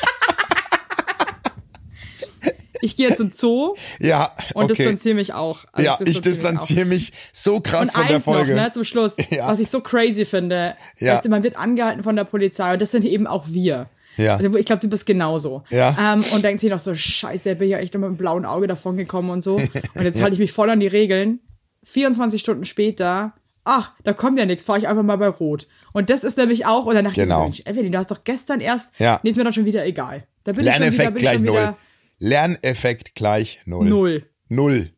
Ich 2.84 2.96
gehe 2.96 3.08
jetzt 3.08 3.20
in 3.20 3.32
Zoo 3.34 3.74
Ja, 4.00 4.30
und 4.54 4.64
okay. 4.64 4.74
distanziere 4.74 5.14
mich 5.14 5.32
auch. 5.32 5.64
Also 5.72 5.86
Ja, 5.90 5.98
ich 6.04 6.20
distanziere 6.20 6.84
mich 6.84 7.12
so 7.32 7.60
krass 7.60 7.88
Und 7.88 7.92
von 7.92 8.08
der 8.08 8.20
Folge. 8.20 8.54
noch, 8.54 8.62
ne, 8.62 8.72
zum 8.72 8.84
Schluss, 8.84 9.12
Ja. 9.30 9.48
was 9.48 9.58
ich 9.60 9.68
so 9.70 9.80
crazy 9.80 10.24
finde. 10.24 10.74
Ja. 10.98 11.20
Du, 11.20 11.28
man 11.28 11.42
wird 11.42 11.56
angehalten 11.56 12.02
von 12.02 12.14
der 12.16 12.24
Polizei 12.24 12.72
und 12.74 12.82
das 12.82 12.90
sind 12.90 13.04
eben 13.04 13.26
auch 13.26 13.46
wir. 13.48 13.88
Ja. 14.16 14.36
Also, 14.36 14.56
ich 14.56 14.66
glaube, 14.66 14.80
du 14.80 14.88
bist 14.88 15.06
genauso. 15.06 15.64
Ja. 15.70 15.96
Ähm, 16.14 16.24
und 16.32 16.44
denkt 16.44 16.60
sich 16.60 16.70
noch 16.70 16.78
so, 16.78 16.94
scheiße, 16.94 17.50
ich 17.52 17.58
bin 17.58 17.68
ja 17.68 17.78
echt 17.78 17.94
noch 17.94 18.00
mit 18.00 18.08
einem 18.08 18.16
blauen 18.16 18.44
Auge 18.44 18.68
davon 18.68 18.96
gekommen 18.96 19.30
und 19.30 19.42
so. 19.42 19.56
Und 19.94 20.04
jetzt 20.04 20.20
halte 20.22 20.34
ich 20.34 20.38
mich 20.38 20.52
voll 20.52 20.70
an 20.70 20.78
die 20.78 20.86
Regeln. 20.86 21.40
24 21.84 22.40
Stunden 22.40 22.64
später, 22.64 23.32
ach, 23.64 23.92
da 24.04 24.12
kommt 24.12 24.38
ja 24.38 24.46
nichts, 24.46 24.64
fahre 24.64 24.78
ich 24.78 24.88
einfach 24.88 25.02
mal 25.02 25.16
bei 25.16 25.26
Rot. 25.28 25.66
Und 25.92 26.10
das 26.10 26.22
ist 26.24 26.36
nämlich 26.38 26.64
auch, 26.66 26.86
und 26.86 26.94
dann 26.94 27.04
dachte 27.04 27.20
Genau. 27.20 27.34
ich 27.34 27.48
mir 27.48 27.54
so, 27.56 27.62
Mensch, 27.64 27.78
Evelyn, 27.78 27.92
du 27.92 27.98
hast 27.98 28.10
doch 28.10 28.22
gestern 28.24 28.60
erst, 28.60 28.90
Ja. 29.00 29.20
nee, 29.22 29.30
ist 29.30 29.36
mir 29.36 29.44
dann 29.44 29.52
schon 29.52 29.64
wieder 29.64 29.84
egal. 29.84 30.24
Da 30.44 30.52
bin 30.52 30.64
ich 30.66 30.72
schon 30.72 30.82
wieder, 30.82 30.90
Lerneffekt 30.90 31.08
bin 31.08 31.16
ich 31.16 31.22
gleich 31.22 31.40
null. 31.40 31.74
Lerneffekt 32.18 33.14
gleich 33.14 33.60
null. 33.66 33.88
null. 33.88 34.30
Null. 34.48 34.90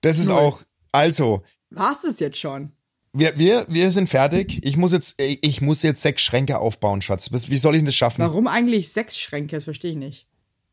Das 0.00 0.18
ist 0.18 0.28
Null. 0.28 0.38
auch, 0.38 0.62
also, 0.92 1.42
Warst 1.70 2.04
es 2.04 2.18
jetzt 2.20 2.38
schon? 2.38 2.72
wir, 3.12 3.36
wir, 3.38 3.66
wir 3.68 3.90
sind 3.90 4.08
fertig. 4.08 4.64
Ich 4.64 4.76
muss 4.76 4.92
jetzt, 4.92 5.20
ich 5.20 5.60
muss 5.60 5.82
jetzt 5.82 6.02
sechs 6.02 6.22
Schränke 6.22 6.58
aufbauen, 6.58 7.02
Schatz. 7.02 7.30
Wie 7.32 7.56
soll 7.58 7.74
ich 7.74 7.80
denn 7.80 7.86
das 7.86 7.94
schaffen? 7.96 8.22
Warum 8.22 8.46
eigentlich 8.46 8.88
sechs 8.90 9.18
Schränke? 9.18 9.56
Das 9.56 9.64
verstehe 9.64 9.92
ich 9.92 9.96
nicht. 9.96 10.26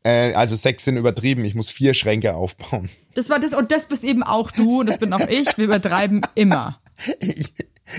Äh, 0.04 0.32
also 0.34 0.54
sechs 0.56 0.84
sind 0.84 0.96
übertrieben. 0.96 1.44
Ich 1.44 1.54
muss 1.54 1.70
vier 1.70 1.94
Schränke 1.94 2.34
aufbauen. 2.34 2.88
Das 3.14 3.30
war 3.30 3.40
das 3.40 3.52
und 3.54 3.72
das 3.72 3.86
bist 3.86 4.04
eben 4.04 4.22
auch 4.22 4.50
du 4.52 4.80
und 4.80 4.86
das 4.86 4.98
bin 4.98 5.12
auch 5.12 5.26
ich. 5.28 5.58
Wir 5.58 5.64
übertreiben 5.64 6.20
immer. 6.34 6.80
Ich, 7.20 7.54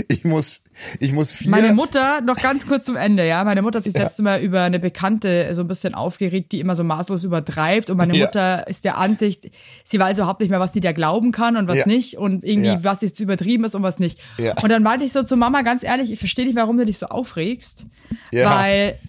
ich 0.08 0.24
muss, 0.26 0.62
ich 1.00 1.14
muss 1.14 1.32
vier. 1.34 1.50
Meine 1.52 1.74
Mutter, 1.74 2.22
noch 2.22 2.38
ganz 2.42 2.68
kurz 2.68 2.86
zum 2.86 2.96
Ende, 2.96 3.28
ja. 3.28 3.44
Meine 3.44 3.62
Mutter 3.62 3.78
hat 3.78 3.84
sich 3.84 3.94
das 3.94 4.04
letzte 4.04 4.24
Mal 4.24 4.42
über 4.42 4.62
eine 4.62 4.80
Bekannte 4.80 5.54
so 5.56 5.62
ein 5.62 5.68
bisschen 5.68 5.96
aufgeregt, 5.96 6.52
die 6.52 6.60
immer 6.60 6.76
so 6.76 6.84
maßlos 6.84 7.24
übertreibt. 7.24 7.90
Und 7.90 7.98
meine 7.98 8.16
Ja. 8.16 8.26
Mutter 8.26 8.68
ist 8.68 8.86
der 8.86 8.98
Ansicht, 8.98 9.50
sie 9.84 10.00
weiß 10.00 10.18
überhaupt 10.18 10.42
nicht 10.42 10.50
mehr, 10.50 10.60
was 10.60 10.74
sie 10.74 10.82
da 10.82 10.92
glauben 10.92 11.32
kann 11.32 11.58
und 11.58 11.68
was 11.68 11.78
Ja. 11.80 11.88
nicht. 11.88 12.18
Und 12.18 12.44
irgendwie, 12.44 12.68
Ja. 12.70 12.84
was 12.84 13.02
jetzt 13.02 13.20
übertrieben 13.20 13.64
ist 13.64 13.76
und 13.76 13.84
was 13.84 14.00
nicht. 14.00 14.20
Ja. 14.38 14.54
Und 14.62 14.70
dann 14.70 14.84
meinte 14.84 15.06
ich 15.06 15.12
so 15.12 15.24
zu 15.24 15.36
Mama, 15.38 15.62
ganz 15.64 15.84
ehrlich, 15.84 16.12
ich 16.12 16.20
verstehe 16.20 16.46
nicht, 16.46 16.56
warum 16.56 16.78
du 16.78 16.86
dich 16.86 16.98
so 17.00 17.08
aufregst. 17.08 17.86
Ja. 18.32 18.60
Weil 18.60 19.00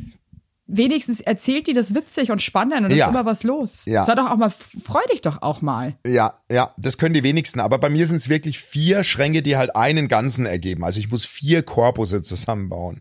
wenigstens 0.73 1.21
erzählt 1.21 1.66
die 1.66 1.73
das 1.75 1.95
witzig 1.95 2.31
und 2.31 2.41
spannend 2.43 2.83
und 2.87 2.93
Ja. 2.93 3.07
ist 3.07 3.11
immer 3.12 3.25
was 3.25 3.43
los. 3.43 3.83
Ja. 3.87 4.05
Sei 4.05 4.14
doch 4.14 4.31
auch 4.31 4.37
mal, 4.37 4.51
freu 4.51 5.01
dich 5.12 5.21
doch 5.21 5.43
auch 5.43 5.62
mal. 5.62 5.97
Ja, 6.07 6.41
ja, 6.51 6.73
das 6.77 6.97
können 6.99 7.14
die 7.14 7.23
wenigsten. 7.23 7.61
Aber 7.61 7.79
bei 7.79 7.89
mir 7.91 8.07
sind 8.07 8.16
es 8.16 8.29
wirklich 8.29 8.61
vier 8.61 9.03
Schränke, 9.05 9.43
die 9.43 9.57
halt 9.57 9.75
einen 9.77 10.09
ganzen 10.09 10.47
ergeben. 10.47 10.85
Also 10.85 11.01
ich 11.01 11.11
muss 11.11 11.27
vier 11.27 11.62
Korpusse 11.62 12.23
zusammenbauen. 12.23 13.01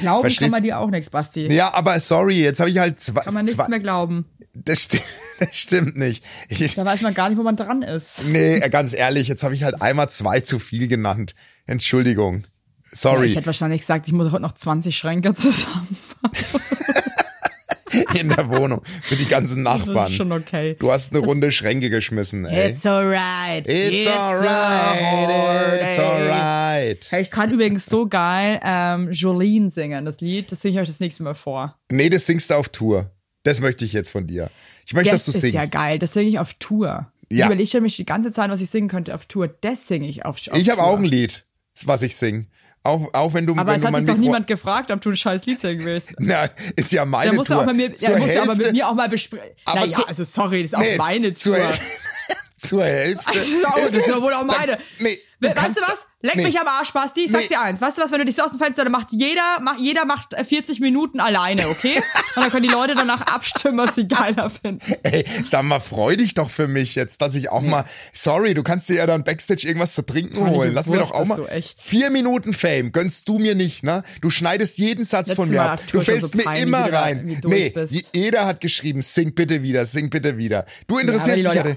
Glauben 0.00 0.20
Verstehst- 0.20 0.40
kann 0.42 0.50
man 0.50 0.62
dir 0.62 0.78
auch 0.78 0.90
nichts, 0.90 1.10
Basti. 1.10 1.46
Ja, 1.52 1.72
aber 1.74 1.98
sorry, 2.00 2.40
jetzt 2.42 2.60
habe 2.60 2.70
ich 2.70 2.78
halt 2.78 3.00
zwei. 3.00 3.22
Kann 3.22 3.34
man 3.34 3.44
nichts 3.46 3.56
zwei 3.56 3.68
mehr 3.68 3.80
glauben. 3.80 4.26
das, 4.54 4.82
sti 4.82 5.00
das 5.40 5.48
stimmt 5.56 5.96
nicht. 5.96 6.22
Ich, 6.48 6.74
Da 6.74 6.84
weiß 6.84 7.00
man 7.02 7.14
gar 7.14 7.28
nicht, 7.30 7.38
wo 7.38 7.42
man 7.42 7.56
dran 7.56 7.82
ist. 7.82 8.24
nee, 8.26 8.60
ganz 8.68 8.92
ehrlich, 8.92 9.28
jetzt 9.28 9.42
habe 9.42 9.54
ich 9.54 9.62
halt 9.64 9.80
einmal 9.80 10.10
zwei 10.10 10.40
zu 10.40 10.58
viel 10.58 10.88
genannt. 10.88 11.34
Entschuldigung. 11.66 12.42
Ja, 12.90 12.96
Sorry. 12.96 13.26
ich 13.26 13.36
hätte 13.36 13.46
wahrscheinlich 13.46 13.80
gesagt, 13.82 14.06
ich 14.08 14.12
muss 14.14 14.30
heute 14.30 14.42
noch 14.42 14.52
20 14.54 14.96
Schränke 14.96 15.34
zusammen. 15.34 15.96
in 18.20 18.28
der 18.28 18.48
Wohnung 18.50 18.82
für 19.02 19.16
die 19.16 19.24
ganzen 19.24 19.64
Das 19.64 19.86
Nachbarn. 19.86 20.10
ist 20.10 20.16
schon 20.16 20.32
okay. 20.32 20.76
Du 20.78 20.92
hast 20.92 21.12
eine 21.14 21.24
Runde 21.24 21.50
Schränke 21.50 21.88
geschmissen, 21.88 22.44
ey. 22.44 22.70
It's 22.72 22.84
alright. 22.84 23.66
It's 23.66 24.06
alright. 24.06 25.80
It's 25.82 25.98
alright. 25.98 27.06
Hey, 27.10 27.22
ich 27.22 27.30
kann 27.30 27.50
übrigens 27.50 27.86
so 27.86 28.06
geil 28.06 28.60
ähm, 28.62 29.10
Jolene 29.12 29.70
singen, 29.70 30.04
das 30.04 30.20
Lied. 30.20 30.52
Das 30.52 30.60
singe 30.60 30.74
ich 30.74 30.80
euch 30.80 30.88
das 30.88 31.00
nächste 31.00 31.22
Mal 31.22 31.34
vor. 31.34 31.78
Nee, 31.90 32.10
das 32.10 32.26
singst 32.26 32.50
du 32.50 32.54
auf 32.54 32.68
Tour. 32.68 33.10
Das 33.44 33.60
möchte 33.60 33.84
ich 33.84 33.92
jetzt 33.94 34.10
von 34.10 34.26
dir. 34.26 34.50
Ich 34.86 34.92
möchte, 34.94 35.10
dass 35.10 35.24
Das 35.24 35.32
du 35.32 35.38
ist 35.38 35.40
singst. 35.42 35.54
ja 35.54 35.66
geil. 35.66 35.98
Das 35.98 36.12
singe 36.12 36.28
ich 36.28 36.38
auf 36.38 36.54
Tour. 36.54 37.10
Ja. 37.30 37.46
Ich 37.46 37.52
überlege 37.52 37.80
mich 37.80 37.96
die 37.96 38.06
ganze 38.06 38.32
Zeit, 38.32 38.50
was 38.50 38.60
ich 38.60 38.68
singen 38.70 38.88
könnte 38.88 39.14
auf 39.14 39.26
Tour. 39.26 39.48
Das 39.60 39.86
singe 39.88 40.08
ich 40.08 40.24
auf, 40.26 40.36
auf 40.50 40.58
Ich 40.58 40.68
habe 40.70 40.82
auch 40.82 40.98
ein 40.98 41.04
Lied, 41.04 41.44
was 41.84 42.02
ich 42.02 42.16
sing. 42.16 42.48
Auch, 42.84 43.12
auch 43.12 43.34
wenn 43.34 43.44
du, 43.46 43.52
Aber 43.52 43.66
wenn 43.72 43.74
es 43.76 43.80
du 43.82 43.88
hat 43.88 43.96
dich 44.00 44.06
doch 44.06 44.14
Mikro- 44.14 44.18
niemand 44.20 44.46
gefragt, 44.46 44.90
ob 44.90 45.00
du 45.00 45.10
ein 45.10 45.16
scheiß 45.16 45.44
Lied 45.46 45.60
singen 45.60 45.84
willst. 45.84 46.14
Na, 46.18 46.48
ist 46.76 46.90
ja 46.92 47.04
meine 47.04 47.30
Der 47.30 47.32
muss 47.34 47.46
Tour. 47.48 47.58
auch 47.60 47.66
mit 47.66 47.76
mir, 47.76 47.94
Zur 47.94 48.10
der 48.10 48.18
muss 48.18 48.32
ja 48.32 48.42
aber 48.42 48.54
mit 48.54 48.72
mir 48.72 48.88
auch 48.88 48.94
mal 48.94 49.08
besprechen. 49.08 49.56
Naja, 49.66 49.90
zu- 49.90 50.06
also 50.06 50.24
sorry, 50.24 50.62
das 50.62 50.72
ist 50.72 50.76
auch 50.78 50.80
Nee, 50.80 50.96
meine 50.96 51.34
zur, 51.34 51.56
Tour. 51.56 51.64
Häl- 51.64 51.78
zur 52.56 52.84
Hälfte. 52.84 53.24
Das 53.34 53.46
ist, 53.48 53.66
auch, 53.66 53.74
das 53.76 53.92
ist 53.92 54.06
ja 54.06 54.20
wohl 54.22 54.32
auch 54.32 54.44
meine. 54.44 54.72
Da, 54.72 54.78
nee, 55.00 55.18
We- 55.40 55.54
weißt 55.54 55.76
du 55.76 55.82
was? 55.82 55.98
Leck 56.20 56.34
nee. 56.34 56.42
mich 56.46 56.58
am 56.58 56.66
Arsch, 56.66 56.90
Basti. 56.92 57.26
Ich 57.26 57.30
sag's 57.30 57.44
Nee. 57.44 57.50
dir 57.50 57.60
eins. 57.60 57.80
Weißt 57.80 57.96
du 57.96 58.02
was? 58.02 58.10
Wenn 58.10 58.18
du 58.18 58.24
dich 58.24 58.34
so 58.34 58.42
aus 58.42 58.50
dem 58.50 58.58
Fenster, 58.58 58.82
dann 58.82 58.90
macht 58.90 59.12
jeder, 59.12 59.60
macht, 59.60 59.78
jeder 59.78 60.04
macht 60.04 60.34
äh, 60.34 60.42
40 60.42 60.80
Minuten 60.80 61.20
alleine, 61.20 61.68
okay? 61.68 61.94
Und 62.34 62.42
dann 62.42 62.50
können 62.50 62.64
die 62.66 62.72
Leute 62.72 62.94
danach 62.94 63.20
abstimmen, 63.32 63.78
was 63.78 63.94
sie 63.94 64.08
geiler 64.08 64.50
finden. 64.50 64.80
Ey, 65.04 65.24
sag 65.44 65.62
mal, 65.62 65.78
freu 65.78 66.16
dich 66.16 66.34
doch 66.34 66.50
für 66.50 66.66
mich 66.66 66.96
jetzt, 66.96 67.22
dass 67.22 67.36
ich 67.36 67.50
auch 67.50 67.62
mal. 67.62 67.84
Sorry, 68.12 68.54
du 68.54 68.64
kannst 68.64 68.88
dir 68.88 68.96
ja 68.96 69.06
dann 69.06 69.22
Backstage 69.22 69.64
irgendwas 69.68 69.94
zu 69.94 70.02
trinken 70.02 70.40
Mann, 70.40 70.50
holen. 70.50 70.74
Lass 70.74 70.88
mir 70.88 70.98
doch 70.98 71.12
auch 71.12 71.24
mal. 71.24 71.46
echt. 71.50 71.80
Vier 71.80 72.10
Minuten 72.10 72.52
Fame 72.52 72.90
gönnst 72.90 73.28
du 73.28 73.38
mir 73.38 73.54
nicht, 73.54 73.84
ne? 73.84 74.02
Du 74.20 74.28
schneidest 74.30 74.78
jeden 74.78 75.04
Satz 75.04 75.34
von 75.34 75.48
Letztes 75.48 75.50
mir 75.50 75.64
Mal 75.68 75.74
ab. 75.74 75.80
Du 75.92 76.00
fällst 76.00 76.32
so 76.32 76.36
mir 76.36 76.42
peinlich, 76.44 76.62
immer 76.64 76.90
da 76.90 77.00
rein. 77.00 77.40
Nee, 77.44 77.70
bist. 77.70 77.92
je- 77.92 78.02
jeder 78.12 78.44
hat 78.44 78.60
geschrieben, 78.60 79.02
sing 79.02 79.36
bitte 79.36 79.62
wieder, 79.62 79.86
sing 79.86 80.10
bitte 80.10 80.36
wieder. 80.36 80.66
Du 80.88 80.98
interessierst 80.98 81.38
die 81.38 81.42
dich 81.44 81.54
ja. 81.54 81.76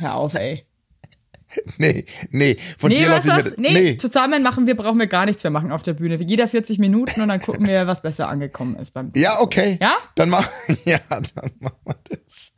Hör 0.00 0.14
auf, 0.16 0.34
ey. 0.34 0.66
Nee, 1.78 2.04
nee, 2.30 2.56
von 2.78 2.90
Nee, 2.90 2.96
dir 2.96 3.10
weißt 3.10 3.26
lass 3.26 3.42
du 3.42 3.48
ich 3.48 3.52
was? 3.52 3.58
mir. 3.58 3.72
Nee, 3.72 3.96
zusammen 3.96 4.42
machen 4.42 4.66
wir, 4.66 4.76
brauchen 4.76 4.98
wir 4.98 5.06
gar 5.06 5.26
nichts 5.26 5.42
mehr 5.44 5.50
machen 5.50 5.72
auf 5.72 5.82
der 5.82 5.94
Bühne. 5.94 6.16
Jeder 6.22 6.48
40 6.48 6.78
Minuten 6.78 7.20
und 7.20 7.28
dann 7.28 7.40
gucken 7.40 7.66
wir, 7.66 7.86
was 7.86 8.02
besser 8.02 8.28
angekommen 8.28 8.76
ist 8.76 8.92
beim 8.92 9.12
Ja, 9.16 9.40
okay. 9.40 9.78
Ja? 9.80 9.94
Dann 10.14 10.30
mach, 10.30 10.48
ja, 10.84 10.98
dann 11.08 11.50
machen 11.60 11.76
wir 11.84 11.96
das. 12.10 12.53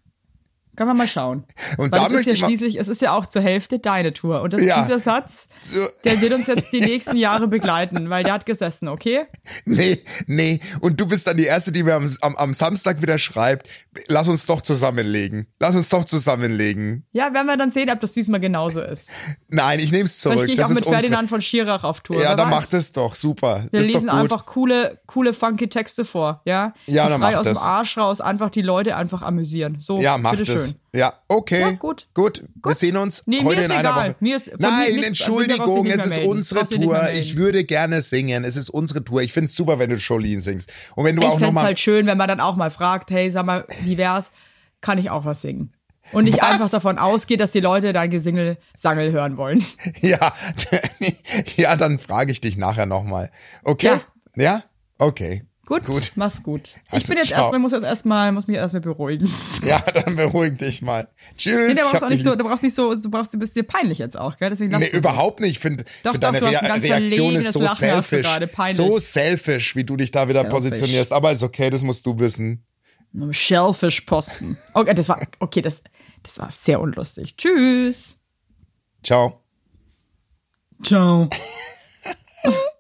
Kann 0.77 0.87
man 0.87 0.97
mal 0.97 1.09
schauen. 1.09 1.45
Und 1.79 1.91
Weil 1.91 2.01
da 2.01 2.07
es 2.09 2.13
ist 2.13 2.27
ja 2.27 2.37
schließlich, 2.47 2.79
es 2.79 2.89
ist 2.89 3.01
ja 3.01 3.13
auch 3.13 3.27
zur 3.27 3.41
Hälfte 3.43 3.79
deine 3.79 4.13
Tour. 4.13 4.43
Und 4.43 4.53
das, 4.53 4.63
Ja. 4.63 4.83
dieser 4.83 5.01
Satz, 5.01 5.49
der 6.05 6.21
wird 6.21 6.33
uns 6.35 6.47
jetzt 6.47 6.71
die 6.73 6.81
nächsten 6.81 7.17
Jahre 7.17 7.49
begleiten, 7.49 8.11
weil 8.11 8.23
der 8.25 8.35
hat 8.35 8.47
gesessen, 8.47 8.89
okay? 8.89 9.25
Nee, 9.65 9.99
nee. 10.27 10.61
Und 10.81 11.01
du 11.01 11.07
bist 11.07 11.27
dann 11.27 11.37
die 11.39 11.45
Erste, 11.47 11.73
die 11.73 11.83
mir 11.83 11.95
am, 11.95 12.15
am, 12.21 12.37
am 12.37 12.55
Samstag 12.55 13.01
wieder 13.01 13.19
schreibt, 13.19 13.69
lass 14.09 14.29
uns 14.29 14.45
doch 14.47 14.61
zusammenlegen. 14.61 15.47
Lass 15.61 15.75
uns 15.75 15.89
doch 15.89 16.05
zusammenlegen. 16.05 17.07
Ja, 17.13 17.33
werden 17.33 17.47
wir 17.47 17.57
dann 17.57 17.71
sehen, 17.73 17.89
ob 17.91 18.01
das 18.01 18.13
diesmal 18.13 18.41
genauso 18.41 18.83
ist. 18.83 19.11
Nein, 19.49 19.79
ich 19.79 19.93
nehme 19.93 20.05
es 20.05 20.19
zurück. 20.19 20.35
Vielleicht 20.41 20.47
gehe 20.47 20.55
ich 20.55 20.61
das 20.61 20.67
auch 20.67 20.75
mit 20.75 20.79
ist 20.81 20.87
unsere- 20.87 21.01
Ferdinand 21.03 21.29
von 21.31 21.41
Schirach 21.43 21.85
auf 21.85 22.01
Tour. 22.01 22.21
Ja, 22.23 22.35
dann 22.35 22.51
macht 22.51 22.75
es 22.75 22.93
doch. 22.93 23.15
Super. 23.15 23.67
Wir 23.71 23.81
ist 23.81 23.87
lesen 23.87 24.11
einfach 24.11 24.45
coole, 24.47 25.01
coole, 25.07 25.33
funky 25.33 25.69
Texte 25.69 26.05
vor, 26.05 26.43
ja? 26.45 26.75
Ja, 26.87 27.09
dann 27.09 27.21
frei 27.21 27.33
mach 27.33 27.39
aus 27.41 27.45
das. 27.47 27.59
dem 27.59 27.63
Arsch 27.67 27.97
raus, 27.97 28.21
einfach 28.21 28.51
die 28.51 28.63
Leute 28.63 28.97
einfach 28.97 29.23
amüsieren. 29.23 29.79
So, 29.81 30.01
Ja, 30.01 30.19
mach 30.19 30.33
bitteschön. 30.33 30.57
das. 30.57 30.66
Ja, 30.95 31.13
okay. 31.29 31.61
Ja, 31.61 31.71
gut. 31.73 32.09
Gut. 32.15 32.43
Wir 32.65 32.75
sehen 32.75 32.97
uns 32.97 33.23
Nee, 33.27 33.43
heute 33.45 33.61
ist 33.61 33.67
in 33.67 33.71
einer 33.73 33.81
egal. 33.91 34.09
Woche. 34.11 34.17
Mir 34.21 34.37
ist- 34.37 34.51
Nein, 34.59 34.95
mir 34.97 35.07
Entschuldigung, 35.07 35.87
es 35.87 36.07
ist 36.07 36.19
unsere 36.25 36.67
Tour. 36.69 37.11
Ich 37.13 37.37
würde 37.37 37.65
gerne 37.65 38.01
singen. 38.03 38.45
Es 38.45 38.57
ist 38.57 38.71
unsere 38.71 39.05
Tour. 39.05 39.23
Ich 39.23 39.33
finde 39.33 39.47
es 39.47 39.55
super, 39.55 39.79
wenn 39.79 39.91
du 39.91 39.97
Jolene 39.97 40.41
singst. 40.41 40.73
Und 40.95 41.05
wenn 41.05 41.17
du 41.17 41.23
Ich 41.23 41.29
auch 41.29 41.33
fände 41.33 41.45
es 41.45 41.49
nochmal. 41.49 41.65
halt 41.65 41.79
schön, 41.81 42.07
wenn 42.07 42.17
man 42.19 42.29
dann 42.29 42.41
auch 42.41 42.57
mal 42.57 42.71
fragt, 42.71 43.11
hey, 43.11 43.31
sag 43.31 43.45
mal, 43.47 43.67
wie 43.83 43.99
wär's? 43.99 44.31
Kann 44.81 44.99
ich 44.99 45.11
auch 45.11 45.25
was 45.25 45.43
singen? 45.43 45.73
Und 46.13 46.25
nicht 46.25 46.41
Was? 46.41 46.53
einfach 46.53 46.71
davon 46.71 46.99
ausgeht, 46.99 47.41
dass 47.41 47.51
die 47.51 47.61
Leute 47.61 47.93
dein 47.93 48.09
Gesingel 48.11 48.59
Sangel 48.77 49.11
hören 49.11 49.37
wollen. 49.37 49.65
ja, 50.03 50.33
ja, 51.57 51.77
dann 51.77 51.99
frage 51.99 52.31
ich 52.33 52.41
dich 52.41 52.57
nachher 52.57 52.87
nochmal. 52.87 53.31
Okay? 53.65 53.87
Ja. 53.87 54.03
Ja? 54.37 54.63
Okay. 54.99 55.45
Gut, 55.67 55.85
Gut. 55.85 56.13
mach's 56.15 56.45
gut. 56.45 56.77
Ich 56.87 56.93
Also, 56.95 57.09
bin 57.09 57.17
jetzt 57.17 57.27
ciao. 57.27 57.41
erstmal, 57.41 57.59
muss 57.59 57.73
jetzt 57.73 57.83
erstmal, 57.83 58.31
muss 58.31 58.47
mich 58.47 58.57
erstmal 58.57 58.81
beruhigen. 58.83 59.29
Ja, 59.67 59.81
dann 59.81 60.15
beruhig 60.15 60.57
dich 60.59 60.81
mal. 60.81 61.09
Tschüss. 61.37 61.55
Nee, 61.57 61.73
ich 61.73 61.79
du 61.81 61.91
brauchst 61.91 62.05
auch 62.05 62.09
nicht 62.09 62.23
so, 62.23 62.37
du 62.37 62.45
brauchst 62.45 62.63
nicht 62.63 62.75
so, 62.75 62.95
du 62.95 63.11
brauchst 63.11 63.35
ein 63.35 63.41
bisschen 63.41 63.67
peinlich 63.67 63.99
jetzt 63.99 64.17
auch, 64.17 64.37
gell? 64.37 64.49
Deswegen 64.51 64.71
Nee, 64.79 64.87
du 64.87 64.93
so. 64.93 64.99
überhaupt 64.99 65.41
nicht. 65.41 65.51
Ich 65.53 65.59
finde 65.59 65.85
find 66.05 66.23
deine 66.23 66.39
du 66.39 66.47
Rea 66.47 66.61
Reaktion 66.61 67.35
ist 67.35 67.53
so 67.53 67.61
Lachen 67.61 67.89
du 67.89 68.03
selfish. 68.03 68.77
So 68.77 68.99
selfish, 69.01 69.75
wie 69.75 69.83
du 69.83 69.97
dich 69.97 70.13
da 70.13 70.29
wieder 70.29 70.43
Selfish. 70.43 70.55
positionierst. 70.57 71.13
Aber 71.13 71.33
ist 71.33 71.43
okay, 71.43 71.69
das 71.69 71.83
musst 71.83 72.07
du 72.07 72.17
wissen. 72.21 72.65
Einem 73.13 73.33
Shellfish-Posten. 73.33 74.57
Okay, 74.73 74.95
das 74.95 75.09
war, 75.09 75.21
okay, 75.41 75.63
das, 75.63 75.83
das 76.23 76.39
war 76.39 76.53
sehr 76.53 76.81
unlustig. 76.81 77.35
Tschüss. 77.37 78.19
Ciao. 79.03 79.43
Ciao. 80.85 81.29